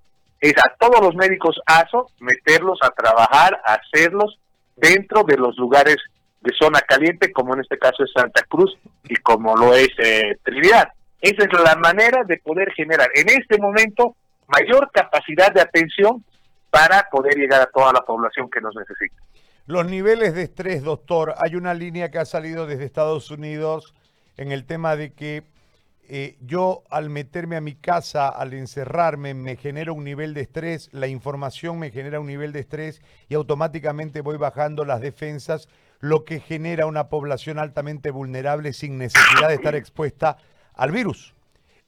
es 0.43 0.55
a 0.59 0.75
todos 0.77 1.01
los 1.01 1.15
médicos 1.15 1.59
ASO 1.67 2.09
meterlos 2.19 2.79
a 2.83 2.91
trabajar, 2.91 3.63
a 3.65 3.75
hacerlos 3.75 4.41
dentro 4.77 5.23
de 5.23 5.37
los 5.37 5.57
lugares 5.57 5.97
de 6.41 6.53
zona 6.59 6.81
caliente, 6.81 7.33
como 7.33 7.55
en 7.55 7.61
este 7.61 7.79
caso 7.79 8.03
es 8.03 8.11
Santa 8.13 8.43
Cruz 8.49 8.77
y 9.05 9.15
como 9.17 9.57
lo 9.57 9.73
es 9.73 9.91
eh, 9.99 10.37
Trinidad. 10.43 10.89
Esa 11.21 11.45
es 11.45 11.53
la 11.53 11.77
manera 11.77 12.25
de 12.25 12.39
poder 12.39 12.73
generar 12.73 13.09
en 13.15 13.29
este 13.29 13.57
momento 13.59 14.17
mayor 14.49 14.91
capacidad 14.93 15.53
de 15.53 15.61
atención 15.61 16.25
para 16.71 17.09
poder 17.09 17.37
llegar 17.37 17.61
a 17.61 17.67
toda 17.67 17.93
la 17.93 18.01
población 18.01 18.51
que 18.51 18.61
nos 18.61 18.75
necesita. 18.75 19.23
Los 19.67 19.87
niveles 19.87 20.35
de 20.35 20.43
estrés, 20.43 20.83
doctor, 20.83 21.37
hay 21.39 21.55
una 21.55 21.73
línea 21.73 22.11
que 22.11 22.19
ha 22.19 22.25
salido 22.25 22.67
desde 22.67 22.85
Estados 22.85 23.31
Unidos 23.31 23.95
en 24.37 24.51
el 24.51 24.65
tema 24.65 24.97
de 24.97 25.13
que 25.13 25.45
eh, 26.09 26.37
yo 26.41 26.83
al 26.91 27.11
meterme 27.11 27.57
a 27.57 27.61
mi 27.61 27.75
casa, 27.75 28.29
al 28.29 28.53
encerrarme, 28.55 29.35
me 29.35 29.57
genera 29.57 29.93
un 29.93 30.05
nivel 30.05 30.35
de 30.35 30.43
estrés, 30.43 30.89
la 30.93 31.07
información 31.07 31.79
me 31.79 31.91
genera 31.91 32.21
un 32.21 32.27
nivel 32.27 32.53
de 32.53 32.61
estrés 32.61 33.01
y 33.29 33.35
automáticamente 33.35 34.21
voy 34.21 34.37
bajando 34.37 34.85
las 34.85 35.01
defensas, 35.01 35.69
lo 36.01 36.25
que 36.25 36.41
genera 36.41 36.87
una 36.87 37.09
población 37.09 37.59
altamente 37.59 38.11
vulnerable 38.11 38.73
sin 38.73 38.99
necesidad 38.99 39.49
de 39.49 39.55
estar 39.55 39.77
expuesta 39.77 40.39
al 40.75 40.91
virus. 40.91 41.35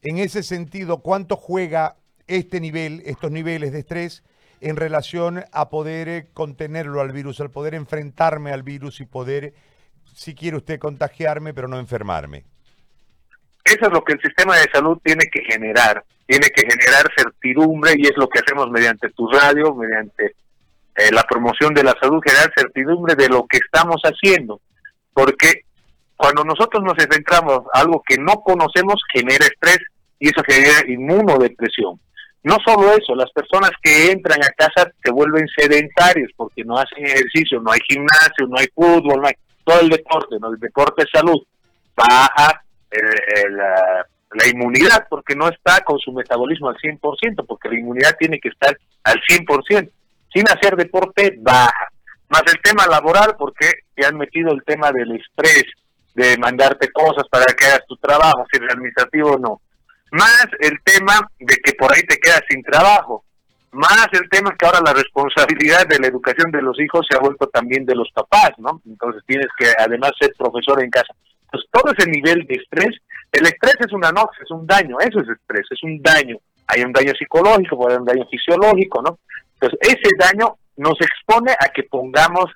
En 0.03 0.19
ese 0.19 0.43
sentido, 0.43 0.99
¿cuánto 0.99 1.37
juega 1.37 1.97
este 2.27 2.61
nivel, 2.61 3.03
estos 3.07 3.33
niveles 3.33 3.73
de 3.73 3.81
estrés 3.81 4.23
en 4.61 4.77
relación 4.77 5.45
a 5.53 5.69
poder 5.69 6.09
eh, 6.09 6.29
contenerlo 6.33 7.01
al 7.01 7.13
virus, 7.13 7.41
al 7.41 7.51
poder 7.51 7.75
enfrentarme 7.75 8.53
al 8.53 8.63
virus 8.63 9.01
y 9.01 9.07
poder, 9.07 9.55
si 10.15 10.35
quiere 10.35 10.57
usted, 10.57 10.79
contagiarme, 10.79 11.53
pero 11.53 11.67
no 11.67 11.79
enfermarme? 11.79 12.45
Eso 13.75 13.87
es 13.87 13.93
lo 13.93 14.05
que 14.05 14.13
el 14.13 14.21
sistema 14.21 14.57
de 14.57 14.71
salud 14.73 14.99
tiene 15.03 15.25
que 15.33 15.43
generar. 15.43 16.05
Tiene 16.27 16.49
que 16.51 16.63
generar 16.63 17.11
certidumbre 17.17 17.95
y 17.97 18.03
es 18.03 18.17
lo 18.17 18.29
que 18.29 18.39
hacemos 18.39 18.71
mediante 18.71 19.11
tu 19.11 19.29
radio, 19.29 19.75
mediante 19.75 20.37
eh, 20.95 21.11
la 21.11 21.25
promoción 21.25 21.75
de 21.75 21.83
la 21.83 21.93
salud, 22.01 22.23
generar 22.25 22.53
certidumbre 22.57 23.17
de 23.17 23.29
lo 23.29 23.47
que 23.49 23.59
estamos 23.59 24.01
haciendo. 24.05 24.61
Porque 25.13 25.63
cuando 26.17 26.45
nosotros 26.45 26.85
nos 26.85 26.97
enfrentamos 27.03 27.63
a 27.75 27.81
algo 27.81 28.01
que 28.07 28.17
no 28.17 28.35
conocemos, 28.45 29.03
genera 29.13 29.45
estrés 29.45 29.81
y 30.21 30.29
eso 30.29 30.43
genera 30.47 30.89
inmunodepresión. 30.89 31.99
No 32.45 32.59
solo 32.65 32.93
eso, 32.93 33.17
las 33.17 33.33
personas 33.33 33.73
que 33.83 34.13
entran 34.13 34.39
a 34.41 34.51
casa 34.51 34.89
se 35.03 35.11
vuelven 35.11 35.49
sedentarios 35.49 36.31
porque 36.37 36.63
no 36.63 36.79
hacen 36.79 37.05
ejercicio, 37.05 37.61
no 37.61 37.73
hay 37.73 37.81
gimnasio, 37.89 38.47
no 38.49 38.57
hay 38.57 38.69
fútbol, 38.73 39.21
no 39.21 39.27
hay 39.27 39.35
todo 39.65 39.81
el 39.81 39.89
deporte, 39.89 40.37
no 40.41 40.53
el 40.53 40.61
deporte 40.61 41.03
es 41.03 41.11
salud. 41.13 41.43
Baja 41.97 42.64
la, 43.51 44.07
la 44.35 44.49
inmunidad 44.49 45.07
porque 45.09 45.35
no 45.35 45.49
está 45.49 45.81
con 45.85 45.99
su 45.99 46.13
metabolismo 46.13 46.69
al 46.69 46.77
100%, 46.77 47.47
porque 47.47 47.69
la 47.69 47.79
inmunidad 47.79 48.17
tiene 48.19 48.39
que 48.41 48.49
estar 48.49 48.77
al 49.05 49.21
100%. 49.29 49.91
Sin 50.33 50.49
hacer 50.49 50.77
deporte, 50.77 51.37
baja. 51.39 51.89
Más 52.29 52.43
el 52.53 52.61
tema 52.63 52.87
laboral, 52.87 53.37
porque 53.39 53.71
te 53.95 54.05
han 54.05 54.17
metido 54.17 54.53
el 54.53 54.65
tema 54.65 54.91
del 54.91 55.13
estrés, 55.13 55.65
de 56.15 56.37
mandarte 56.39 56.91
cosas 56.91 57.25
para 57.31 57.45
que 57.55 57.67
hagas 57.67 57.87
tu 57.87 57.97
trabajo, 57.97 58.45
si 58.51 58.63
es 58.63 58.73
administrativo 58.73 59.33
o 59.33 59.39
no. 59.39 59.61
Más 60.11 60.47
el 60.61 60.79
tema 60.83 61.29
de 61.39 61.57
que 61.57 61.73
por 61.75 61.93
ahí 61.93 62.03
te 62.03 62.19
quedas 62.19 62.43
sin 62.49 62.63
trabajo. 62.63 63.25
Más 63.73 64.07
el 64.13 64.29
tema 64.31 64.55
que 64.57 64.67
ahora 64.67 64.81
la 64.85 64.93
responsabilidad 64.93 65.87
de 65.89 65.99
la 65.99 66.07
educación 66.07 66.53
de 66.53 66.63
los 66.63 66.79
hijos 66.81 67.05
se 67.09 67.17
ha 67.17 67.21
vuelto 67.21 67.49
también 67.49 67.85
de 67.85 67.97
los 67.97 68.09
papás, 68.13 68.53
¿no? 68.59 68.81
Entonces 68.87 69.23
tienes 69.27 69.49
que 69.59 69.67
además 69.77 70.13
ser 70.19 70.33
profesor 70.39 70.83
en 70.83 70.91
casa. 70.91 71.13
Todo 71.71 71.93
ese 71.97 72.09
nivel 72.09 72.47
de 72.47 72.55
estrés, 72.55 72.97
el 73.33 73.47
estrés 73.47 73.77
es 73.81 73.93
una 73.93 74.11
noche, 74.11 74.43
es 74.43 74.51
un 74.51 74.67
daño, 74.67 74.97
eso 75.01 75.21
es 75.21 75.29
estrés, 75.29 75.67
es 75.71 75.83
un 75.83 76.01
daño. 76.03 76.37
Hay 76.67 76.83
un 76.83 76.93
daño 76.93 77.13
psicológico, 77.19 77.77
puede 77.77 77.95
haber 77.95 78.01
un 78.01 78.07
daño 78.07 78.27
fisiológico, 78.31 79.03
¿no? 79.03 79.19
Entonces 79.55 79.79
ese 79.83 80.11
daño 80.19 80.57
nos 80.77 80.99
expone 81.01 81.53
a 81.53 81.69
que 81.69 81.85
pongamos 81.85 82.47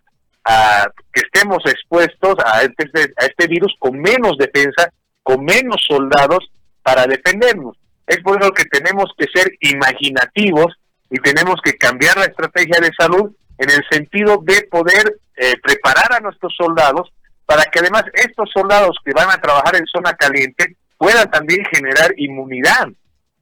a 0.44 0.87
que 1.12 1.20
estemos 1.20 1.58
expuestos 1.66 2.37
a 2.44 2.62
este, 2.62 3.12
a 3.16 3.26
este 3.26 3.46
virus 3.48 3.74
con 3.78 3.98
menos 3.98 4.38
defensa, 4.38 4.90
con 5.22 5.44
menos 5.44 5.84
soldados 5.87 6.50
para 6.82 7.06
defendernos. 7.06 7.76
Es 8.06 8.18
por 8.22 8.40
eso 8.40 8.50
que 8.52 8.64
tenemos 8.64 9.12
que 9.16 9.26
ser 9.32 9.50
imaginativos 9.61 10.74
y 11.11 11.18
tenemos 11.18 11.56
que 11.62 11.74
cambiar 11.74 12.16
la 12.16 12.24
estrategia 12.24 12.80
de 12.80 12.90
salud 12.98 13.30
en 13.58 13.70
el 13.70 13.84
sentido 13.90 14.38
de 14.42 14.62
poder 14.70 15.18
eh, 15.37 15.54
preparar 15.62 16.14
a 16.14 16.20
nuestros 16.20 16.54
soldados 16.56 17.12
para 17.48 17.64
que 17.64 17.78
además 17.78 18.04
estos 18.12 18.50
soldados 18.52 18.94
que 19.02 19.12
van 19.14 19.30
a 19.30 19.40
trabajar 19.40 19.74
en 19.74 19.87
zona 19.87 20.12
caliente 20.12 20.76
puedan 20.98 21.30
también 21.30 21.64
generar 21.72 22.12
inmunidad, 22.18 22.88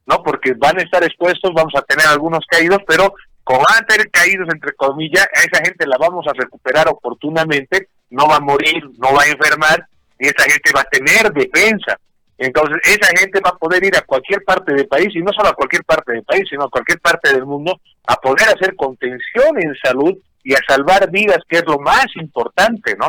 ¿no? 0.06 0.22
Porque 0.22 0.52
van 0.56 0.78
a 0.78 0.82
estar 0.82 1.02
expuestos, 1.02 1.50
vamos 1.52 1.74
a 1.74 1.82
tener 1.82 2.06
algunos 2.06 2.46
caídos, 2.46 2.78
pero 2.86 3.12
como 3.42 3.64
van 3.68 3.82
a 3.82 3.86
tener 3.86 4.08
caídos, 4.12 4.46
entre 4.52 4.74
comillas, 4.74 5.26
a 5.34 5.40
esa 5.40 5.60
gente 5.64 5.88
la 5.88 5.96
vamos 5.98 6.24
a 6.28 6.32
recuperar 6.34 6.86
oportunamente, 6.88 7.88
no 8.10 8.28
va 8.28 8.36
a 8.36 8.40
morir, 8.40 8.80
no 8.96 9.12
va 9.12 9.24
a 9.24 9.26
enfermar, 9.26 9.84
y 10.20 10.28
esa 10.28 10.44
gente 10.44 10.70
va 10.72 10.82
a 10.82 10.84
tener 10.84 11.32
defensa. 11.32 11.98
Entonces, 12.38 12.76
esa 12.84 13.08
gente 13.18 13.40
va 13.44 13.50
a 13.50 13.58
poder 13.58 13.84
ir 13.84 13.96
a 13.96 14.02
cualquier 14.02 14.44
parte 14.44 14.72
del 14.72 14.86
país, 14.86 15.08
y 15.16 15.18
no 15.18 15.32
solo 15.32 15.48
a 15.48 15.54
cualquier 15.54 15.82
parte 15.82 16.12
del 16.12 16.22
país, 16.22 16.44
sino 16.48 16.66
a 16.66 16.70
cualquier 16.70 17.00
parte 17.00 17.32
del 17.32 17.44
mundo, 17.44 17.80
a 18.06 18.14
poder 18.14 18.50
hacer 18.50 18.76
contención 18.76 19.60
en 19.60 19.74
salud 19.82 20.16
y 20.44 20.54
a 20.54 20.60
salvar 20.68 21.10
vidas, 21.10 21.38
que 21.48 21.56
es 21.56 21.64
lo 21.66 21.80
más 21.80 22.06
importante, 22.14 22.94
¿no? 22.96 23.08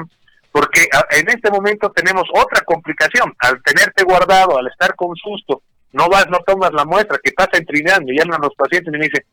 Porque 0.58 0.88
en 1.12 1.30
este 1.30 1.52
momento 1.52 1.92
tenemos 1.92 2.24
otra 2.34 2.62
complicación. 2.62 3.32
Al 3.38 3.62
tenerte 3.62 4.04
guardado, 4.04 4.58
al 4.58 4.66
estar 4.66 4.96
con 4.96 5.16
susto, 5.16 5.62
no 5.92 6.10
vas, 6.10 6.28
no 6.32 6.40
tomas 6.40 6.74
la 6.74 6.84
muestra, 6.84 7.20
que 7.24 7.32
pasa 7.32 7.52
en 7.60 7.66
Trinidad, 7.66 8.02
me 8.02 8.18
llaman 8.18 8.42
los 8.42 8.56
pacientes 8.56 8.92
y 8.92 8.98
me 8.98 9.06
dicen, 9.06 9.24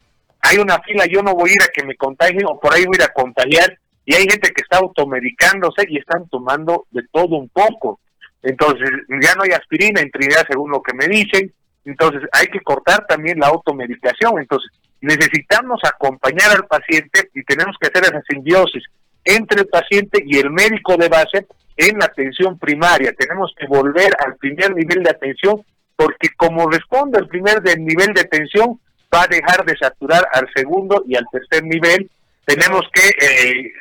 hay 0.43 0.59
una 0.59 0.79
fila, 0.83 1.07
yo 1.07 1.23
no 1.23 1.33
voy 1.33 1.49
a 1.49 1.53
ir 1.55 1.63
a 1.63 1.73
que 1.73 1.83
me 1.87 1.97
contagien 1.97 2.45
o 2.45 2.61
por 2.61 2.75
ahí 2.75 2.85
voy 2.85 2.99
a 2.99 3.05
ir 3.05 3.09
a 3.09 3.15
contagiar 3.15 3.79
y 4.05 4.15
hay 4.15 4.27
gente 4.29 4.53
que 4.53 4.61
está 4.61 4.77
automedicándose 4.77 5.87
y 5.89 5.97
están 5.97 6.29
tomando 6.29 6.85
de 6.91 7.01
todo 7.11 7.37
un 7.37 7.49
poco. 7.49 8.01
Entonces, 8.43 8.91
ya 9.09 9.35
no 9.35 9.45
hay 9.45 9.53
aspirina 9.53 10.03
en 10.03 10.11
Trinidad 10.11 10.45
según 10.47 10.73
lo 10.73 10.83
que 10.83 10.93
me 10.93 11.07
dicen, 11.07 11.51
entonces 11.87 12.21
hay 12.33 12.49
que 12.49 12.61
cortar 12.61 13.07
también 13.07 13.39
la 13.39 13.47
automedicación. 13.47 14.41
Entonces, 14.41 14.71
necesitamos 15.01 15.81
acompañar 15.85 16.51
al 16.51 16.67
paciente 16.67 17.31
y 17.33 17.43
tenemos 17.45 17.77
que 17.81 17.89
hacer 17.89 18.05
esa 18.05 18.21
simbiosis 18.29 18.85
entre 19.25 19.63
el 19.63 19.69
paciente 19.69 20.23
y 20.25 20.39
el 20.39 20.51
médico 20.51 20.97
de 20.97 21.09
base 21.09 21.47
en 21.77 21.99
la 21.99 22.07
atención 22.07 22.59
primaria. 22.59 23.13
Tenemos 23.13 23.55
que 23.59 23.67
volver 23.67 24.13
al 24.25 24.37
primer 24.37 24.75
nivel 24.75 25.03
de 25.03 25.11
atención 25.11 25.65
porque 25.97 26.29
como 26.37 26.69
responde 26.69 27.19
al 27.19 27.29
primer 27.29 27.63
nivel 27.79 28.13
de 28.15 28.23
atención, 28.23 28.81
va 29.15 29.23
a 29.23 29.29
dejar 29.29 29.65
de 29.65 29.77
saturar 29.77 30.27
al 30.33 30.49
segundo 30.55 31.05
y 31.07 31.17
al 31.17 31.25
tercer 31.31 31.65
nivel. 31.65 32.11
Tenemos 32.45 32.83
que... 32.93 33.09
Eh, 33.09 33.73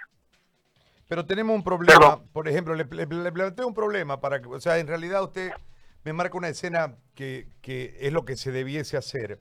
pero 1.07 1.25
tenemos 1.25 1.55
un 1.55 1.63
problema, 1.63 2.21
por 2.31 2.47
ejemplo, 2.47 2.73
le, 2.75 2.85
planteo 2.85 3.67
un 3.67 3.73
problema 3.73 4.19
para 4.19 4.41
que, 4.41 4.47
o 4.47 4.59
sea, 4.59 4.79
en 4.79 4.87
realidad 4.87 5.23
usted 5.23 5.51
me 6.03 6.13
marca 6.13 6.37
una 6.37 6.49
escena 6.49 6.95
que, 7.13 7.47
que 7.61 7.97
es 7.99 8.11
lo 8.11 8.25
que 8.25 8.35
se 8.35 8.51
debiese 8.51 8.97
hacer. 8.97 9.39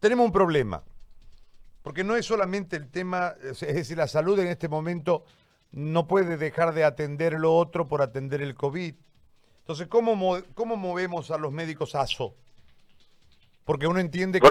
Tenemos 0.00 0.26
un 0.26 0.32
problema, 0.32 0.82
porque 1.86 2.02
no 2.02 2.16
es 2.16 2.26
solamente 2.26 2.74
el 2.74 2.88
tema, 2.90 3.34
es 3.44 3.60
decir, 3.60 3.96
la 3.96 4.08
salud 4.08 4.36
en 4.40 4.48
este 4.48 4.68
momento 4.68 5.24
no 5.70 6.08
puede 6.08 6.36
dejar 6.36 6.74
de 6.74 6.82
atender 6.82 7.34
lo 7.34 7.54
otro 7.56 7.86
por 7.86 8.02
atender 8.02 8.42
el 8.42 8.56
COVID. 8.56 8.92
Entonces, 9.60 9.86
¿cómo, 9.86 10.36
cómo 10.54 10.74
movemos 10.74 11.30
a 11.30 11.38
los 11.38 11.52
médicos 11.52 11.94
ASO? 11.94 12.34
Porque 13.64 13.86
uno 13.86 14.00
entiende 14.00 14.40
que 14.40 14.48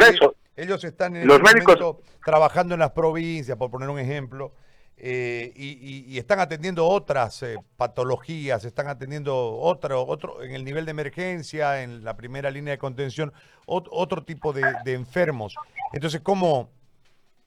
Ellos 0.56 0.82
están 0.86 1.18
en 1.18 1.28
Los 1.28 1.40
este 1.42 1.56
médicos- 1.56 1.78
momento 1.82 2.02
trabajando 2.24 2.74
en 2.76 2.80
las 2.80 2.92
provincias, 2.92 3.58
por 3.58 3.70
poner 3.70 3.90
un 3.90 4.00
ejemplo, 4.00 4.54
eh, 4.96 5.52
y, 5.58 5.72
y- 5.72 6.06
y 6.14 6.18
están 6.18 6.40
atendiendo 6.40 6.88
otras 6.88 7.44
eh, 7.44 7.58
patologías, 7.76 8.64
están 8.64 8.88
atendiendo 8.88 9.58
otro, 9.58 10.06
otro, 10.08 10.42
en 10.42 10.52
el 10.56 10.64
nivel 10.64 10.86
de 10.86 10.92
emergencia, 10.92 11.84
en 11.84 12.06
la 12.06 12.16
primera 12.16 12.50
línea 12.50 12.72
de 12.72 12.78
contención, 12.78 13.34
ot- 13.68 13.90
otro 13.92 14.24
tipo 14.24 14.54
de, 14.54 14.64
de 14.86 14.94
enfermos. 14.94 15.54
Entonces, 15.92 16.22
¿cómo, 16.22 16.70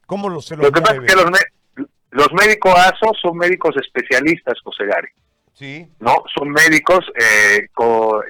cómo 0.09 0.27
lo, 0.27 0.41
se 0.41 0.57
los 0.57 0.65
Lo 0.65 0.71
que 0.71 0.81
pasa 0.81 0.95
es 0.95 1.01
que 1.01 1.15
los, 2.11 2.33
médicos 2.33 2.73
ASO 2.75 3.13
son 3.21 3.37
médicos 3.37 3.75
especialistas, 3.77 4.59
José 4.63 4.85
Gary. 4.87 5.09
Sí, 5.53 5.87
¿no? 5.99 6.23
Son 6.35 6.49
médicos 6.49 7.05
eh, 7.15 7.67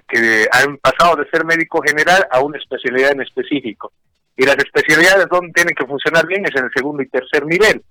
que 0.08 0.48
han 0.52 0.78
pasado 0.78 1.16
de 1.16 1.30
ser 1.30 1.46
médico 1.46 1.82
general 1.82 2.28
a 2.32 2.42
una 2.42 2.58
especialidad 2.58 3.14
en 3.14 3.22
específico. 3.22 3.94
Y 4.36 4.46
las 4.46 4.58
especialidades 4.58 5.28
donde 5.32 5.54
tienen 5.54 5.74
que 5.74 5.86
funcionar 5.86 6.28
bien 6.28 6.46
es 6.46 6.56
en 6.56 6.66
el 6.66 6.72
segundo 6.76 7.02
y 7.02 7.08
tercer 7.08 7.46
nivel. 7.46 7.82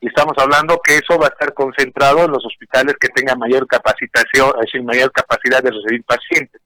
Y 0.00 0.08
estamos 0.08 0.34
hablando 0.36 0.80
que 0.84 0.96
eso 0.96 1.18
va 1.18 1.26
a 1.26 1.30
estar 1.30 1.52
concentrado 1.52 2.26
en 2.26 2.30
los 2.30 2.44
hospitales 2.44 2.94
que 3.00 3.08
tengan 3.08 3.38
mayor 3.38 3.66
capacitación, 3.66 4.50
es 4.60 4.66
decir, 4.66 4.84
mayor 4.84 5.10
capacidad 5.10 5.62
de 5.62 5.70
recibir 5.70 6.04
pacientes. 6.04 6.60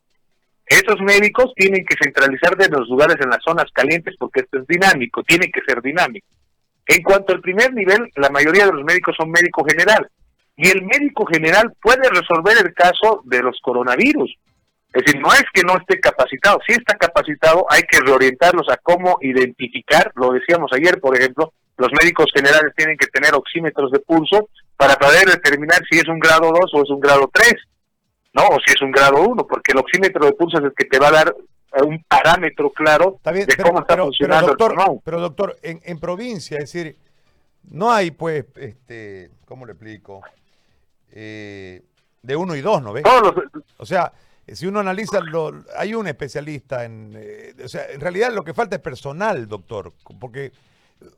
Esos 0.66 1.00
médicos 1.00 1.52
tienen 1.56 1.84
que 1.86 1.96
centralizar 2.00 2.56
de 2.56 2.68
los 2.68 2.88
lugares 2.88 3.16
en 3.20 3.30
las 3.30 3.42
zonas 3.42 3.66
calientes 3.72 4.14
porque 4.18 4.40
esto 4.40 4.58
es 4.58 4.66
dinámico, 4.66 5.22
tiene 5.22 5.50
que 5.50 5.62
ser 5.66 5.80
dinámico. 5.80 6.26
En 6.86 7.02
cuanto 7.02 7.32
al 7.32 7.40
primer 7.40 7.72
nivel, 7.72 8.10
la 8.16 8.30
mayoría 8.30 8.66
de 8.66 8.72
los 8.72 8.84
médicos 8.84 9.14
son 9.16 9.30
médico 9.30 9.64
general 9.64 10.08
y 10.56 10.68
el 10.68 10.82
médico 10.82 11.24
general 11.26 11.72
puede 11.80 12.08
resolver 12.10 12.56
el 12.58 12.74
caso 12.74 13.22
de 13.24 13.42
los 13.42 13.58
coronavirus. 13.62 14.34
Es 14.92 15.04
decir, 15.04 15.20
no 15.20 15.32
es 15.32 15.44
que 15.54 15.62
no 15.62 15.76
esté 15.76 16.00
capacitado, 16.00 16.58
si 16.66 16.72
está 16.72 16.96
capacitado 16.96 17.64
hay 17.70 17.82
que 17.82 18.00
reorientarlos 18.00 18.68
a 18.68 18.76
cómo 18.76 19.18
identificar, 19.20 20.10
lo 20.16 20.32
decíamos 20.32 20.72
ayer, 20.72 21.00
por 21.00 21.16
ejemplo, 21.16 21.52
los 21.78 21.88
médicos 22.02 22.26
generales 22.34 22.74
tienen 22.76 22.98
que 22.98 23.06
tener 23.06 23.34
oxímetros 23.34 23.90
de 23.90 24.00
pulso 24.00 24.50
para 24.76 24.96
poder 24.96 25.26
determinar 25.26 25.80
si 25.88 25.98
es 25.98 26.08
un 26.08 26.18
grado 26.18 26.52
2 26.52 26.74
o 26.74 26.82
es 26.82 26.90
un 26.90 27.00
grado 27.00 27.30
3, 27.32 27.54
¿no? 28.34 28.42
O 28.48 28.58
si 28.66 28.74
es 28.74 28.82
un 28.82 28.90
grado 28.90 29.22
1, 29.22 29.46
porque 29.46 29.72
el 29.72 29.78
oxímetro 29.78 30.26
de 30.26 30.32
pulso 30.32 30.58
es 30.58 30.64
el 30.64 30.72
que 30.76 30.84
te 30.84 30.98
va 30.98 31.08
a 31.08 31.12
dar 31.12 31.34
un 31.84 32.02
parámetro 32.04 32.70
claro 32.70 33.14
está 33.16 33.32
bien, 33.32 33.46
de 33.46 33.54
pero, 33.56 33.68
cómo 33.68 33.80
está 33.80 33.94
pero- 33.94 33.96
pero, 33.96 34.04
funcionando 34.06 34.46
doctor, 34.48 34.72
el 34.72 35.00
pero 35.04 35.20
doctor, 35.20 35.56
en, 35.62 35.80
en 35.84 36.00
provincia, 36.00 36.58
es 36.58 36.72
decir, 36.72 36.96
no 37.70 37.92
hay 37.92 38.10
pues, 38.10 38.44
este, 38.56 39.30
¿cómo 39.46 39.66
le 39.66 39.72
explico? 39.72 40.22
Eh, 41.12 41.82
de 42.22 42.36
uno 42.36 42.54
y 42.54 42.60
dos, 42.60 42.82
¿no 42.82 42.92
ves? 42.92 43.02
Todos 43.02 43.22
los, 43.34 43.62
O 43.78 43.86
sea, 43.86 44.12
si 44.46 44.66
uno 44.66 44.80
analiza, 44.80 45.20
lo, 45.20 45.52
hay 45.76 45.94
un 45.94 46.06
especialista 46.06 46.84
en... 46.84 47.12
eh, 47.16 47.54
o 47.64 47.68
sea, 47.68 47.86
en 47.90 48.00
realidad 48.00 48.32
lo 48.32 48.42
que 48.44 48.54
falta 48.54 48.76
es 48.76 48.82
personal, 48.82 49.46
doctor, 49.48 49.92
porque 50.18 50.52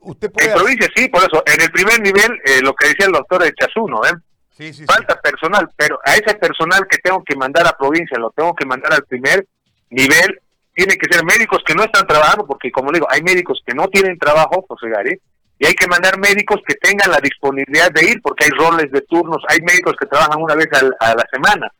usted 0.01 0.31
puede... 0.31 0.49
en 0.49 0.55
provincia 0.55 0.87
sí, 0.95 1.07
por 1.09 1.21
eso, 1.23 1.43
en 1.45 1.61
el 1.61 1.71
primer 1.71 1.99
nivel, 2.01 2.31
eh, 2.45 2.61
lo 2.61 2.73
que 2.73 2.87
decía 2.89 3.07
el 3.07 3.11
doctor 3.11 3.43
de 3.43 3.53
Chasuno, 3.53 4.01
¿eh? 4.05 4.13
Sí, 4.55 4.67
sí, 4.67 4.73
sí. 4.81 4.85
falta 4.85 5.19
personal, 5.19 5.67
pero 5.75 5.99
a 6.05 6.13
ese 6.15 6.35
personal 6.35 6.85
que 6.87 6.99
tengo 6.99 7.23
que 7.23 7.35
mandar 7.35 7.65
a 7.65 7.75
provincia, 7.75 8.17
lo 8.19 8.29
tengo 8.31 8.53
que 8.53 8.67
mandar 8.67 8.93
al 8.93 9.03
primer 9.05 9.47
nivel, 9.93 10.39
tiene 10.73 10.95
que 10.97 11.11
ser 11.11 11.23
médicos 11.23 11.61
que 11.65 11.75
no 11.75 11.83
están 11.83 12.07
trabajando, 12.07 12.45
porque 12.45 12.71
como 12.71 12.91
digo, 12.91 13.07
hay 13.09 13.21
médicos 13.21 13.61
que 13.65 13.73
no 13.73 13.87
tienen 13.87 14.17
trabajo, 14.17 14.65
José 14.67 14.89
Gary, 14.89 15.19
y 15.59 15.65
hay 15.65 15.73
que 15.73 15.87
mandar 15.87 16.19
médicos 16.19 16.59
que 16.67 16.75
tengan 16.75 17.11
la 17.11 17.19
disponibilidad 17.19 17.91
de 17.91 18.05
ir, 18.05 18.21
porque 18.21 18.45
hay 18.45 18.51
roles 18.51 18.91
de 18.91 19.01
turnos, 19.01 19.43
hay 19.47 19.59
médicos 19.61 19.93
que 19.99 20.07
trabajan 20.07 20.41
una 20.41 20.55
vez 20.55 20.67
a 20.99 21.15
la 21.15 21.25
semana, 21.31 21.71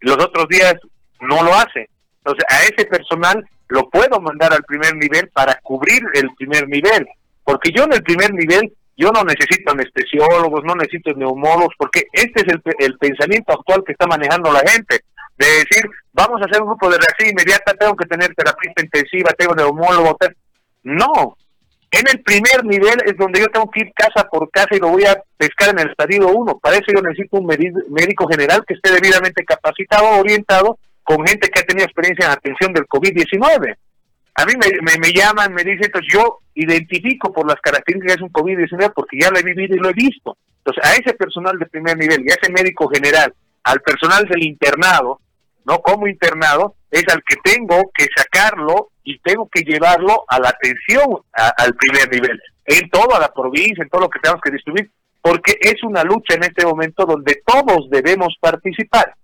los 0.00 0.16
otros 0.16 0.48
días 0.48 0.74
no 1.20 1.42
lo 1.42 1.54
hacen. 1.54 1.86
Entonces, 2.24 2.44
a 2.48 2.62
ese 2.64 2.86
personal 2.86 3.44
lo 3.68 3.88
puedo 3.88 4.20
mandar 4.20 4.52
al 4.52 4.64
primer 4.64 4.96
nivel 4.96 5.28
para 5.28 5.54
cubrir 5.62 6.02
el 6.14 6.28
primer 6.36 6.68
nivel, 6.68 7.06
porque 7.44 7.70
yo 7.74 7.84
en 7.84 7.92
el 7.92 8.02
primer 8.02 8.34
nivel 8.34 8.72
yo 8.96 9.10
no 9.12 9.24
necesito 9.24 9.72
anestesiólogos, 9.72 10.62
no 10.64 10.74
necesito 10.74 11.12
neumólogos, 11.14 11.74
porque 11.78 12.04
este 12.12 12.42
es 12.42 12.48
el, 12.48 12.62
el 12.80 12.98
pensamiento 12.98 13.54
actual 13.54 13.82
que 13.86 13.92
está 13.92 14.06
manejando 14.06 14.52
la 14.52 14.60
gente, 14.60 15.00
de 15.40 15.64
decir, 15.64 15.90
vamos 16.12 16.40
a 16.40 16.44
hacer 16.44 16.60
un 16.60 16.68
grupo 16.68 16.90
de 16.90 16.98
reacción 16.98 17.30
inmediata, 17.30 17.72
tengo 17.74 17.96
que 17.96 18.06
tener 18.06 18.34
terapista 18.34 18.82
intensiva, 18.82 19.30
tengo 19.36 19.54
neumólogo, 19.54 20.16
no. 20.84 21.36
En 21.90 22.04
el 22.08 22.22
primer 22.22 22.64
nivel 22.64 22.96
es 23.04 23.16
donde 23.16 23.40
yo 23.40 23.46
tengo 23.48 23.68
que 23.70 23.80
ir 23.80 23.92
casa 23.94 24.28
por 24.28 24.48
casa 24.50 24.68
y 24.76 24.78
lo 24.78 24.90
voy 24.90 25.04
a 25.04 25.20
pescar 25.36 25.70
en 25.70 25.80
el 25.80 25.90
estadio 25.90 26.28
1. 26.28 26.58
Para 26.58 26.76
eso 26.76 26.92
yo 26.94 27.02
necesito 27.02 27.38
un 27.38 27.46
médico 27.46 28.28
general 28.28 28.62
que 28.66 28.74
esté 28.74 28.92
debidamente 28.92 29.44
capacitado, 29.44 30.20
orientado, 30.20 30.78
con 31.02 31.26
gente 31.26 31.48
que 31.48 31.60
ha 31.60 31.64
tenido 31.64 31.86
experiencia 31.86 32.26
en 32.26 32.32
atención 32.32 32.72
del 32.72 32.86
COVID-19. 32.86 33.76
A 34.36 34.44
mí 34.46 34.52
me, 34.56 34.68
me, 34.82 34.98
me 34.98 35.12
llaman, 35.12 35.52
me 35.52 35.64
dicen, 35.64 35.86
entonces 35.86 36.12
yo 36.12 36.38
identifico 36.54 37.32
por 37.32 37.48
las 37.48 37.60
características 37.60 38.18
de 38.18 38.24
un 38.24 38.32
COVID-19 38.32 38.92
porque 38.94 39.18
ya 39.20 39.30
lo 39.30 39.38
he 39.38 39.42
vivido 39.42 39.74
y 39.74 39.80
lo 39.80 39.88
he 39.88 39.94
visto. 39.94 40.36
Entonces, 40.58 40.84
a 40.84 40.94
ese 40.94 41.14
personal 41.14 41.58
de 41.58 41.66
primer 41.66 41.96
nivel 41.96 42.22
y 42.24 42.30
a 42.30 42.36
ese 42.40 42.52
médico 42.52 42.88
general, 42.88 43.34
al 43.64 43.80
personal 43.80 44.24
del 44.26 44.44
internado, 44.44 45.20
no 45.64 45.78
como 45.80 46.06
internado, 46.06 46.74
es 46.90 47.04
al 47.12 47.22
que 47.26 47.36
tengo 47.44 47.90
que 47.94 48.06
sacarlo 48.16 48.90
y 49.04 49.18
tengo 49.20 49.48
que 49.52 49.62
llevarlo 49.62 50.24
a 50.28 50.38
la 50.40 50.48
atención 50.50 51.06
al 51.32 51.74
primer 51.74 52.10
nivel, 52.12 52.40
en 52.66 52.88
toda 52.90 53.18
la 53.20 53.32
provincia, 53.32 53.82
en 53.82 53.88
todo 53.88 54.02
lo 54.02 54.10
que 54.10 54.20
tenemos 54.20 54.40
que 54.42 54.50
distribuir, 54.52 54.90
porque 55.22 55.54
es 55.60 55.82
una 55.84 56.02
lucha 56.02 56.34
en 56.34 56.44
este 56.44 56.64
momento 56.64 57.04
donde 57.06 57.42
todos 57.44 57.88
debemos 57.90 58.36
participar. 58.40 59.14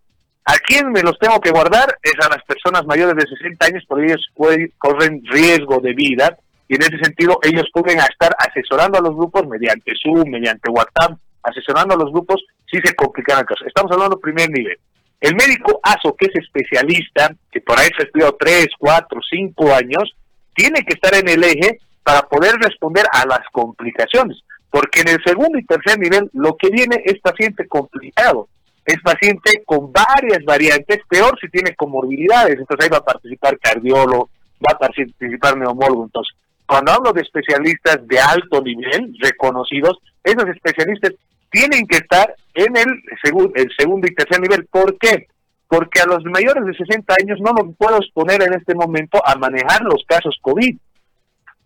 ¿A 0.44 0.54
quién 0.58 0.92
me 0.92 1.02
los 1.02 1.18
tengo 1.18 1.40
que 1.40 1.50
guardar? 1.50 1.98
Es 2.02 2.14
a 2.24 2.28
las 2.28 2.42
personas 2.44 2.86
mayores 2.86 3.16
de 3.16 3.36
60 3.36 3.66
años, 3.66 3.84
porque 3.88 4.04
ellos 4.06 4.24
pueden- 4.34 4.72
corren 4.78 5.20
riesgo 5.26 5.80
de 5.80 5.92
vida 5.92 6.36
y 6.68 6.76
en 6.76 6.82
ese 6.82 6.98
sentido 6.98 7.38
ellos 7.42 7.68
pueden 7.72 7.98
estar 7.98 8.34
asesorando 8.38 8.98
a 8.98 9.02
los 9.02 9.14
grupos 9.16 9.44
mediante 9.48 9.92
Zoom, 10.00 10.30
mediante 10.30 10.70
WhatsApp, 10.70 11.18
asesorando 11.42 11.94
a 11.94 11.98
los 11.98 12.12
grupos 12.12 12.44
si 12.70 12.78
se 12.78 12.94
complican 12.94 13.40
el 13.40 13.44
caso. 13.46 13.64
Estamos 13.66 13.90
hablando 13.90 14.16
de 14.16 14.22
primer 14.22 14.50
nivel. 14.50 14.78
El 15.20 15.34
médico 15.34 15.80
ASO, 15.82 16.14
que 16.14 16.26
es 16.26 16.36
especialista, 16.36 17.34
que 17.50 17.60
por 17.60 17.78
ahí 17.78 17.88
se 17.96 18.02
ha 18.02 18.06
estudiado 18.06 18.36
3, 18.38 18.68
4, 18.78 19.20
5 19.30 19.74
años, 19.74 20.14
tiene 20.54 20.82
que 20.82 20.94
estar 20.94 21.14
en 21.14 21.28
el 21.28 21.42
eje 21.44 21.78
para 22.02 22.22
poder 22.22 22.54
responder 22.56 23.04
a 23.12 23.26
las 23.26 23.40
complicaciones. 23.52 24.38
Porque 24.70 25.00
en 25.00 25.08
el 25.08 25.22
segundo 25.24 25.58
y 25.58 25.64
tercer 25.64 25.98
nivel 25.98 26.30
lo 26.32 26.56
que 26.56 26.68
viene 26.70 27.02
es 27.04 27.18
paciente 27.20 27.66
complicado. 27.66 28.48
Es 28.84 29.00
paciente 29.02 29.62
con 29.64 29.90
varias 29.92 30.44
variantes, 30.44 31.00
peor 31.08 31.36
si 31.40 31.48
tiene 31.48 31.74
comorbilidades. 31.74 32.58
Entonces 32.58 32.84
ahí 32.84 32.90
va 32.90 32.98
a 32.98 33.04
participar 33.04 33.58
cardiólogo, 33.58 34.30
va 34.64 34.74
a 34.74 34.78
participar 34.78 35.56
neumólogo. 35.56 36.04
Entonces, 36.04 36.36
cuando 36.66 36.92
hablo 36.92 37.12
de 37.12 37.22
especialistas 37.22 38.06
de 38.06 38.18
alto 38.20 38.60
nivel, 38.62 39.16
reconocidos, 39.20 39.98
esos 40.22 40.48
especialistas 40.48 41.12
tienen 41.50 41.86
que 41.86 41.98
estar 41.98 42.34
en 42.54 42.76
el, 42.76 42.86
segu- 43.24 43.52
el 43.54 43.68
segundo 43.78 44.06
y 44.06 44.14
tercer 44.14 44.40
nivel. 44.40 44.66
¿Por 44.66 44.98
qué? 44.98 45.26
Porque 45.68 46.00
a 46.00 46.06
los 46.06 46.22
mayores 46.24 46.64
de 46.64 46.74
60 46.74 47.14
años 47.20 47.38
no 47.40 47.52
los 47.52 47.74
puedo 47.76 47.96
exponer 47.98 48.42
en 48.42 48.54
este 48.54 48.74
momento 48.74 49.20
a 49.26 49.34
manejar 49.36 49.82
los 49.82 50.04
casos 50.06 50.36
COVID. 50.40 50.76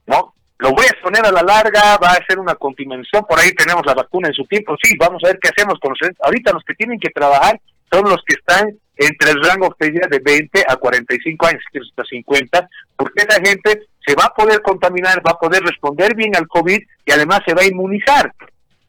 ¿No? 0.07 0.35
Lo 0.59 0.71
voy 0.73 0.85
a 0.85 0.91
exponer 0.91 1.25
a 1.25 1.31
la 1.33 1.43
larga, 1.43 1.97
va 1.97 2.11
a 2.13 2.27
ser 2.27 2.39
una 2.39 2.55
continuación, 2.55 3.25
por 3.27 3.39
ahí 3.39 3.51
tenemos 3.53 3.85
la 3.87 3.95
vacuna 3.95 4.29
en 4.29 4.35
su 4.35 4.45
tiempo, 4.45 4.77
sí, 4.83 4.95
vamos 4.99 5.23
a 5.25 5.29
ver 5.29 5.39
qué 5.41 5.49
hacemos 5.49 5.79
con 5.81 5.93
los... 5.99 6.11
Ahorita 6.21 6.53
los 6.53 6.63
que 6.65 6.75
tienen 6.75 6.99
que 7.01 7.09
trabajar 7.09 7.59
son 7.91 8.05
los 8.05 8.19
que 8.27 8.35
están 8.35 8.69
entre 8.97 9.31
el 9.31 9.43
rango 9.43 9.75
de 9.79 9.91
de 9.91 10.19
20 10.23 10.65
a 10.69 10.77
45 10.77 11.47
años, 11.47 11.63
hasta 11.89 12.05
50, 12.05 12.69
porque 12.95 13.23
esa 13.27 13.41
gente 13.41 13.87
se 14.07 14.15
va 14.15 14.25
a 14.27 14.35
poder 14.35 14.61
contaminar, 14.61 15.23
va 15.27 15.31
a 15.33 15.39
poder 15.39 15.63
responder 15.63 16.15
bien 16.15 16.37
al 16.37 16.47
COVID 16.47 16.79
y 17.07 17.11
además 17.11 17.41
se 17.47 17.55
va 17.55 17.63
a 17.63 17.67
inmunizar. 17.67 18.31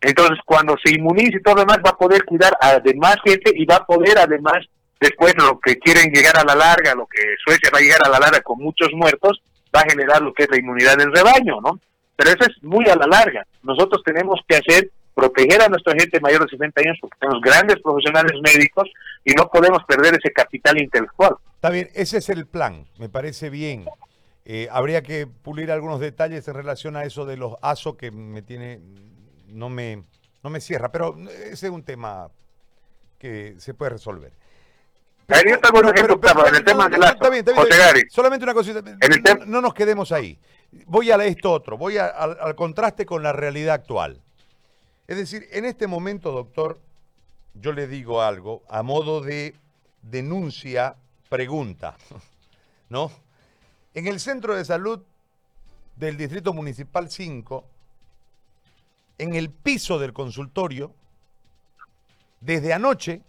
Entonces, 0.02 0.40
cuando 0.46 0.76
se 0.84 0.96
inmunice 0.96 1.38
y 1.38 1.42
todo 1.42 1.56
lo 1.56 1.62
demás, 1.62 1.80
va 1.86 1.92
a 1.92 1.98
poder 1.98 2.26
cuidar 2.26 2.58
a 2.60 2.80
demás 2.80 3.18
gente 3.24 3.52
y 3.54 3.66
va 3.66 3.76
a 3.78 3.86
poder 3.86 4.18
además, 4.18 4.66
después 5.00 5.36
lo 5.38 5.60
que 5.60 5.78
quieren 5.78 6.12
llegar 6.12 6.38
a 6.38 6.44
la 6.44 6.56
larga, 6.56 6.96
lo 6.96 7.06
que 7.06 7.22
Suecia 7.46 7.70
va 7.74 7.78
a 7.78 7.82
llegar 7.82 8.00
a 8.06 8.10
la 8.10 8.20
larga 8.20 8.42
con 8.42 8.58
muchos 8.58 8.90
muertos, 8.94 9.42
va 9.76 9.82
a 9.82 9.90
generar 9.90 10.22
lo 10.22 10.34
que 10.34 10.44
es 10.44 10.50
la 10.50 10.58
inmunidad 10.58 10.98
del 10.98 11.14
rebaño, 11.14 11.62
¿no? 11.62 11.80
Pero 12.16 12.32
eso 12.32 12.50
es 12.50 12.64
muy 12.64 12.88
a 12.90 12.96
la 12.96 13.08
larga. 13.08 13.46
Nosotros 13.64 14.02
tenemos 14.04 14.40
que 14.48 14.58
hacer, 14.58 14.92
proteger 15.14 15.62
a 15.62 15.70
nuestra 15.70 15.94
gente 15.94 16.20
mayor 16.20 16.44
de 16.44 16.50
60 16.50 16.82
años 16.82 16.98
porque 17.00 17.18
tenemos 17.20 17.42
grandes 17.42 17.80
profesionales 17.82 18.34
médicos 18.44 18.90
y 19.24 19.34
no 19.34 19.48
podemos 19.48 19.84
perder 19.88 20.16
ese 20.16 20.32
capital 20.34 20.80
intelectual. 20.80 21.36
Está 21.56 21.70
bien, 21.70 21.90
ese 21.94 22.18
es 22.18 22.30
el 22.30 22.48
plan, 22.48 22.86
me 22.98 23.08
parece 23.08 23.50
bien. 23.50 23.86
Eh, 24.46 24.68
habría 24.72 25.04
que 25.04 25.28
pulir 25.28 25.72
algunos 25.72 26.00
detalles 26.00 26.48
en 26.48 26.56
relación 26.56 26.96
a 26.96 27.04
eso 27.04 27.26
de 27.26 27.38
los 27.38 27.56
ASO 27.62 27.98
que 27.98 28.10
me 28.10 28.42
tiene, 28.42 28.80
no 29.52 29.70
me, 29.70 30.04
no 30.44 30.50
me 30.50 30.60
cierra, 30.62 30.92
pero 30.92 31.16
ese 31.30 31.68
es 31.68 31.72
un 31.72 31.84
tema 31.84 32.30
que 33.20 33.56
se 33.60 33.74
puede 33.74 33.92
resolver. 33.92 34.34
En 36.48 36.56
el 36.56 36.64
tema 36.66 36.86
está 36.88 37.30
bien, 37.30 37.40
está 37.40 37.52
bien, 37.54 37.68
está 37.70 37.94
bien. 37.94 38.10
Solamente 38.10 38.44
una 38.44 38.54
cosita, 38.54 38.82
no, 39.46 39.62
nos 39.62 39.74
quedemos 39.74 40.12
ahí. 40.12 40.38
Voy 40.86 41.12
a 41.12 41.16
esto 41.24 41.52
otro, 41.52 41.78
voy 41.78 41.98
a- 41.98 42.08
al, 42.08 42.38
al 42.40 42.56
contraste 42.56 43.06
con 43.06 43.24
la 43.24 43.32
realidad 43.32 43.76
actual. 43.76 44.20
Es 45.08 45.18
decir, 45.18 45.48
en 45.52 45.66
este 45.66 45.88
momento, 45.88 46.32
doctor, 46.32 46.80
yo 47.54 47.72
le 47.74 47.88
digo 47.88 48.22
algo 48.22 48.64
a 48.70 48.82
modo 48.82 49.22
de 49.22 49.56
denuncia, 50.02 50.96
pregunta, 51.30 51.96
¿no? 52.90 53.12
En 53.94 54.08
el 54.08 54.20
centro 54.20 54.56
de 54.56 54.66
salud 54.66 55.02
del 55.98 56.18
Distrito 56.18 56.54
Municipal 56.54 57.10
5, 57.10 57.66
en 59.22 59.36
el 59.36 59.52
piso 59.52 60.00
del 60.00 60.14
consultorio, 60.14 60.96
desde 62.40 62.74
anoche, 62.74 63.22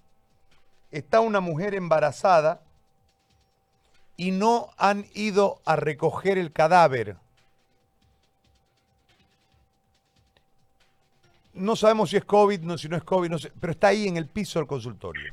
está 0.90 1.20
una 1.20 1.40
mujer 1.40 1.74
embarazada 1.74 2.62
y 4.16 4.30
no 4.30 4.70
han 4.78 5.04
ido 5.12 5.60
a 5.66 5.76
recoger 5.76 6.38
el 6.38 6.50
cadáver. 6.50 7.16
No 11.52 11.76
sabemos 11.76 12.08
si 12.08 12.16
es 12.16 12.24
COVID, 12.24 12.60
no, 12.62 12.78
si 12.78 12.88
no 12.88 12.96
es 12.96 13.04
COVID, 13.04 13.28
no 13.28 13.38
sé, 13.38 13.52
pero 13.60 13.72
está 13.72 13.88
ahí 13.88 14.08
en 14.08 14.16
el 14.16 14.28
piso 14.28 14.58
del 14.60 14.66
consultorio. 14.66 15.30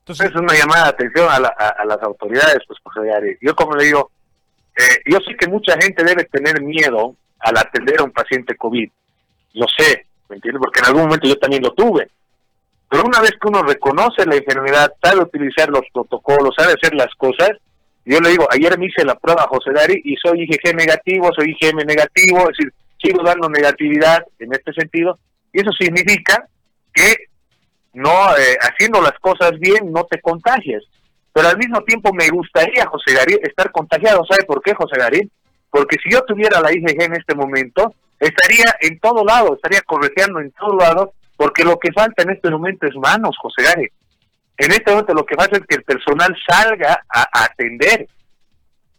Entonces, 0.00 0.26
es 0.28 0.36
una 0.36 0.52
llamada 0.52 0.82
de 0.84 0.90
atención 0.90 1.28
a, 1.30 1.40
las 1.40 2.02
autoridades, 2.02 2.58
pues, 2.66 2.78
José 2.82 3.38
Yo, 3.40 3.56
como 3.56 3.74
le 3.74 3.84
digo, 3.84 4.10
eh, 4.76 5.02
yo 5.06 5.18
sé 5.20 5.34
que 5.34 5.48
mucha 5.48 5.80
gente 5.80 6.04
debe 6.04 6.24
tener 6.24 6.60
miedo 6.60 7.16
al 7.42 7.58
atender 7.58 8.00
a 8.00 8.04
un 8.04 8.12
paciente 8.12 8.56
COVID. 8.56 8.90
Yo 9.54 9.64
sé, 9.76 10.06
¿me 10.28 10.36
entiendes? 10.36 10.60
Porque 10.62 10.80
en 10.80 10.86
algún 10.86 11.02
momento 11.02 11.28
yo 11.28 11.36
también 11.36 11.62
lo 11.62 11.72
tuve. 11.72 12.08
Pero 12.88 13.04
una 13.04 13.20
vez 13.20 13.32
que 13.32 13.48
uno 13.48 13.62
reconoce 13.62 14.26
la 14.26 14.36
enfermedad, 14.36 14.92
sabe 15.02 15.22
utilizar 15.22 15.68
los 15.68 15.82
protocolos, 15.92 16.54
sabe 16.56 16.74
hacer 16.74 16.94
las 16.94 17.12
cosas, 17.16 17.50
yo 18.04 18.20
le 18.20 18.30
digo, 18.30 18.48
ayer 18.50 18.76
me 18.78 18.86
hice 18.86 19.04
la 19.04 19.14
prueba 19.14 19.46
José 19.48 19.70
Dari 19.72 20.00
y 20.04 20.16
soy 20.16 20.42
IgG 20.42 20.74
negativo, 20.74 21.30
soy 21.34 21.56
IgM 21.58 21.86
negativo, 21.86 22.40
es 22.50 22.56
decir, 22.56 22.72
sigo 23.00 23.22
dando 23.22 23.48
negatividad 23.48 24.24
en 24.38 24.52
este 24.52 24.72
sentido, 24.72 25.18
y 25.52 25.60
eso 25.60 25.70
significa 25.72 26.48
que 26.92 27.14
no 27.94 28.36
eh, 28.36 28.56
haciendo 28.60 29.00
las 29.00 29.18
cosas 29.20 29.52
bien 29.58 29.92
no 29.92 30.04
te 30.04 30.20
contagias. 30.20 30.82
Pero 31.32 31.48
al 31.48 31.58
mismo 31.58 31.82
tiempo 31.84 32.12
me 32.12 32.28
gustaría, 32.28 32.86
José 32.86 33.14
Garín, 33.14 33.38
estar 33.42 33.70
contagiado. 33.70 34.22
¿Sabe 34.28 34.44
por 34.44 34.62
qué, 34.62 34.74
José 34.74 34.98
Garín? 34.98 35.30
Porque 35.72 35.96
si 36.04 36.12
yo 36.12 36.22
tuviera 36.24 36.60
la 36.60 36.70
IgG 36.70 37.02
en 37.02 37.16
este 37.16 37.34
momento, 37.34 37.94
estaría 38.20 38.66
en 38.82 39.00
todo 39.00 39.24
lado, 39.24 39.54
estaría 39.54 39.80
correteando 39.80 40.38
en 40.38 40.52
todo 40.52 40.76
lado, 40.76 41.14
porque 41.34 41.64
lo 41.64 41.78
que 41.78 41.90
falta 41.92 42.22
en 42.22 42.30
este 42.30 42.50
momento 42.50 42.86
es 42.86 42.94
manos, 42.94 43.34
José 43.40 43.62
Garín. 43.62 43.88
En 44.58 44.70
este 44.70 44.90
momento 44.90 45.14
lo 45.14 45.24
que 45.24 45.34
falta 45.34 45.56
es 45.56 45.62
que 45.66 45.76
el 45.76 45.82
personal 45.82 46.36
salga 46.46 47.02
a, 47.08 47.44
atender. 47.44 48.06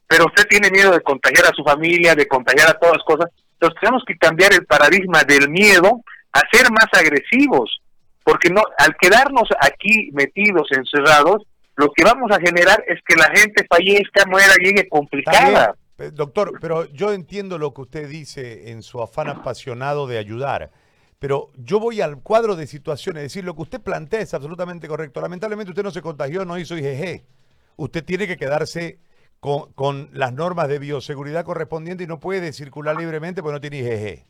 Pero 0.08 0.26
usted 0.26 0.46
tiene 0.50 0.72
miedo 0.72 0.92
de 0.92 1.02
contagiar 1.02 1.46
a 1.46 1.56
su 1.56 1.64
familia, 1.64 2.16
de 2.16 2.28
contagiar 2.28 2.72
a 2.72 2.80
todas 2.80 2.98
las 2.98 3.06
cosas. 3.06 3.32
Entonces 3.54 3.80
tenemos 3.80 4.04
que 4.08 4.18
cambiar 4.18 4.52
el 4.54 4.66
paradigma 4.66 5.24
del 5.24 5.50
miedo 5.50 6.02
a 6.32 6.42
ser 6.52 6.72
más 6.72 6.88
agresivos. 6.92 7.82
Porque 8.24 8.50
no, 8.50 8.64
al 8.80 8.96
quedarnos 8.98 9.48
aquí 9.62 10.10
metidos, 10.14 10.70
encerrados, 10.72 11.44
lo 11.76 11.92
que 11.96 12.04
vamos 12.04 12.32
a 12.32 12.40
generar 12.40 12.84
es 12.88 13.00
que 13.08 13.16
la 13.16 13.30
gente 13.30 13.64
fallezca, 13.70 14.26
muera, 14.26 14.56
llegue 14.60 14.90
complicada. 14.90 15.76
Doctor, 15.98 16.58
pero 16.60 16.86
yo 16.86 17.14
entiendo 17.14 17.58
lo 17.58 17.74
que 17.74 17.82
usted 17.82 18.10
dice 18.10 18.72
en 18.72 18.82
su 18.82 19.02
afán 19.02 19.30
apasionado 19.30 20.08
de 20.08 20.18
ayudar. 20.18 20.72
Pero 21.20 21.52
yo 21.56 21.80
voy 21.80 22.02
al 22.02 22.22
cuadro 22.22 22.56
de 22.56 22.68
situaciones, 22.68 23.24
es 23.24 23.32
decir, 23.32 23.46
lo 23.46 23.56
que 23.56 23.62
usted 23.62 23.82
plantea 23.82 24.20
es 24.20 24.34
absolutamente 24.34 24.88
correcto. 24.88 25.22
Lamentablemente 25.22 25.72
usted 25.72 25.84
no 25.84 25.92
se 25.92 26.02
contagió, 26.02 26.44
no 26.44 26.58
hizo 26.58 26.78
IgG. 26.78 27.24
Usted 27.78 28.04
tiene 28.04 28.28
que 28.28 28.38
quedarse 28.38 29.00
con, 29.40 29.72
con 29.74 30.10
las 30.12 30.34
normas 30.34 30.68
de 30.68 30.80
bioseguridad 30.80 31.46
correspondientes 31.46 32.06
y 32.06 32.08
no 32.08 32.20
puede 32.20 32.52
circular 32.54 32.98
libremente 32.98 33.42
porque 33.42 33.54
no 33.54 33.62
tiene 33.62 33.78
IgG. 33.80 34.26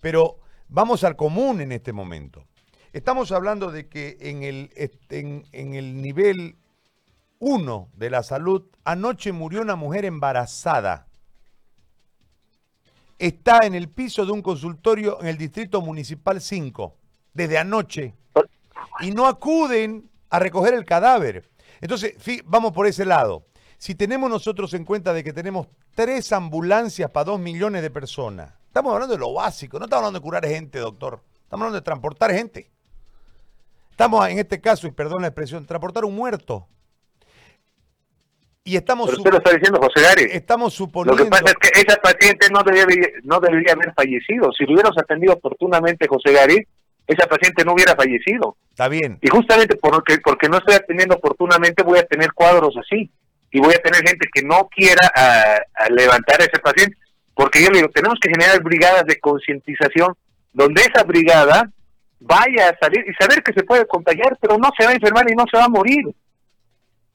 Pero 0.00 0.38
vamos 0.68 1.04
al 1.04 1.16
común 1.16 1.60
en 1.60 1.72
este 1.72 1.92
momento. 1.92 2.44
Estamos 2.92 3.32
hablando 3.32 3.70
de 3.70 3.88
que 3.88 4.18
en 4.20 4.42
el, 4.42 4.70
en, 5.08 5.44
en 5.52 5.74
el 5.74 6.02
nivel 6.02 6.56
1 7.44 7.90
de 7.94 8.10
la 8.10 8.22
salud, 8.22 8.64
anoche 8.84 9.32
murió 9.32 9.62
una 9.62 9.76
mujer 9.76 10.04
embarazada 10.04 11.06
está 13.18 13.60
en 13.64 13.74
el 13.74 13.88
piso 13.88 14.26
de 14.26 14.32
un 14.32 14.42
consultorio 14.42 15.20
en 15.20 15.28
el 15.28 15.38
Distrito 15.38 15.80
Municipal 15.80 16.40
5, 16.40 16.96
desde 17.32 17.58
anoche, 17.58 18.14
y 19.00 19.10
no 19.10 19.26
acuden 19.26 20.10
a 20.30 20.38
recoger 20.38 20.74
el 20.74 20.84
cadáver. 20.84 21.48
Entonces, 21.80 22.14
vamos 22.44 22.72
por 22.72 22.86
ese 22.86 23.04
lado. 23.04 23.46
Si 23.78 23.94
tenemos 23.94 24.30
nosotros 24.30 24.72
en 24.74 24.84
cuenta 24.84 25.12
de 25.12 25.22
que 25.22 25.32
tenemos 25.32 25.68
tres 25.94 26.32
ambulancias 26.32 27.10
para 27.10 27.24
dos 27.24 27.40
millones 27.40 27.82
de 27.82 27.90
personas, 27.90 28.52
estamos 28.66 28.92
hablando 28.92 29.14
de 29.14 29.20
lo 29.20 29.32
básico, 29.32 29.78
no 29.78 29.84
estamos 29.84 30.02
hablando 30.02 30.20
de 30.20 30.22
curar 30.22 30.46
gente, 30.46 30.78
doctor, 30.78 31.22
estamos 31.42 31.62
hablando 31.62 31.80
de 31.80 31.84
transportar 31.84 32.32
gente. 32.32 32.70
Estamos 33.90 34.28
en 34.28 34.38
este 34.38 34.60
caso, 34.60 34.86
y 34.86 34.90
perdón 34.90 35.22
la 35.22 35.28
expresión, 35.28 35.66
transportar 35.66 36.04
un 36.04 36.16
muerto. 36.16 36.66
Y 38.66 38.76
estamos 38.76 39.06
Pero 39.08 39.18
usted 39.18 39.30
lo 39.30 39.36
está 39.36 39.50
diciendo, 39.52 39.78
José 39.78 40.00
Gary. 40.00 40.28
Estamos 40.32 40.72
suponiendo. 40.72 41.18
Lo 41.18 41.24
que 41.24 41.30
pasa 41.30 41.52
es 41.52 41.54
que 41.56 41.80
esa 41.80 42.00
paciente 42.00 42.46
no 42.50 42.62
debería, 42.62 43.08
no 43.22 43.38
debería 43.38 43.74
haber 43.74 43.92
fallecido. 43.92 44.50
Si 44.52 44.64
lo 44.64 44.72
hubiéramos 44.72 44.96
atendido 44.96 45.34
oportunamente, 45.34 46.08
José 46.08 46.32
Gary, 46.32 46.66
esa 47.06 47.26
paciente 47.26 47.62
no 47.62 47.74
hubiera 47.74 47.94
fallecido. 47.94 48.56
Está 48.70 48.88
bien. 48.88 49.18
Y 49.20 49.28
justamente 49.28 49.76
porque, 49.76 50.16
porque 50.24 50.48
no 50.48 50.56
estoy 50.56 50.76
atendiendo 50.76 51.16
oportunamente, 51.16 51.82
voy 51.82 51.98
a 51.98 52.06
tener 52.06 52.32
cuadros 52.32 52.74
así. 52.78 53.10
Y 53.50 53.60
voy 53.60 53.74
a 53.74 53.82
tener 53.82 54.00
gente 54.00 54.28
que 54.32 54.42
no 54.42 54.66
quiera 54.74 55.12
a, 55.14 55.90
levantar 55.90 56.40
a 56.40 56.44
ese 56.44 56.58
paciente. 56.58 56.96
Porque 57.34 57.62
yo 57.62 57.68
le 57.68 57.78
digo, 57.78 57.90
tenemos 57.90 58.18
que 58.18 58.30
generar 58.30 58.62
brigadas 58.62 59.04
de 59.04 59.20
concientización 59.20 60.14
donde 60.54 60.82
esa 60.82 61.04
brigada 61.04 61.70
vaya 62.18 62.70
a 62.70 62.78
salir 62.78 63.04
y 63.06 63.12
saber 63.22 63.42
que 63.42 63.52
se 63.52 63.64
puede 63.64 63.86
contagiar, 63.86 64.38
pero 64.40 64.56
no 64.56 64.70
se 64.78 64.86
va 64.86 64.92
a 64.92 64.94
enfermar 64.94 65.30
y 65.30 65.34
no 65.34 65.44
se 65.50 65.58
va 65.58 65.64
a 65.64 65.68
morir. 65.68 66.06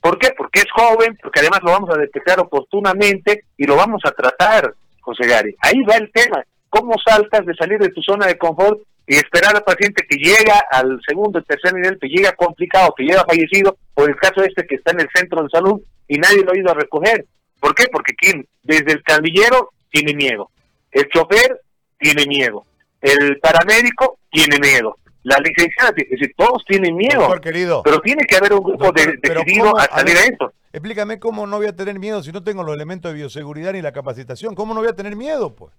¿Por 0.01 0.17
qué? 0.17 0.29
Porque 0.37 0.61
es 0.61 0.71
joven, 0.71 1.17
porque 1.21 1.41
además 1.41 1.59
lo 1.63 1.71
vamos 1.71 1.89
a 1.89 1.99
detectar 1.99 2.39
oportunamente 2.39 3.43
y 3.57 3.65
lo 3.65 3.75
vamos 3.75 4.01
a 4.05 4.11
tratar, 4.11 4.73
José 5.01 5.27
Gary. 5.27 5.55
Ahí 5.61 5.81
va 5.89 5.95
el 5.95 6.11
tema. 6.11 6.43
¿Cómo 6.69 6.93
saltas 7.03 7.45
de 7.45 7.55
salir 7.55 7.79
de 7.79 7.89
tu 7.89 8.01
zona 8.01 8.27
de 8.27 8.37
confort 8.37 8.79
y 9.07 9.15
esperar 9.15 9.55
al 9.55 9.63
paciente 9.63 10.05
que 10.07 10.17
llega 10.17 10.63
al 10.71 10.99
segundo 11.05 11.39
y 11.39 11.43
tercer 11.43 11.73
nivel, 11.73 11.97
que 11.99 12.07
llega 12.07 12.31
complicado, 12.33 12.93
que 12.95 13.03
llega 13.03 13.25
fallecido, 13.25 13.75
o 13.95 14.05
el 14.05 14.15
caso 14.15 14.43
este 14.43 14.67
que 14.67 14.75
está 14.75 14.91
en 14.91 15.01
el 15.01 15.09
centro 15.13 15.41
de 15.41 15.49
salud 15.49 15.81
y 16.07 16.17
nadie 16.17 16.43
lo 16.43 16.51
ha 16.51 16.57
ido 16.57 16.69
a 16.69 16.75
recoger? 16.75 17.25
¿Por 17.59 17.73
qué? 17.73 17.85
Porque 17.91 18.13
quien 18.13 18.47
desde 18.61 18.93
el 18.93 19.03
candillero 19.03 19.71
tiene 19.89 20.13
miedo, 20.13 20.51
el 20.91 21.09
chofer 21.09 21.59
tiene 21.97 22.25
miedo, 22.27 22.65
el 23.01 23.39
paramédico 23.39 24.19
tiene 24.31 24.59
miedo, 24.59 24.95
la 25.23 25.37
licenciada, 25.37 25.91
es 25.97 26.09
decir, 26.09 26.33
todos 26.37 26.63
tienen 26.65 26.95
miedo. 26.95 27.29
querido. 27.41 27.83
Pero 27.83 27.99
tiene 28.01 28.25
que 28.25 28.35
haber 28.35 28.53
un 28.53 28.63
grupo 28.63 28.91
de, 28.91 29.17
decidido 29.21 29.77
a 29.77 29.85
salir 29.85 30.17
a, 30.17 30.23
esto. 30.23 30.53
Explícame 30.71 31.19
cómo 31.19 31.47
no 31.47 31.57
voy 31.57 31.67
a 31.67 31.75
tener 31.75 31.99
miedo 31.99 32.23
si 32.23 32.31
no 32.31 32.43
tengo 32.43 32.63
los 32.63 32.75
elementos 32.75 33.11
de 33.11 33.17
bioseguridad 33.17 33.73
ni 33.73 33.81
la 33.81 33.91
capacitación. 33.91 34.55
¿Cómo 34.55 34.73
no 34.73 34.81
voy 34.81 34.89
a 34.89 34.95
tener 34.95 35.15
miedo, 35.15 35.55
pues? 35.55 35.73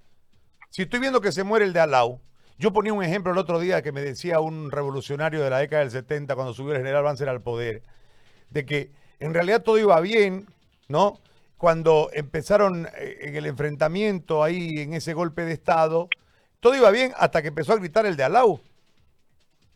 Si 0.71 0.83
estoy 0.83 1.01
viendo 1.01 1.21
que 1.21 1.33
se 1.33 1.43
muere 1.43 1.65
el 1.65 1.73
de 1.73 1.81
Alau, 1.81 2.21
yo 2.59 2.73
ponía 2.73 2.93
un 2.93 3.03
ejemplo 3.03 3.33
el 3.33 3.39
otro 3.39 3.59
día 3.59 3.83
que 3.83 3.91
me 3.91 4.03
decía 4.03 4.41
un 4.41 4.71
revolucionario 4.71 5.43
de 5.43 5.51
la 5.51 5.59
década 5.59 5.81
del 5.81 5.91
70 5.91 6.35
cuando 6.35 6.53
subió 6.53 6.73
el 6.73 6.79
general 6.79 7.03
Banzer 7.03 7.29
al 7.29 7.41
poder, 7.41 7.83
de 8.51 8.67
que 8.67 8.91
en 9.19 9.33
realidad 9.33 9.63
todo 9.63 9.79
iba 9.79 9.99
bien, 10.01 10.47
¿no? 10.89 11.19
Cuando 11.57 12.11
empezaron 12.13 12.87
eh, 12.99 13.19
en 13.23 13.37
el 13.37 13.47
enfrentamiento 13.47 14.45
ahí, 14.45 14.79
en 14.81 14.93
ese 14.93 15.15
golpe 15.15 15.43
de 15.45 15.53
Estado, 15.53 16.09
todo 16.61 16.75
iba 16.75 16.91
bien 16.91 17.13
hasta 17.17 17.43
que 17.43 17.49
empezó 17.49 17.73
a 17.73 17.77
gritar 17.77 18.07
el 18.07 18.17
de 18.17 18.25
Alau. 18.25 18.61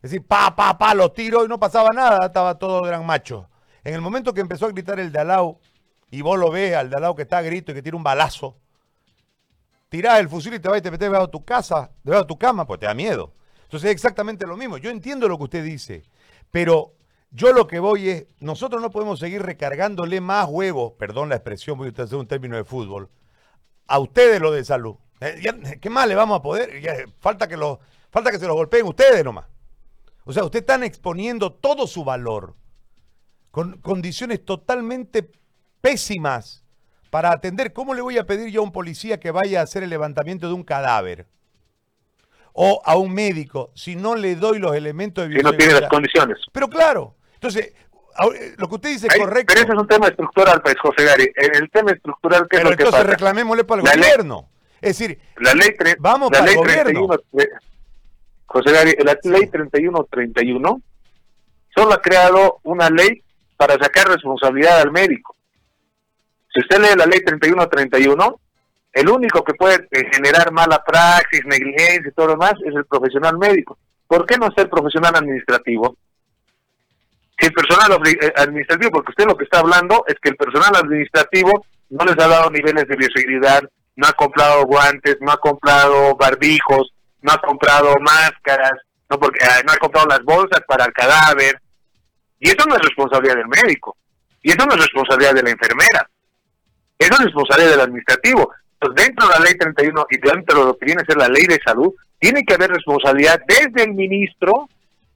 Es 0.05 0.11
decir, 0.11 0.27
pa, 0.27 0.55
pa, 0.55 0.77
pa, 0.77 0.93
lo 0.93 1.13
tiro 1.13 1.47
y 1.47 1.49
no 1.49 1.59
pasaba 1.59 1.89
nada, 1.89 2.27
estaba 2.27 2.59
todo 2.59 2.83
gran 2.83 3.07
macho. 3.07 3.49
En 3.83 3.95
el 3.95 4.03
momento 4.03 4.35
que 4.35 4.43
empezó 4.43 4.67
a 4.67 4.69
gritar 4.69 5.01
el 5.01 5.11
de 5.11 5.21
Alao, 5.21 5.61
y 6.11 6.21
vos 6.21 6.39
lo 6.39 6.51
ves 6.51 6.77
al 6.77 6.91
de 6.91 6.97
Alao 6.97 7.15
que 7.15 7.23
está 7.23 7.39
a 7.39 7.43
grito 7.43 7.73
y 7.73 7.75
que 7.75 7.81
tira 7.81 7.97
un 7.97 8.03
balazo, 8.03 8.55
tirás 9.89 10.21
el 10.21 10.29
fusil 10.29 10.53
y 10.53 10.61
te 10.61 10.69
vas 10.69 10.77
y 10.77 10.83
te 10.83 10.91
metes 10.91 11.07
debajo 11.07 11.25
de 11.25 11.33
tu 11.33 11.43
casa, 11.43 11.91
debajo 12.03 12.25
de 12.25 12.29
tu 12.29 12.39
cama, 12.39 12.67
pues 12.67 12.81
te 12.81 12.85
da 12.85 12.93
miedo. 12.93 13.33
Entonces 13.63 13.89
es 13.89 13.95
exactamente 13.95 14.47
lo 14.47 14.59
mismo. 14.59 14.77
Yo 14.77 14.91
entiendo 14.91 15.27
lo 15.27 15.39
que 15.39 15.45
usted 15.45 15.65
dice, 15.65 16.03
pero 16.51 16.93
yo 17.31 17.55
lo 17.55 17.67
que 17.67 17.79
voy 17.79 18.11
es, 18.11 18.27
nosotros 18.41 18.83
no 18.83 18.91
podemos 18.91 19.19
seguir 19.19 19.41
recargándole 19.41 20.21
más 20.21 20.47
huevos, 20.51 20.93
perdón 20.99 21.31
la 21.31 21.37
expresión, 21.37 21.79
voy 21.79 21.95
a 21.97 22.03
hacer 22.03 22.19
un 22.19 22.27
término 22.27 22.59
de 22.59 22.65
fútbol, 22.65 23.09
a 23.87 23.99
ustedes 24.01 24.39
lo 24.39 24.51
de 24.51 24.67
salud. 24.67 24.97
Eh, 25.21 25.79
¿Qué 25.81 25.89
más 25.89 26.07
le 26.07 26.15
vamos 26.15 26.41
a 26.41 26.43
poder? 26.43 27.09
falta, 27.21 27.49
que 27.49 27.57
lo, 27.57 27.81
falta 28.11 28.31
que 28.31 28.39
se 28.39 28.47
los 28.47 28.55
golpeen 28.55 28.85
ustedes 28.85 29.25
nomás. 29.25 29.47
O 30.25 30.33
sea, 30.33 30.45
usted 30.45 30.61
están 30.61 30.83
exponiendo 30.83 31.53
todo 31.53 31.87
su 31.87 32.05
valor 32.05 32.55
con 33.51 33.79
condiciones 33.79 34.45
totalmente 34.45 35.31
pésimas 35.81 36.65
para 37.11 37.31
atender. 37.31 37.73
¿Cómo 37.73 37.95
le 37.95 38.01
voy 38.01 38.19
a 38.19 38.27
pedir 38.27 38.51
yo 38.51 38.63
a 38.63 38.65
un 38.65 38.73
policía 38.73 39.21
que 39.21 39.31
vaya 39.31 39.61
a 39.61 39.63
hacer 39.65 39.83
el 39.83 39.91
levantamiento 39.91 40.49
de 40.49 40.55
un 40.55 40.65
cadáver? 40.65 41.27
O 42.55 42.83
a 42.85 42.97
un 42.97 43.13
médico 43.13 43.71
si 43.75 43.97
no 43.97 44.15
le 44.15 44.37
doy 44.37 44.59
los 44.59 44.75
elementos 44.75 45.25
de 45.25 45.29
bioseguridad. 45.29 45.59
Que 45.59 45.65
no 45.65 45.69
tiene 45.71 45.81
las 45.81 45.91
condiciones. 45.91 46.39
Pero 46.53 46.69
claro, 46.69 47.17
entonces, 47.35 47.67
eh, 47.67 48.55
lo 48.57 48.69
que 48.69 48.75
usted 48.77 48.89
dice 48.91 49.09
es 49.09 49.17
correcto. 49.17 49.53
Pero 49.53 49.67
ese 49.67 49.73
es 49.73 49.79
un 49.79 49.89
tema 49.89 50.09
estructural, 50.09 50.63
pues, 50.63 50.77
José 50.81 51.05
Gary. 51.05 51.31
El, 51.35 51.71
tema 51.71 51.91
estructural, 51.91 52.47
¿qué 52.49 52.57
es 52.57 52.65
lo 52.65 52.77
que 52.77 52.83
entonces 52.83 53.07
reclamémosle 53.07 53.65
para 53.65 53.83
el 53.83 54.01
gobierno. 54.01 54.49
es 54.81 54.99
decir, 54.99 55.19
la 55.37 55.53
ley 55.55 55.77
vamos 55.99 56.31
para 56.31 56.51
el 56.51 56.57
gobierno. 56.57 57.09
José 58.55 58.71
Gary, 58.71 58.95
la 59.05 59.19
ley 59.25 59.49
3131 59.49 60.81
solo 61.75 61.93
ha 61.93 62.01
creado 62.01 62.61
una 62.63 62.89
ley 62.89 63.21
para 63.57 63.75
sacar 63.75 64.07
responsabilidad 64.07 64.81
al 64.81 64.93
médico. 64.93 65.35
Si 66.55 66.61
usted 66.61 66.79
lee 66.79 66.97
la 66.97 67.07
ley 67.07 67.19
3131, 67.25 68.41
el 68.93 69.09
único 69.09 69.43
que 69.43 69.55
puede 69.55 69.89
eh, 69.91 70.09
generar 70.13 70.53
mala 70.53 70.85
praxis, 70.85 71.45
negligencia 71.47 72.09
y 72.09 72.13
todo 72.13 72.29
lo 72.29 72.33
demás 72.35 72.55
es 72.65 72.73
el 72.77 72.85
profesional 72.85 73.37
médico. 73.39 73.77
¿Por 74.07 74.25
qué 74.25 74.39
no 74.39 74.49
ser 74.53 74.71
profesional 74.71 75.17
administrativo? 75.17 75.97
Si 77.37 77.47
el 77.47 77.53
personal 77.53 78.01
eh, 78.07 78.33
administrativo, 78.37 78.93
porque 78.93 79.11
usted 79.11 79.27
lo 79.27 79.37
que 79.37 79.45
está 79.45 79.59
hablando 79.59 80.05
es 80.07 80.15
que 80.23 80.29
el 80.29 80.37
personal 80.37 80.77
administrativo 80.77 81.67
no 81.91 82.05
les 82.05 82.17
ha 82.25 82.29
dado 82.29 82.51
niveles 82.51 82.87
de 82.87 82.95
bioseguridad, 82.95 83.65
no 83.97 84.07
ha 84.07 84.13
comprado 84.13 84.65
guantes, 84.65 85.17
no 85.21 85.33
ha 85.33 85.39
comprado 85.39 86.15
barbijos, 86.15 86.95
no 87.25 87.33
ha 87.33 87.39
comprado 87.39 87.95
máscaras, 88.01 88.73
no 89.09 89.19
porque 89.19 89.43
ah, 89.43 89.63
no 89.65 89.73
ha 89.73 89.79
comprado 89.79 90.09
las 90.09 90.23
bolsas 90.23 90.61
para 90.69 90.85
el 90.85 90.93
cadáver. 90.93 91.59
Y 92.39 92.51
eso 92.51 92.67
no 92.69 92.77
es 92.77 92.83
responsabilidad 92.83 93.37
del 93.37 93.49
médico. 93.49 93.97
Y 94.43 94.51
eso 94.51 94.67
no 94.67 94.75
es 94.75 94.81
responsabilidad 94.83 95.33
de 95.33 95.43
la 95.43 95.51
enfermera. 95.51 96.11
Eso 96.99 97.15
es 97.15 97.25
responsabilidad 97.25 97.71
del 97.71 97.81
administrativo. 97.81 98.53
Entonces, 98.75 99.07
dentro 99.07 99.27
de 99.27 99.39
la 99.39 99.45
ley 99.45 99.55
31 99.55 100.07
y 100.11 100.17
dentro 100.19 100.59
de 100.59 100.65
lo 100.67 100.77
que 100.77 100.85
viene 100.85 101.01
a 101.01 101.07
ser 101.07 101.17
la 101.17 101.29
ley 101.29 101.47
de 101.47 101.59
salud, 101.65 101.95
tiene 102.19 102.45
que 102.45 102.55
haber 102.55 102.71
responsabilidad 102.71 103.41
desde 103.49 103.85
el 103.85 103.95
ministro 103.95 104.69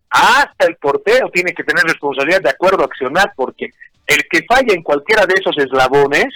hasta 0.08 0.66
el 0.66 0.76
portero, 0.76 1.28
tiene 1.30 1.52
que 1.52 1.64
tener 1.64 1.84
responsabilidad 1.84 2.40
de 2.40 2.50
acuerdo 2.50 2.82
a 2.82 2.86
accionar, 2.86 3.34
porque 3.36 3.68
el 4.06 4.26
que 4.30 4.46
falla 4.48 4.72
en 4.72 4.82
cualquiera 4.82 5.26
de 5.26 5.34
esos 5.38 5.58
eslabones 5.58 6.28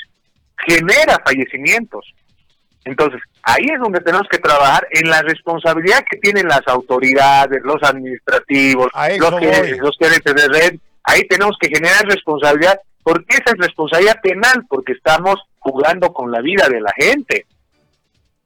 genera 0.67 1.19
fallecimientos. 1.25 2.05
Entonces, 2.85 3.21
ahí 3.43 3.67
es 3.73 3.81
donde 3.81 4.01
tenemos 4.01 4.27
que 4.29 4.39
trabajar 4.39 4.87
en 4.91 5.09
la 5.09 5.23
responsabilidad 5.23 6.05
que 6.09 6.19
tienen 6.19 6.49
las 6.49 6.63
autoridades, 6.67 7.63
los 7.63 7.83
administrativos, 7.83 8.91
los, 9.19 9.41
que, 9.41 9.77
los 9.81 9.97
gerentes 9.99 10.35
de 10.35 10.49
red. 10.49 10.75
Ahí 11.05 11.27
tenemos 11.29 11.57
que 11.61 11.69
generar 11.69 12.05
responsabilidad, 12.07 12.81
porque 13.03 13.35
esa 13.35 13.53
es 13.53 13.59
responsabilidad 13.59 14.21
penal, 14.23 14.65
porque 14.69 14.93
estamos 14.93 15.37
jugando 15.59 16.13
con 16.13 16.31
la 16.33 16.41
vida 16.41 16.69
de 16.69 16.81
la 16.81 16.93
gente. 16.97 17.47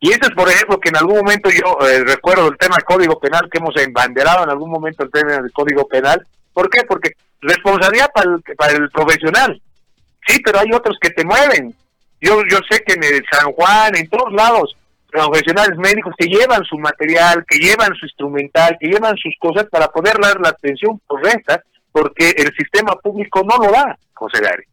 Y 0.00 0.10
eso 0.10 0.20
es, 0.22 0.34
por 0.34 0.48
ejemplo, 0.48 0.78
que 0.78 0.90
en 0.90 0.96
algún 0.96 1.16
momento 1.16 1.48
yo 1.50 1.78
eh, 1.86 2.04
recuerdo 2.04 2.48
el 2.48 2.58
tema 2.58 2.76
del 2.76 2.84
Código 2.84 3.18
Penal, 3.18 3.48
que 3.50 3.58
hemos 3.58 3.76
embanderado 3.78 4.44
en 4.44 4.50
algún 4.50 4.70
momento 4.70 5.04
el 5.04 5.10
tema 5.10 5.32
del 5.32 5.52
Código 5.52 5.88
Penal. 5.88 6.26
¿Por 6.52 6.68
qué? 6.68 6.84
Porque 6.86 7.12
responsabilidad 7.40 8.10
para 8.14 8.30
el, 8.30 8.42
para 8.56 8.72
el 8.72 8.90
profesional. 8.90 9.60
Sí, 10.26 10.40
pero 10.44 10.58
hay 10.58 10.70
otros 10.74 10.98
que 11.00 11.10
te 11.10 11.24
mueven. 11.24 11.74
Yo, 12.26 12.42
yo 12.50 12.58
sé 12.68 12.82
que 12.84 12.94
en 12.94 13.04
el 13.04 13.24
San 13.30 13.52
Juan, 13.52 13.94
en 13.94 14.08
todos 14.08 14.32
lados, 14.32 14.76
profesionales 15.08 15.78
médicos 15.78 16.12
que 16.18 16.26
llevan 16.26 16.64
su 16.64 16.76
material, 16.76 17.44
que 17.48 17.58
llevan 17.58 17.94
su 17.94 18.06
instrumental, 18.06 18.76
que 18.80 18.88
llevan 18.88 19.16
sus 19.16 19.32
cosas 19.38 19.66
para 19.70 19.86
poder 19.88 20.18
dar 20.20 20.40
la 20.40 20.48
atención 20.48 21.00
correcta, 21.06 21.62
porque 21.92 22.30
el 22.36 22.52
sistema 22.56 22.96
público 22.96 23.44
no 23.44 23.64
lo 23.64 23.70
da, 23.70 23.96
José 24.14 24.40
Gary. 24.40 24.64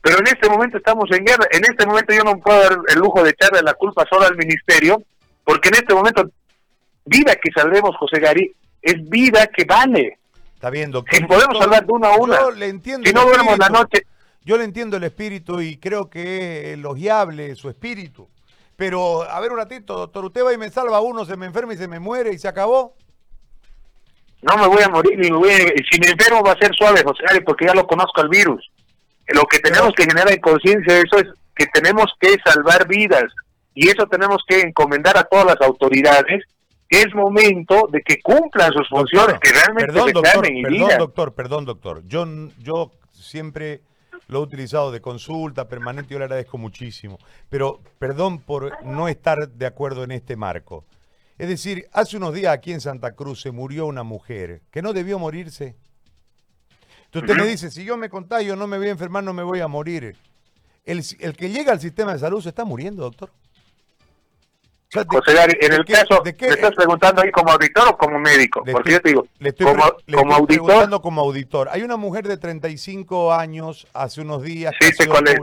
Pero 0.00 0.18
en 0.20 0.28
este 0.28 0.48
momento 0.48 0.78
estamos 0.78 1.10
en 1.10 1.24
guerra. 1.24 1.46
En 1.50 1.62
este 1.64 1.86
momento 1.86 2.14
yo 2.14 2.22
no 2.22 2.38
puedo 2.38 2.60
dar 2.60 2.78
el 2.88 2.98
lujo 2.98 3.22
de 3.22 3.30
echarle 3.30 3.62
la 3.62 3.74
culpa 3.74 4.04
solo 4.08 4.26
al 4.26 4.36
ministerio, 4.36 5.02
porque 5.44 5.70
en 5.70 5.74
este 5.74 5.94
momento, 5.94 6.30
vida 7.04 7.34
que 7.34 7.50
salvemos, 7.52 7.96
José 7.96 8.20
Gary, 8.20 8.54
es 8.80 9.08
vida 9.08 9.48
que 9.48 9.64
vale. 9.64 10.18
Está 10.54 10.70
bien, 10.70 10.92
doctor. 10.92 11.18
Si 11.18 11.24
podemos 11.24 11.60
hablar 11.60 11.84
de 11.84 11.92
una 11.92 12.08
a 12.08 12.16
una. 12.16 12.50
le 12.50 12.68
entiendo 12.68 13.08
si 13.08 13.12
no 13.12 13.24
duermo 13.24 13.56
la 13.56 13.68
noche, 13.68 14.06
yo 14.44 14.56
le 14.56 14.64
entiendo 14.64 14.96
el 14.96 15.04
espíritu 15.04 15.60
y 15.60 15.76
creo 15.76 16.10
que 16.10 16.72
es 16.72 16.78
elogiable 16.78 17.54
su 17.54 17.68
espíritu. 17.68 18.28
Pero, 18.76 19.22
a 19.22 19.38
ver 19.40 19.52
un 19.52 19.58
ratito, 19.58 19.96
doctor, 19.96 20.24
usted 20.24 20.44
va 20.44 20.52
y 20.52 20.58
me 20.58 20.70
salva 20.70 20.96
a 20.96 21.00
uno, 21.00 21.24
se 21.24 21.36
me 21.36 21.46
enferma 21.46 21.74
y 21.74 21.76
se 21.76 21.88
me 21.88 22.00
muere 22.00 22.32
y 22.32 22.38
se 22.38 22.48
acabó. 22.48 22.96
No 24.40 24.56
me 24.56 24.66
voy 24.66 24.82
a 24.82 24.88
morir, 24.88 25.16
ni 25.18 25.30
me 25.30 25.36
voy 25.36 25.52
si 25.90 26.00
me 26.00 26.08
enfermo 26.08 26.42
va 26.42 26.52
a 26.52 26.58
ser 26.58 26.74
suave, 26.74 27.04
José, 27.04 27.22
porque 27.44 27.66
ya 27.66 27.74
lo 27.74 27.86
conozco 27.86 28.20
al 28.20 28.28
virus. 28.28 28.72
Lo 29.28 29.42
que 29.44 29.60
tenemos 29.60 29.92
que 29.94 30.02
generar 30.02 30.32
en 30.32 30.40
conciencia 30.40 30.98
eso 30.98 31.18
es 31.18 31.28
que 31.54 31.66
tenemos 31.66 32.06
que 32.18 32.36
salvar 32.44 32.88
vidas 32.88 33.24
y 33.74 33.88
eso 33.88 34.06
tenemos 34.06 34.42
que 34.48 34.60
encomendar 34.60 35.16
a 35.16 35.24
todas 35.24 35.46
las 35.46 35.60
autoridades 35.60 36.44
que 36.88 37.02
es 37.02 37.14
momento 37.14 37.88
de 37.90 38.02
que 38.02 38.20
cumplan 38.20 38.72
sus 38.72 38.88
funciones, 38.88 39.38
que 39.40 39.52
realmente 39.52 39.92
perdón, 39.92 40.12
doctor, 40.12 40.42
perdón, 40.42 40.98
doctor, 40.98 41.34
perdón, 41.34 41.64
doctor. 41.64 42.02
Yo, 42.06 42.26
yo 42.58 42.90
siempre 43.12 43.80
lo 44.32 44.40
he 44.40 44.42
utilizado 44.42 44.90
de 44.90 45.00
consulta 45.00 45.68
permanente, 45.68 46.12
yo 46.12 46.18
le 46.18 46.24
agradezco 46.24 46.58
muchísimo. 46.58 47.18
Pero 47.48 47.80
perdón 47.98 48.40
por 48.40 48.84
no 48.84 49.08
estar 49.08 49.48
de 49.48 49.66
acuerdo 49.66 50.02
en 50.02 50.10
este 50.10 50.36
marco. 50.36 50.84
Es 51.38 51.48
decir, 51.48 51.86
hace 51.92 52.16
unos 52.16 52.34
días 52.34 52.52
aquí 52.52 52.72
en 52.72 52.80
Santa 52.80 53.14
Cruz 53.14 53.40
se 53.40 53.50
murió 53.50 53.86
una 53.86 54.02
mujer 54.02 54.62
que 54.70 54.82
no 54.82 54.92
debió 54.92 55.18
morirse. 55.18 55.76
Entonces 57.06 57.30
usted 57.30 57.44
me 57.44 57.50
dice, 57.50 57.70
si 57.70 57.84
yo 57.84 57.96
me 57.96 58.08
contagio, 58.08 58.56
no 58.56 58.66
me 58.66 58.78
voy 58.78 58.88
a 58.88 58.92
enfermar, 58.92 59.22
no 59.22 59.32
me 59.32 59.42
voy 59.42 59.60
a 59.60 59.68
morir. 59.68 60.16
El, 60.84 61.04
el 61.20 61.36
que 61.36 61.50
llega 61.50 61.72
al 61.72 61.80
sistema 61.80 62.12
de 62.12 62.18
salud 62.18 62.42
se 62.42 62.48
está 62.48 62.64
muriendo, 62.64 63.02
doctor. 63.02 63.30
José 64.92 65.32
Gary, 65.32 65.56
en 65.60 65.72
el 65.72 65.84
caso, 65.84 66.22
¿me 66.22 66.30
estás 66.30 66.74
preguntando 66.74 67.22
ahí 67.22 67.30
como 67.30 67.50
auditor 67.50 67.88
o 67.88 67.96
como 67.96 68.18
médico? 68.18 68.62
Porque 68.70 68.92
yo 68.92 69.00
te 69.00 69.08
digo, 69.08 69.26
le 69.38 69.48
estoy, 69.48 69.66
como, 69.66 69.84
como 70.12 70.34
auditor. 70.34 70.66
Preguntando 70.66 71.00
como 71.00 71.20
auditor. 71.22 71.68
Hay 71.70 71.82
una 71.82 71.96
mujer 71.96 72.28
de 72.28 72.36
35 72.36 73.32
años, 73.32 73.86
hace 73.94 74.20
unos 74.20 74.42
días. 74.42 74.74
Sí, 74.78 74.92
sé 74.92 75.06
cuál 75.08 75.28
es. 75.28 75.36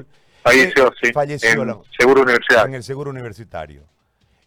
Falleció, 0.43 0.93
sí. 1.01 1.11
Falleció 1.11 1.49
en, 1.49 1.81
seguro 1.97 2.21
universitario. 2.21 2.65
en 2.67 2.75
el 2.75 2.83
seguro 2.83 3.09
universitario. 3.09 3.83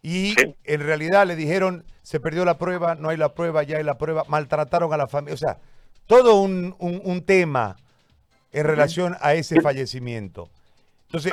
Y 0.03 0.34
en 0.64 0.80
realidad 0.80 1.26
le 1.26 1.36
dijeron, 1.36 1.84
se 2.03 2.18
perdió 2.18 2.44
la 2.44 2.59
prueba, 2.59 2.94
no 2.94 3.09
hay 3.09 3.16
la 3.16 3.34
prueba, 3.34 3.62
ya 3.62 3.78
hay 3.78 3.84
la 3.84 3.98
prueba, 3.98 4.24
maltrataron 4.28 4.92
a 4.92 4.96
la 4.96 5.07
familia. 5.07 5.34
O 5.34 5.38
sea, 5.38 5.59
todo 6.07 6.40
un, 6.40 6.74
un, 6.78 7.24
tema 7.24 7.76
en 8.53 8.64
relación 8.64 9.16
a 9.20 9.34
ese 9.34 9.61
fallecimiento. 9.61 10.48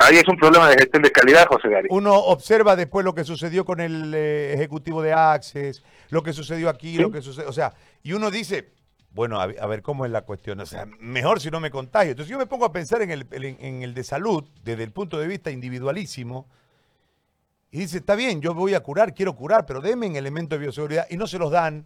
Ahí 0.00 0.16
es 0.16 0.28
un 0.28 0.36
problema 0.36 0.68
de 0.68 0.76
gestión 0.76 1.02
de 1.02 1.10
calidad, 1.10 1.46
José 1.46 1.68
Gary. 1.68 1.88
Uno 1.90 2.14
observa 2.14 2.76
después 2.76 3.04
lo 3.04 3.14
que 3.14 3.24
sucedió 3.24 3.64
con 3.64 3.80
el 3.80 4.12
eh, 4.14 4.52
ejecutivo 4.52 5.02
de 5.02 5.12
Access, 5.12 5.82
lo 6.10 6.22
que 6.22 6.32
sucedió 6.32 6.68
aquí, 6.68 6.98
lo 6.98 7.10
que 7.10 7.22
sucedió, 7.22 7.48
o 7.48 7.52
sea, 7.52 7.72
y 8.02 8.12
uno 8.12 8.30
dice, 8.30 8.72
bueno, 9.12 9.40
a, 9.40 9.46
ver 9.46 9.82
cómo 9.82 10.04
es 10.04 10.12
la 10.12 10.22
cuestión, 10.22 10.60
o 10.60 10.66
sea, 10.66 10.86
mejor 11.00 11.40
si 11.40 11.50
no 11.50 11.60
me 11.60 11.70
contagio. 11.70 12.10
Entonces 12.10 12.30
yo 12.30 12.38
me 12.38 12.46
pongo 12.46 12.66
a 12.66 12.72
pensar 12.72 13.02
en 13.02 13.10
el, 13.10 13.26
en, 13.30 13.82
el 13.82 13.94
de 13.94 14.04
salud 14.04 14.44
desde 14.62 14.84
el 14.84 14.92
punto 14.92 15.18
de 15.18 15.26
vista 15.26 15.50
individualísimo 15.50 16.46
y 17.70 17.80
dice, 17.80 17.98
está 17.98 18.14
bien, 18.14 18.40
yo 18.40 18.52
voy 18.54 18.74
a 18.74 18.80
curar, 18.80 19.14
quiero 19.14 19.34
curar, 19.34 19.64
pero 19.64 19.80
denme 19.80 20.06
en 20.06 20.16
elemento 20.16 20.56
de 20.56 20.60
bioseguridad 20.60 21.06
y 21.08 21.16
no 21.16 21.26
se 21.26 21.38
los 21.38 21.50
dan. 21.50 21.84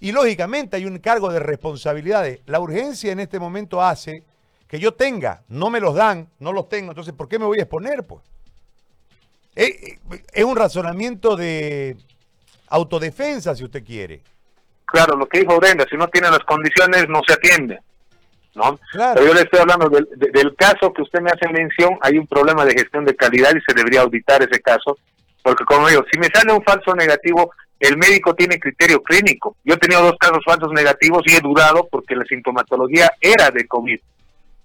Y 0.00 0.12
lógicamente 0.12 0.76
hay 0.76 0.84
un 0.84 0.98
cargo 0.98 1.32
de 1.32 1.40
responsabilidades. 1.40 2.40
La 2.46 2.60
urgencia 2.60 3.10
en 3.10 3.20
este 3.20 3.40
momento 3.40 3.82
hace 3.82 4.24
que 4.68 4.78
yo 4.78 4.92
tenga, 4.92 5.42
no 5.48 5.70
me 5.70 5.80
los 5.80 5.94
dan, 5.94 6.28
no 6.38 6.52
los 6.52 6.68
tengo, 6.68 6.90
entonces 6.90 7.14
¿por 7.14 7.28
qué 7.28 7.38
me 7.38 7.46
voy 7.46 7.58
a 7.58 7.62
exponer? 7.62 8.06
Pues? 8.06 8.22
Es, 9.56 10.44
un 10.44 10.56
razonamiento 10.56 11.36
de 11.36 11.96
autodefensa, 12.68 13.56
si 13.56 13.64
usted 13.64 13.82
quiere. 13.82 14.20
Claro, 14.84 15.16
lo 15.16 15.26
que 15.26 15.40
dijo 15.40 15.58
Brenda, 15.58 15.86
si 15.88 15.96
no 15.96 16.06
tiene 16.08 16.30
las 16.30 16.40
condiciones 16.40 17.08
no 17.08 17.22
se 17.26 17.32
atiende. 17.32 17.80
¿no? 18.54 18.78
Pero 18.92 19.26
yo 19.26 19.34
le 19.34 19.42
estoy 19.42 19.60
hablando 19.60 19.88
del, 19.88 20.06
del, 20.16 20.54
caso 20.54 20.92
que 20.92 21.02
usted 21.02 21.20
me 21.20 21.30
hace 21.30 21.48
mención, 21.48 21.98
hay 22.02 22.18
un 22.18 22.26
problema 22.26 22.64
de 22.64 22.72
gestión 22.72 23.04
de 23.04 23.16
calidad 23.16 23.52
y 23.54 23.60
se 23.60 23.74
debería 23.74 24.02
auditar 24.02 24.42
ese 24.42 24.60
caso, 24.60 24.98
porque 25.42 25.64
como 25.64 25.88
digo, 25.88 26.04
si 26.12 26.18
me 26.18 26.26
sale 26.26 26.52
un 26.52 26.62
falso 26.62 26.94
negativo, 26.94 27.52
el 27.78 27.96
médico 27.96 28.34
tiene 28.34 28.58
criterio 28.58 29.02
clínico. 29.02 29.56
Yo 29.64 29.74
he 29.74 29.78
tenido 29.78 30.02
dos 30.02 30.16
casos 30.18 30.42
falsos 30.44 30.72
negativos 30.72 31.22
y 31.26 31.36
he 31.36 31.40
dudado 31.40 31.86
porque 31.90 32.16
la 32.16 32.24
sintomatología 32.24 33.10
era 33.20 33.50
de 33.50 33.66
COVID 33.66 34.00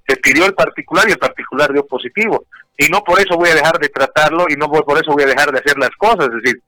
se 0.07 0.15
pidió 0.17 0.45
el 0.45 0.53
particular 0.53 1.07
y 1.07 1.13
el 1.13 1.17
particular 1.17 1.71
dio 1.71 1.85
positivo. 1.85 2.45
Y 2.77 2.87
no 2.87 3.03
por 3.03 3.19
eso 3.19 3.37
voy 3.37 3.49
a 3.49 3.55
dejar 3.55 3.77
de 3.79 3.89
tratarlo 3.89 4.45
y 4.49 4.55
no 4.55 4.69
por 4.69 4.97
eso 4.97 5.11
voy 5.11 5.23
a 5.23 5.27
dejar 5.27 5.51
de 5.51 5.59
hacer 5.59 5.77
las 5.77 5.91
cosas. 5.91 6.27
Es 6.27 6.43
decir, 6.43 6.61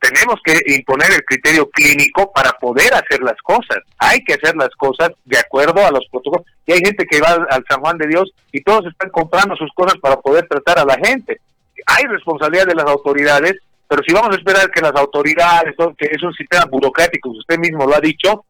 tenemos 0.00 0.40
que 0.42 0.58
imponer 0.74 1.12
el 1.12 1.24
criterio 1.24 1.68
clínico 1.68 2.32
para 2.32 2.52
poder 2.52 2.94
hacer 2.94 3.20
las 3.22 3.36
cosas. 3.42 3.78
Hay 3.98 4.24
que 4.24 4.34
hacer 4.34 4.56
las 4.56 4.70
cosas 4.70 5.10
de 5.24 5.38
acuerdo 5.38 5.84
a 5.84 5.90
los 5.90 6.06
protocolos. 6.10 6.46
Y 6.66 6.72
hay 6.72 6.78
gente 6.78 7.06
que 7.06 7.20
va 7.20 7.46
al 7.50 7.64
San 7.68 7.80
Juan 7.80 7.98
de 7.98 8.08
Dios 8.08 8.32
y 8.50 8.62
todos 8.62 8.86
están 8.86 9.10
comprando 9.10 9.54
sus 9.56 9.70
cosas 9.74 9.98
para 10.00 10.16
poder 10.16 10.46
tratar 10.48 10.78
a 10.78 10.84
la 10.84 10.96
gente. 11.04 11.40
Hay 11.86 12.04
responsabilidad 12.04 12.66
de 12.66 12.74
las 12.74 12.86
autoridades, 12.86 13.56
pero 13.88 14.02
si 14.02 14.14
vamos 14.14 14.34
a 14.34 14.38
esperar 14.38 14.70
que 14.70 14.80
las 14.80 14.94
autoridades, 14.94 15.74
que 15.98 16.06
es 16.06 16.22
un 16.22 16.32
sistema 16.32 16.64
burocrático, 16.64 17.30
usted 17.30 17.58
mismo 17.58 17.86
lo 17.86 17.94
ha 17.94 18.00
dicho, 18.00 18.44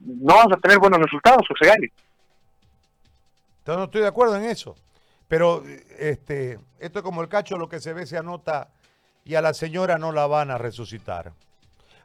no 0.00 0.34
vamos 0.34 0.52
a 0.52 0.60
tener 0.60 0.78
buenos 0.78 1.00
resultados, 1.00 1.46
José 1.48 1.66
Gary. 1.70 1.92
Entonces 3.66 3.78
no 3.78 3.84
estoy 3.86 4.02
de 4.02 4.06
acuerdo 4.06 4.36
en 4.36 4.44
eso. 4.44 4.76
Pero 5.26 5.64
este, 5.98 6.60
esto 6.78 7.00
es 7.00 7.02
como 7.02 7.20
el 7.20 7.28
cacho, 7.28 7.58
lo 7.58 7.68
que 7.68 7.80
se 7.80 7.92
ve 7.92 8.06
se 8.06 8.16
anota 8.16 8.68
y 9.24 9.34
a 9.34 9.42
la 9.42 9.54
señora 9.54 9.98
no 9.98 10.12
la 10.12 10.28
van 10.28 10.52
a 10.52 10.58
resucitar. 10.58 11.32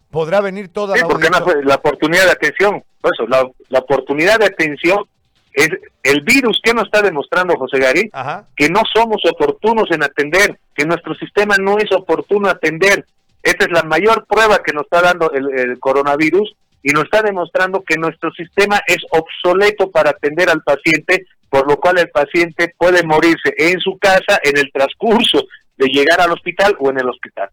Podrá 0.10 0.42
venir 0.42 0.70
toda 0.70 0.98
sí, 0.98 1.04
porque 1.08 1.30
la 1.30 1.76
oportunidad 1.76 2.26
de 2.26 2.32
atención, 2.32 2.84
eso, 3.04 3.28
la, 3.28 3.48
la, 3.70 3.78
oportunidad 3.78 4.40
de 4.40 4.48
atención 4.48 5.06
es 5.54 5.70
el 6.02 6.22
virus 6.22 6.60
que 6.64 6.74
nos 6.74 6.86
está 6.86 7.04
demostrando 7.04 7.56
José 7.56 7.78
Gary, 7.78 8.10
que 8.56 8.70
no 8.70 8.82
somos 8.92 9.22
oportunos 9.32 9.86
en 9.92 10.02
atender, 10.02 10.60
que 10.74 10.86
nuestro 10.86 11.14
sistema 11.14 11.58
no 11.60 11.78
es 11.78 11.92
oportuno 11.92 12.50
atender. 12.50 13.06
Esta 13.44 13.66
es 13.66 13.72
la 13.72 13.84
mayor 13.84 14.26
prueba 14.26 14.64
que 14.64 14.74
nos 14.74 14.86
está 14.86 15.04
dando 15.04 15.32
el, 15.32 15.60
el 15.60 15.80
coronavirus 15.80 16.56
y 16.82 16.90
nos 16.90 17.04
está 17.04 17.22
demostrando 17.22 17.84
que 17.84 17.98
nuestro 17.98 18.32
sistema 18.32 18.82
es 18.88 18.98
obsoleto 19.12 19.92
para 19.92 20.10
atender 20.10 20.50
al 20.50 20.64
paciente 20.64 21.28
por 21.52 21.68
lo 21.68 21.78
cual 21.82 22.00
el 22.00 22.10
paciente 22.10 22.74
puede 22.78 23.04
morirse 23.04 23.54
en 23.58 23.78
su 23.82 24.00
casa 24.00 24.40
en 24.42 24.58
el 24.58 24.72
transcurso 24.72 25.44
de 25.76 25.88
llegar 25.88 26.22
al 26.22 26.32
hospital 26.32 26.78
o 26.80 26.90
en 26.90 27.00
el 27.02 27.10
hospital. 27.10 27.50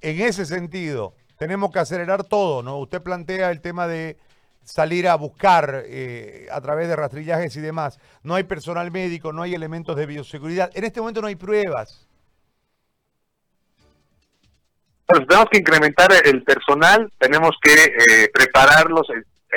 En 0.00 0.20
ese 0.20 0.44
sentido, 0.44 1.14
tenemos 1.38 1.70
que 1.70 1.78
acelerar 1.78 2.24
todo, 2.24 2.64
¿no? 2.64 2.78
Usted 2.78 3.00
plantea 3.00 3.52
el 3.52 3.60
tema 3.60 3.86
de 3.86 4.18
salir 4.64 5.06
a 5.06 5.14
buscar 5.14 5.84
eh, 5.86 6.48
a 6.50 6.60
través 6.60 6.88
de 6.88 6.96
rastrillajes 6.96 7.54
y 7.54 7.60
demás. 7.60 8.00
No 8.24 8.34
hay 8.34 8.42
personal 8.42 8.90
médico, 8.90 9.32
no 9.32 9.42
hay 9.42 9.54
elementos 9.54 9.94
de 9.94 10.06
bioseguridad. 10.06 10.72
En 10.74 10.82
este 10.82 11.00
momento 11.00 11.20
no 11.20 11.28
hay 11.28 11.36
pruebas. 11.36 12.08
tenemos 15.06 15.46
que 15.50 15.58
incrementar 15.58 16.08
el 16.24 16.42
personal, 16.42 17.12
tenemos 17.18 17.52
que 17.62 17.72
eh, 17.72 18.30
prepararlos, 18.32 19.06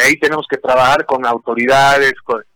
ahí 0.02 0.18
tenemos 0.18 0.46
que 0.50 0.58
trabajar 0.58 1.06
con 1.06 1.26
autoridades, 1.26 2.14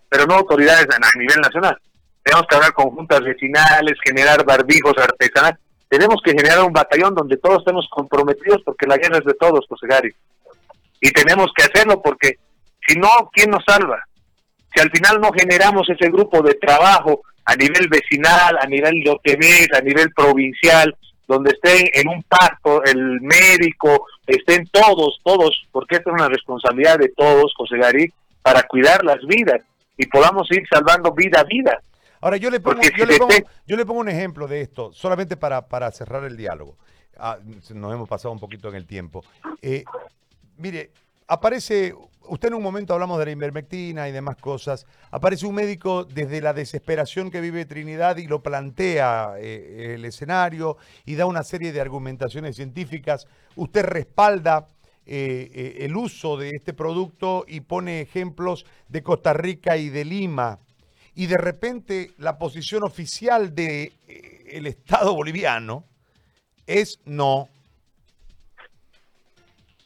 pero 0.09 0.25
no 0.25 0.35
autoridades 0.35 0.87
a, 0.89 1.17
nivel 1.17 1.39
nacional. 1.41 1.77
Tenemos 2.23 2.47
que 2.47 2.55
hablar 2.55 2.73
con 2.73 2.89
juntas 2.91 3.21
vecinales, 3.21 3.97
generar 4.03 4.43
barbijos 4.45 4.93
artesanales. 4.97 5.59
Tenemos 5.89 6.21
que 6.23 6.31
generar 6.31 6.63
un 6.63 6.73
batallón 6.73 7.15
donde 7.15 7.37
todos 7.37 7.59
estemos 7.59 7.87
comprometidos 7.89 8.61
porque 8.65 8.87
la 8.87 8.97
guerra 8.97 9.19
es 9.19 9.25
de 9.25 9.33
todos, 9.35 9.65
José 9.69 9.87
Gary. 9.87 10.13
Y 10.99 11.11
tenemos 11.11 11.47
que 11.55 11.63
hacerlo 11.63 12.01
porque 12.01 12.37
si 12.85 12.97
no, 12.99 13.09
¿quién 13.31 13.51
nos 13.51 13.63
salva? 13.65 14.03
Si 14.73 14.81
al 14.81 14.91
final 14.91 15.21
no 15.21 15.31
generamos 15.31 15.87
ese 15.89 16.09
grupo 16.09 16.41
de 16.41 16.55
trabajo 16.55 17.21
a 17.45 17.55
nivel 17.55 17.87
vecinal, 17.87 18.57
a 18.59 18.67
nivel 18.67 19.01
de 19.03 19.69
a 19.73 19.81
nivel 19.81 20.11
provincial, 20.13 20.95
donde 21.27 21.51
estén 21.51 21.87
en 21.93 22.07
un 22.07 22.23
pacto 22.23 22.83
el 22.83 23.21
médico, 23.21 24.07
estén 24.25 24.65
todos, 24.67 25.19
todos, 25.23 25.67
porque 25.71 25.97
esto 25.97 26.09
es 26.09 26.15
una 26.15 26.29
responsabilidad 26.29 26.97
de 26.97 27.09
todos, 27.09 27.53
José 27.55 27.77
Gary, 27.77 28.13
para 28.41 28.63
cuidar 28.63 29.03
las 29.03 29.19
vidas 29.27 29.61
y 29.97 30.05
podamos 30.07 30.49
ir 30.51 30.63
salvando 30.69 31.13
vida 31.13 31.41
a 31.41 31.43
vida. 31.43 31.81
Ahora, 32.21 32.37
yo 32.37 32.49
le 32.49 32.59
pongo, 32.59 32.81
yo, 32.97 33.05
le 33.05 33.17
pongo, 33.17 33.33
yo 33.67 33.75
le 33.75 33.85
pongo 33.85 33.99
un 33.99 34.09
ejemplo 34.09 34.47
de 34.47 34.61
esto, 34.61 34.91
solamente 34.93 35.37
para, 35.37 35.67
para 35.67 35.91
cerrar 35.91 36.23
el 36.23 36.37
diálogo. 36.37 36.77
Ah, 37.17 37.37
nos 37.73 37.93
hemos 37.93 38.07
pasado 38.07 38.31
un 38.31 38.39
poquito 38.39 38.69
en 38.69 38.75
el 38.75 38.85
tiempo. 38.85 39.23
Eh, 39.61 39.83
mire, 40.57 40.91
aparece, 41.27 41.93
usted 42.27 42.47
en 42.49 42.55
un 42.55 42.63
momento 42.63 42.93
hablamos 42.93 43.19
de 43.19 43.25
la 43.25 43.31
invermectina 43.31 44.07
y 44.07 44.11
demás 44.11 44.37
cosas, 44.37 44.85
aparece 45.11 45.45
un 45.45 45.55
médico 45.55 46.05
desde 46.05 46.41
la 46.41 46.53
desesperación 46.53 47.29
que 47.29 47.41
vive 47.41 47.65
Trinidad 47.65 48.17
y 48.17 48.27
lo 48.27 48.41
plantea 48.41 49.33
eh, 49.37 49.95
el 49.95 50.05
escenario 50.05 50.77
y 51.05 51.15
da 51.15 51.25
una 51.25 51.43
serie 51.43 51.71
de 51.71 51.81
argumentaciones 51.81 52.55
científicas. 52.55 53.27
Usted 53.55 53.83
respalda 53.83 54.67
eh, 55.05 55.51
eh, 55.53 55.77
el 55.85 55.95
uso 55.95 56.37
de 56.37 56.51
este 56.51 56.73
producto 56.73 57.45
y 57.47 57.61
pone 57.61 58.01
ejemplos 58.01 58.65
de 58.87 59.03
Costa 59.03 59.33
Rica 59.33 59.77
y 59.77 59.89
de 59.89 60.05
Lima. 60.05 60.59
Y 61.15 61.25
de 61.25 61.37
repente 61.37 62.11
la 62.17 62.37
posición 62.37 62.83
oficial 62.83 63.55
del 63.55 63.93
el 64.49 64.67
Estado 64.67 65.13
boliviano 65.15 65.83
es 66.67 66.99
no, 67.05 67.49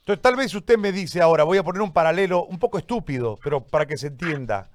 entonces, 0.01 0.21
tal 0.23 0.35
vez 0.35 0.53
usted 0.55 0.79
me 0.79 0.91
dice 0.91 1.21
ahora, 1.21 1.43
voy 1.43 1.59
a 1.59 1.63
poner 1.63 1.83
un 1.83 1.93
paralelo 1.93 2.45
un 2.45 2.57
poco 2.57 2.79
estúpido, 2.79 3.37
pero 3.43 3.63
para 3.63 3.85
que 3.85 3.97
se 3.97 4.07
entienda. 4.07 4.71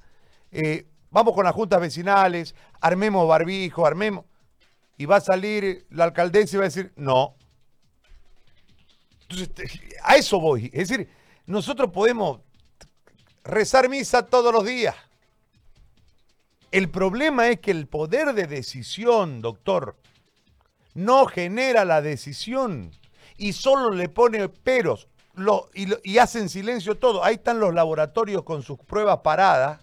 Eh, 0.53 0.87
vamos 1.11 1.35
con 1.35 1.45
las 1.45 1.53
juntas 1.53 1.81
vecinales, 1.81 2.55
armemos 2.81 3.27
barbijo, 3.27 3.85
armemos. 3.85 4.25
Y 4.97 5.05
va 5.05 5.17
a 5.17 5.21
salir 5.21 5.85
la 5.91 6.05
alcaldesa 6.05 6.57
y 6.57 6.59
va 6.59 6.65
a 6.65 6.69
decir, 6.69 6.93
no. 6.95 7.35
Entonces, 9.29 9.81
a 10.05 10.15
eso 10.15 10.39
voy. 10.39 10.71
Es 10.73 10.89
decir, 10.89 11.09
nosotros 11.45 11.91
podemos 11.91 12.41
rezar 13.43 13.89
misa 13.89 14.27
todos 14.27 14.53
los 14.55 14.65
días. 14.65 14.95
El 16.71 16.89
problema 16.89 17.49
es 17.49 17.59
que 17.59 17.73
el 17.73 17.89
poder 17.89 18.33
de 18.33 18.47
decisión, 18.47 19.43
doctor, 19.43 19.97
no 20.95 21.27
genera 21.27 21.85
la 21.85 22.01
decisión 22.01 22.93
y 23.37 23.55
solo 23.55 23.91
le 23.91 24.09
pone 24.09 24.49
peros 24.49 25.09
lo, 25.37 25.69
y, 25.75 26.19
hacen 26.19 26.49
silencio 26.49 26.97
todo. 26.97 27.23
Ahí 27.23 27.35
están 27.37 27.61
los 27.61 27.73
laboratorios 27.73 28.43
con 28.43 28.63
sus 28.63 28.79
pruebas 28.79 29.19
paradas, 29.19 29.81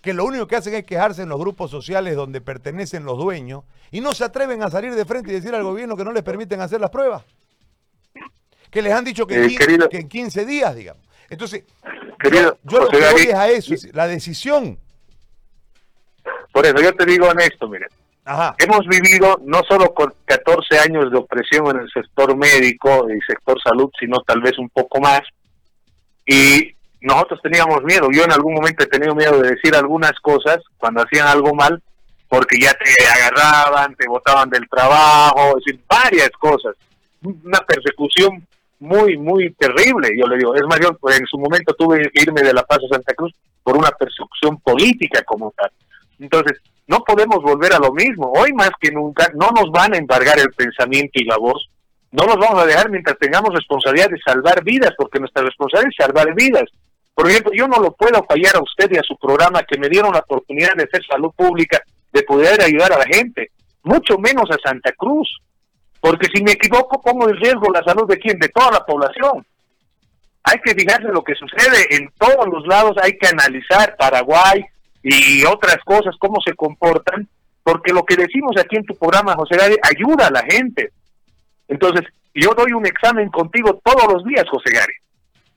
que 0.00 0.14
lo 0.14 0.24
único 0.24 0.46
que 0.46 0.56
hacen 0.56 0.74
es 0.74 0.84
quejarse 0.84 1.22
en 1.22 1.28
los 1.28 1.38
grupos 1.38 1.70
sociales 1.70 2.16
donde 2.16 2.40
pertenecen 2.40 3.04
los 3.04 3.18
dueños 3.18 3.64
y 3.90 4.00
no 4.00 4.14
se 4.14 4.24
atreven 4.24 4.62
a 4.62 4.70
salir 4.70 4.94
de 4.94 5.04
frente 5.04 5.30
y 5.30 5.34
decir 5.34 5.54
al 5.54 5.62
gobierno 5.62 5.96
que 5.96 6.04
no 6.04 6.12
les 6.12 6.22
permiten 6.22 6.60
hacer 6.60 6.80
las 6.80 6.90
pruebas. 6.90 7.22
Que 8.70 8.82
les 8.82 8.92
han 8.92 9.04
dicho 9.04 9.26
que, 9.26 9.34
en, 9.90 10.08
15, 10.08 10.46
días, 10.46 10.74
digamos. 10.74 11.04
Entonces, 11.28 11.64
yo, 12.32 12.56
lo 12.64 12.88
que 12.88 12.98
voy 12.98 13.22
es 13.22 13.34
a 13.34 13.48
eso, 13.48 13.74
la 13.92 14.06
decisión. 14.06 14.78
Por 16.52 16.64
eso 16.64 16.80
yo 16.80 16.94
te 16.94 17.04
digo 17.04 17.28
honesto, 17.28 17.68
miren. 17.68 17.88
Hemos 18.58 18.86
vivido 18.86 19.40
no 19.44 19.62
solo 19.68 19.92
con 19.92 20.12
14 20.24 20.78
años 20.78 21.10
de 21.10 21.18
opresión 21.18 21.66
en 21.68 21.82
el 21.82 21.90
sector 21.90 22.36
médico 22.36 23.08
y 23.10 23.20
sector 23.26 23.60
salud, 23.62 23.90
sino 23.98 24.20
tal 24.20 24.40
vez 24.40 24.56
un 24.58 24.68
poco 24.68 25.00
más. 25.00 25.22
Y 26.26 26.74
nosotros 27.00 27.40
teníamos 27.42 27.82
miedo. 27.82 28.08
Yo 28.12 28.24
en 28.24 28.32
algún 28.32 28.54
momento 28.54 28.84
he 28.84 28.88
tenido 28.88 29.14
miedo 29.14 29.40
de 29.40 29.50
decir 29.50 29.74
algunas 29.74 30.12
cosas 30.20 30.58
cuando 30.76 31.02
hacían 31.02 31.26
algo 31.26 31.54
mal, 31.54 31.82
porque 32.28 32.58
ya 32.60 32.72
te 32.74 33.06
agarraban, 33.06 33.96
te 33.96 34.06
botaban 34.06 34.48
del 34.50 34.68
trabajo, 34.68 35.58
es 35.58 35.64
decir, 35.64 35.80
varias 35.88 36.30
cosas. 36.38 36.76
Una 37.22 37.58
persecución 37.60 38.46
muy, 38.78 39.16
muy 39.18 39.52
terrible, 39.54 40.10
yo 40.16 40.26
le 40.26 40.36
digo. 40.36 40.54
Es 40.54 40.62
mayor, 40.62 40.98
en 41.12 41.26
su 41.26 41.38
momento 41.38 41.74
tuve 41.74 42.10
que 42.10 42.22
irme 42.22 42.42
de 42.42 42.52
La 42.52 42.62
Paz 42.62 42.78
a 42.84 42.94
Santa 42.94 43.14
Cruz 43.14 43.32
por 43.62 43.76
una 43.76 43.90
persecución 43.90 44.58
política 44.60 45.22
como 45.24 45.52
tal. 45.56 45.70
Entonces, 46.18 46.60
no 46.90 47.04
podemos 47.04 47.40
volver 47.40 47.72
a 47.72 47.78
lo 47.78 47.92
mismo. 47.92 48.32
Hoy 48.32 48.52
más 48.52 48.70
que 48.80 48.90
nunca 48.90 49.30
no 49.34 49.50
nos 49.52 49.70
van 49.70 49.94
a 49.94 49.96
embargar 49.96 50.40
el 50.40 50.52
pensamiento 50.52 51.12
y 51.14 51.24
la 51.24 51.36
voz. 51.36 51.70
No 52.10 52.24
nos 52.26 52.34
vamos 52.34 52.60
a 52.60 52.66
dejar 52.66 52.90
mientras 52.90 53.16
tengamos 53.16 53.54
responsabilidad 53.54 54.10
de 54.10 54.18
salvar 54.18 54.64
vidas, 54.64 54.90
porque 54.98 55.20
nuestra 55.20 55.44
responsabilidad 55.44 55.92
es 55.96 56.04
salvar 56.04 56.34
vidas. 56.34 56.64
Por 57.14 57.30
ejemplo, 57.30 57.52
yo 57.54 57.68
no 57.68 57.78
lo 57.78 57.92
puedo 57.92 58.24
fallar 58.28 58.56
a 58.56 58.62
usted 58.62 58.90
y 58.90 58.98
a 58.98 59.04
su 59.04 59.16
programa 59.18 59.62
que 59.62 59.78
me 59.78 59.88
dieron 59.88 60.12
la 60.12 60.18
oportunidad 60.18 60.74
de 60.74 60.82
hacer 60.82 61.04
salud 61.06 61.30
pública, 61.36 61.80
de 62.12 62.24
poder 62.24 62.60
ayudar 62.60 62.92
a 62.92 62.98
la 62.98 63.04
gente, 63.04 63.52
mucho 63.84 64.18
menos 64.18 64.50
a 64.50 64.58
Santa 64.58 64.90
Cruz. 64.90 65.28
Porque 66.00 66.26
si 66.34 66.42
me 66.42 66.52
equivoco, 66.52 67.00
pongo 67.00 67.28
en 67.28 67.36
riesgo 67.36 67.70
la 67.72 67.84
salud 67.84 68.08
de 68.08 68.18
quién? 68.18 68.36
De 68.40 68.48
toda 68.48 68.72
la 68.72 68.84
población. 68.84 69.46
Hay 70.42 70.58
que 70.64 70.74
fijarse 70.74 71.06
lo 71.12 71.22
que 71.22 71.36
sucede 71.36 71.94
en 71.94 72.10
todos 72.18 72.48
los 72.48 72.66
lados, 72.66 72.96
hay 73.00 73.16
que 73.16 73.28
analizar 73.28 73.94
Paraguay, 73.96 74.64
y 75.02 75.44
otras 75.44 75.78
cosas, 75.84 76.14
cómo 76.18 76.40
se 76.44 76.54
comportan, 76.54 77.28
porque 77.62 77.92
lo 77.92 78.04
que 78.04 78.16
decimos 78.16 78.56
aquí 78.58 78.76
en 78.76 78.84
tu 78.84 78.94
programa, 78.96 79.34
José 79.34 79.56
Gary, 79.56 79.76
ayuda 79.82 80.26
a 80.26 80.30
la 80.30 80.42
gente. 80.42 80.92
Entonces, 81.68 82.06
yo 82.34 82.50
doy 82.56 82.72
un 82.72 82.86
examen 82.86 83.28
contigo 83.30 83.80
todos 83.84 84.12
los 84.12 84.24
días, 84.24 84.44
José 84.50 84.72
Gary. 84.72 84.94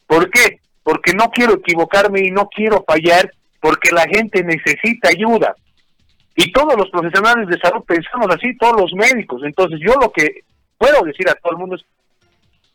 ¿Por 0.08 0.30
qué? 0.30 0.60
Porque 0.84 1.14
no 1.14 1.30
quiero 1.32 1.56
equivocarme 1.56 2.22
y 2.22 2.32
no 2.32 2.48
quiero 2.48 2.84
fallar, 2.88 3.32
porque 3.60 3.91
la 3.91 4.06
gente 4.08 4.44
necesita 4.44 5.10
ayuda. 5.10 5.56
Y 6.36 6.52
todos 6.52 6.76
los 6.76 6.89
profesionales 6.89 7.48
de 7.48 7.60
salud 7.60 7.84
pensamos 7.86 8.28
así, 8.30 8.58
todos 8.58 8.82
los 8.82 8.94
médicos. 8.94 9.41
Entonces, 9.44 9.80
yo 9.82 9.94
lo 10.00 10.12
que 10.12 10.41
puedo 10.78 11.04
decir 11.04 11.30
a 11.30 11.36
todo 11.36 11.54
el 11.54 11.60
mundo 11.60 11.76
es, 11.76 11.86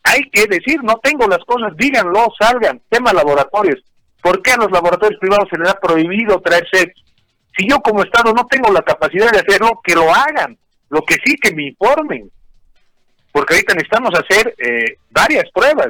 hay 0.03 0.21
que 0.31 0.47
decir, 0.47 0.81
no 0.83 0.97
tengo 1.03 1.27
las 1.27 1.43
cosas, 1.45 1.75
díganlo, 1.75 2.27
salgan, 2.39 2.81
tema 2.89 3.13
laboratorios. 3.13 3.83
¿Por 4.21 4.41
qué 4.41 4.51
a 4.51 4.57
los 4.57 4.71
laboratorios 4.71 5.19
privados 5.19 5.47
se 5.49 5.57
les 5.57 5.69
ha 5.69 5.79
prohibido 5.79 6.41
traer 6.41 6.67
sexo? 6.71 7.03
Si 7.57 7.67
yo 7.67 7.79
como 7.79 8.03
Estado 8.03 8.33
no 8.33 8.45
tengo 8.45 8.71
la 8.71 8.81
capacidad 8.81 9.31
de 9.31 9.39
hacerlo, 9.39 9.79
que 9.83 9.95
lo 9.95 10.13
hagan. 10.13 10.57
Lo 10.89 11.01
que 11.01 11.15
sí, 11.23 11.35
que 11.35 11.53
me 11.53 11.67
informen. 11.67 12.29
Porque 13.31 13.53
ahorita 13.53 13.73
necesitamos 13.73 14.11
hacer 14.13 14.55
eh, 14.57 14.97
varias 15.09 15.45
pruebas. 15.53 15.89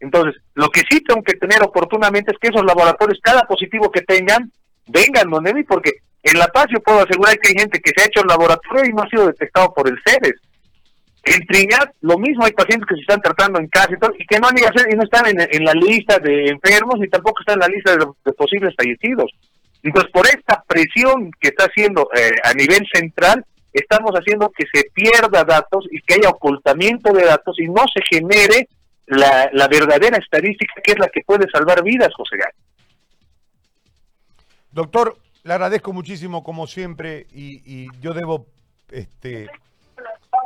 Entonces, 0.00 0.40
lo 0.54 0.68
que 0.68 0.82
sí 0.90 1.00
tengo 1.02 1.22
que 1.22 1.34
tener 1.34 1.62
oportunamente 1.62 2.32
es 2.32 2.38
que 2.38 2.48
esos 2.48 2.64
laboratorios, 2.64 3.20
cada 3.22 3.42
positivo 3.42 3.90
que 3.90 4.02
tengan, 4.02 4.50
vengan 4.86 5.30
donde 5.30 5.54
mí, 5.54 5.62
porque 5.62 5.92
en 6.24 6.38
La 6.38 6.48
Paz 6.48 6.66
yo 6.72 6.80
puedo 6.80 7.00
asegurar 7.00 7.38
que 7.38 7.50
hay 7.50 7.54
gente 7.54 7.80
que 7.80 7.92
se 7.94 8.02
ha 8.02 8.06
hecho 8.06 8.20
el 8.20 8.28
laboratorio 8.28 8.84
y 8.84 8.92
no 8.92 9.02
ha 9.02 9.08
sido 9.08 9.26
detectado 9.26 9.72
por 9.72 9.88
el 9.88 9.96
CEDES. 10.04 10.34
En 11.24 11.46
Trinidad, 11.46 11.92
lo 12.00 12.18
mismo, 12.18 12.44
hay 12.44 12.52
pacientes 12.52 12.86
que 12.88 12.96
se 12.96 13.02
están 13.02 13.20
tratando 13.20 13.60
en 13.60 13.68
casa 13.68 13.90
y, 13.92 13.98
todo, 13.98 14.12
y 14.18 14.26
que 14.26 14.40
no, 14.40 14.48
y 14.50 14.96
no 14.96 15.04
están 15.04 15.26
en, 15.26 15.64
la 15.64 15.72
lista 15.72 16.18
de 16.18 16.48
enfermos 16.48 16.98
ni 16.98 17.08
tampoco 17.08 17.40
están 17.40 17.54
en 17.54 17.60
la 17.60 17.68
lista 17.68 17.96
de, 17.96 18.32
posibles 18.32 18.74
fallecidos. 18.76 19.30
Entonces, 19.84 20.10
por 20.12 20.26
esta 20.26 20.64
presión 20.66 21.30
que 21.40 21.48
está 21.48 21.66
haciendo 21.66 22.08
eh, 22.14 22.32
a 22.42 22.52
nivel 22.54 22.84
central, 22.92 23.44
estamos 23.72 24.12
haciendo 24.12 24.50
que 24.50 24.64
se 24.72 24.90
pierda 24.92 25.44
datos 25.44 25.86
y 25.92 26.00
que 26.02 26.14
haya 26.14 26.28
ocultamiento 26.28 27.12
de 27.12 27.24
datos 27.24 27.56
y 27.60 27.68
no 27.68 27.84
se 27.92 28.02
genere 28.10 28.68
la, 29.06 29.68
verdadera 29.68 30.18
estadística 30.18 30.74
que 30.82 30.92
es 30.92 30.98
la 30.98 31.08
que 31.08 31.22
puede 31.24 31.48
salvar 31.50 31.84
vidas, 31.84 32.12
José 32.16 32.36
Gay. 32.36 32.52
Doctor, 34.72 35.16
le 35.44 35.52
agradezco 35.52 35.92
muchísimo 35.92 36.42
como 36.42 36.66
siempre 36.66 37.26
y, 37.32 37.62
y 37.64 37.86
yo 38.00 38.12
debo 38.12 38.46
este, 38.90 39.48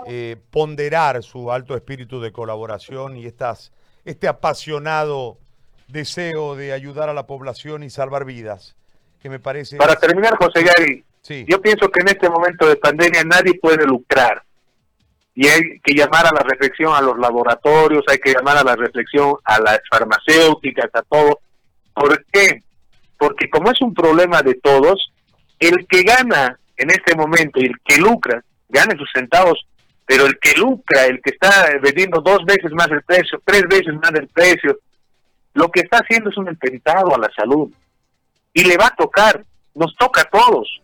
eh, 0.07 0.37
ponderar 0.51 1.23
su 1.23 1.51
alto 1.51 1.75
espíritu 1.75 2.21
de 2.21 2.33
colaboración 2.33 3.17
y 3.17 3.27
estas, 3.27 3.73
este 4.05 4.29
apasionado 4.29 5.39
deseo 5.89 6.57
de 6.57 6.73
ayudar 6.73 7.09
a 7.09 7.15
la 7.15 7.27
población 7.27 7.83
y 7.83 7.91
salvar 7.91 8.25
vidas, 8.25 8.77
que 9.21 9.31
me 9.31 9.39
parece... 9.39 9.77
Para 9.77 9.97
terminar, 9.97 10.37
José 10.37 10.65
Gary, 10.65 11.05
sí. 11.23 11.45
yo 11.49 11.61
pienso 11.61 11.89
que 11.89 12.01
en 12.01 12.09
este 12.09 12.29
momento 12.29 12.69
de 12.69 12.77
pandemia 12.77 13.25
nadie 13.25 13.59
puede 13.61 13.87
lucrar 13.87 14.43
y 15.37 15.47
hay 15.49 15.81
que 15.85 15.95
llamar 15.95 16.27
a 16.27 16.35
la 16.35 16.41
reflexión 16.41 16.95
a 16.95 17.03
los 17.03 17.19
laboratorios, 17.19 18.05
hay 18.09 18.19
que 18.19 18.33
llamar 18.33 18.57
a 18.57 18.65
la 18.65 18.75
reflexión 18.75 19.35
a 19.45 19.61
las 19.61 19.81
farmacéuticas, 19.91 20.91
a 20.95 21.03
todo. 21.03 21.41
¿Por 21.93 22.25
qué? 22.33 22.63
Porque 23.19 23.51
como 23.51 23.71
es 23.71 23.81
un 23.83 23.93
problema 23.93 24.41
de 24.41 24.55
todos, 24.55 25.13
el 25.59 25.87
que 25.89 26.03
gana 26.03 26.59
en 26.79 26.91
este 26.91 27.15
momento 27.15 27.61
y 27.61 27.67
el 27.67 27.75
que 27.85 27.99
lucra, 27.99 28.43
gana 28.71 28.97
sus 28.97 29.11
centavos, 29.15 29.67
pero 30.07 30.27
el 30.27 30.39
que 30.39 30.55
lucra, 30.59 31.07
el 31.07 31.21
que 31.21 31.31
está 31.31 31.69
vendiendo 31.83 32.21
dos 32.21 32.45
veces 32.45 32.73
más 32.73 32.89
el 32.91 33.03
precio, 33.03 33.43
tres 33.45 33.65
veces 33.69 33.95
más 33.95 34.13
el 34.15 34.29
precio, 34.29 34.79
lo 35.55 35.69
que 35.71 35.81
está 35.81 35.99
haciendo 35.99 36.31
es 36.31 36.37
un 36.37 36.49
atentado 36.49 37.15
a 37.15 37.19
la 37.19 37.31
salud. 37.37 37.71
Y 38.53 38.65
le 38.65 38.77
va 38.77 38.87
a 38.87 38.97
tocar, 38.97 39.45
nos 39.75 39.95
toca 39.97 40.23
a 40.23 40.25
todos 40.25 40.81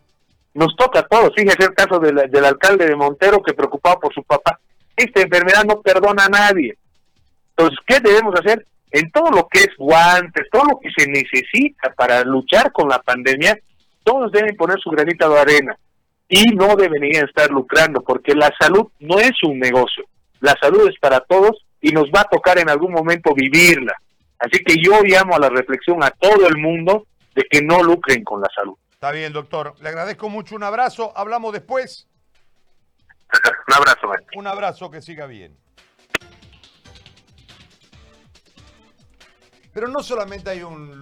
nos 0.54 0.74
toca 0.76 1.00
a 1.00 1.06
todos. 1.06 1.32
Fíjese 1.34 1.64
el 1.64 1.74
caso 1.74 1.98
del 1.98 2.44
alcalde 2.44 2.86
de 2.86 2.96
Montero 2.96 3.42
que 3.42 3.54
preocupado 3.54 4.00
por 4.00 4.14
su 4.14 4.22
papá. 4.22 4.58
Esta 4.96 5.22
enfermedad 5.22 5.64
no 5.64 5.80
perdona 5.80 6.26
a 6.26 6.28
nadie. 6.28 6.76
Entonces, 7.56 7.78
¿qué 7.86 8.00
debemos 8.00 8.38
hacer? 8.38 8.66
En 8.90 9.10
todo 9.10 9.30
lo 9.30 9.48
que 9.48 9.60
es 9.60 9.70
guantes, 9.78 10.48
todo 10.50 10.64
lo 10.64 10.80
que 10.80 10.90
se 10.94 11.08
necesita 11.08 11.92
para 11.94 12.22
luchar 12.24 12.72
con 12.72 12.88
la 12.88 13.00
pandemia, 13.00 13.58
todos 14.04 14.30
deben 14.32 14.56
poner 14.56 14.78
su 14.80 14.90
granito 14.90 15.28
de 15.30 15.40
arena 15.40 15.78
y 16.34 16.46
no 16.54 16.76
deberían 16.76 17.26
estar 17.26 17.50
lucrando 17.50 18.00
porque 18.00 18.34
la 18.34 18.50
salud 18.58 18.88
no 19.00 19.18
es 19.18 19.32
un 19.42 19.58
negocio. 19.58 20.04
La 20.40 20.56
salud 20.58 20.88
es 20.88 20.98
para 20.98 21.20
todos 21.20 21.66
y 21.78 21.90
nos 21.92 22.06
va 22.06 22.22
a 22.22 22.28
tocar 22.28 22.58
en 22.58 22.70
algún 22.70 22.90
momento 22.90 23.34
vivirla. 23.34 23.94
Así 24.38 24.64
que 24.64 24.76
yo 24.82 25.02
llamo 25.02 25.36
a 25.36 25.38
la 25.38 25.50
reflexión 25.50 26.02
a 26.02 26.10
todo 26.10 26.48
el 26.48 26.56
mundo 26.56 27.06
de 27.34 27.42
que 27.50 27.60
no 27.60 27.82
lucren 27.82 28.24
con 28.24 28.40
la 28.40 28.48
salud. 28.54 28.74
Está 28.92 29.12
bien, 29.12 29.34
doctor. 29.34 29.74
Le 29.82 29.90
agradezco 29.90 30.30
mucho. 30.30 30.56
Un 30.56 30.62
abrazo. 30.62 31.12
Hablamos 31.14 31.52
después. 31.52 32.08
Un 33.68 33.74
abrazo, 33.74 34.08
man. 34.08 34.24
Un 34.34 34.46
abrazo, 34.46 34.90
que 34.90 35.02
siga 35.02 35.26
bien. 35.26 35.54
Pero 39.74 39.88
no 39.88 40.02
solamente 40.02 40.48
hay 40.48 40.62
un 40.62 40.98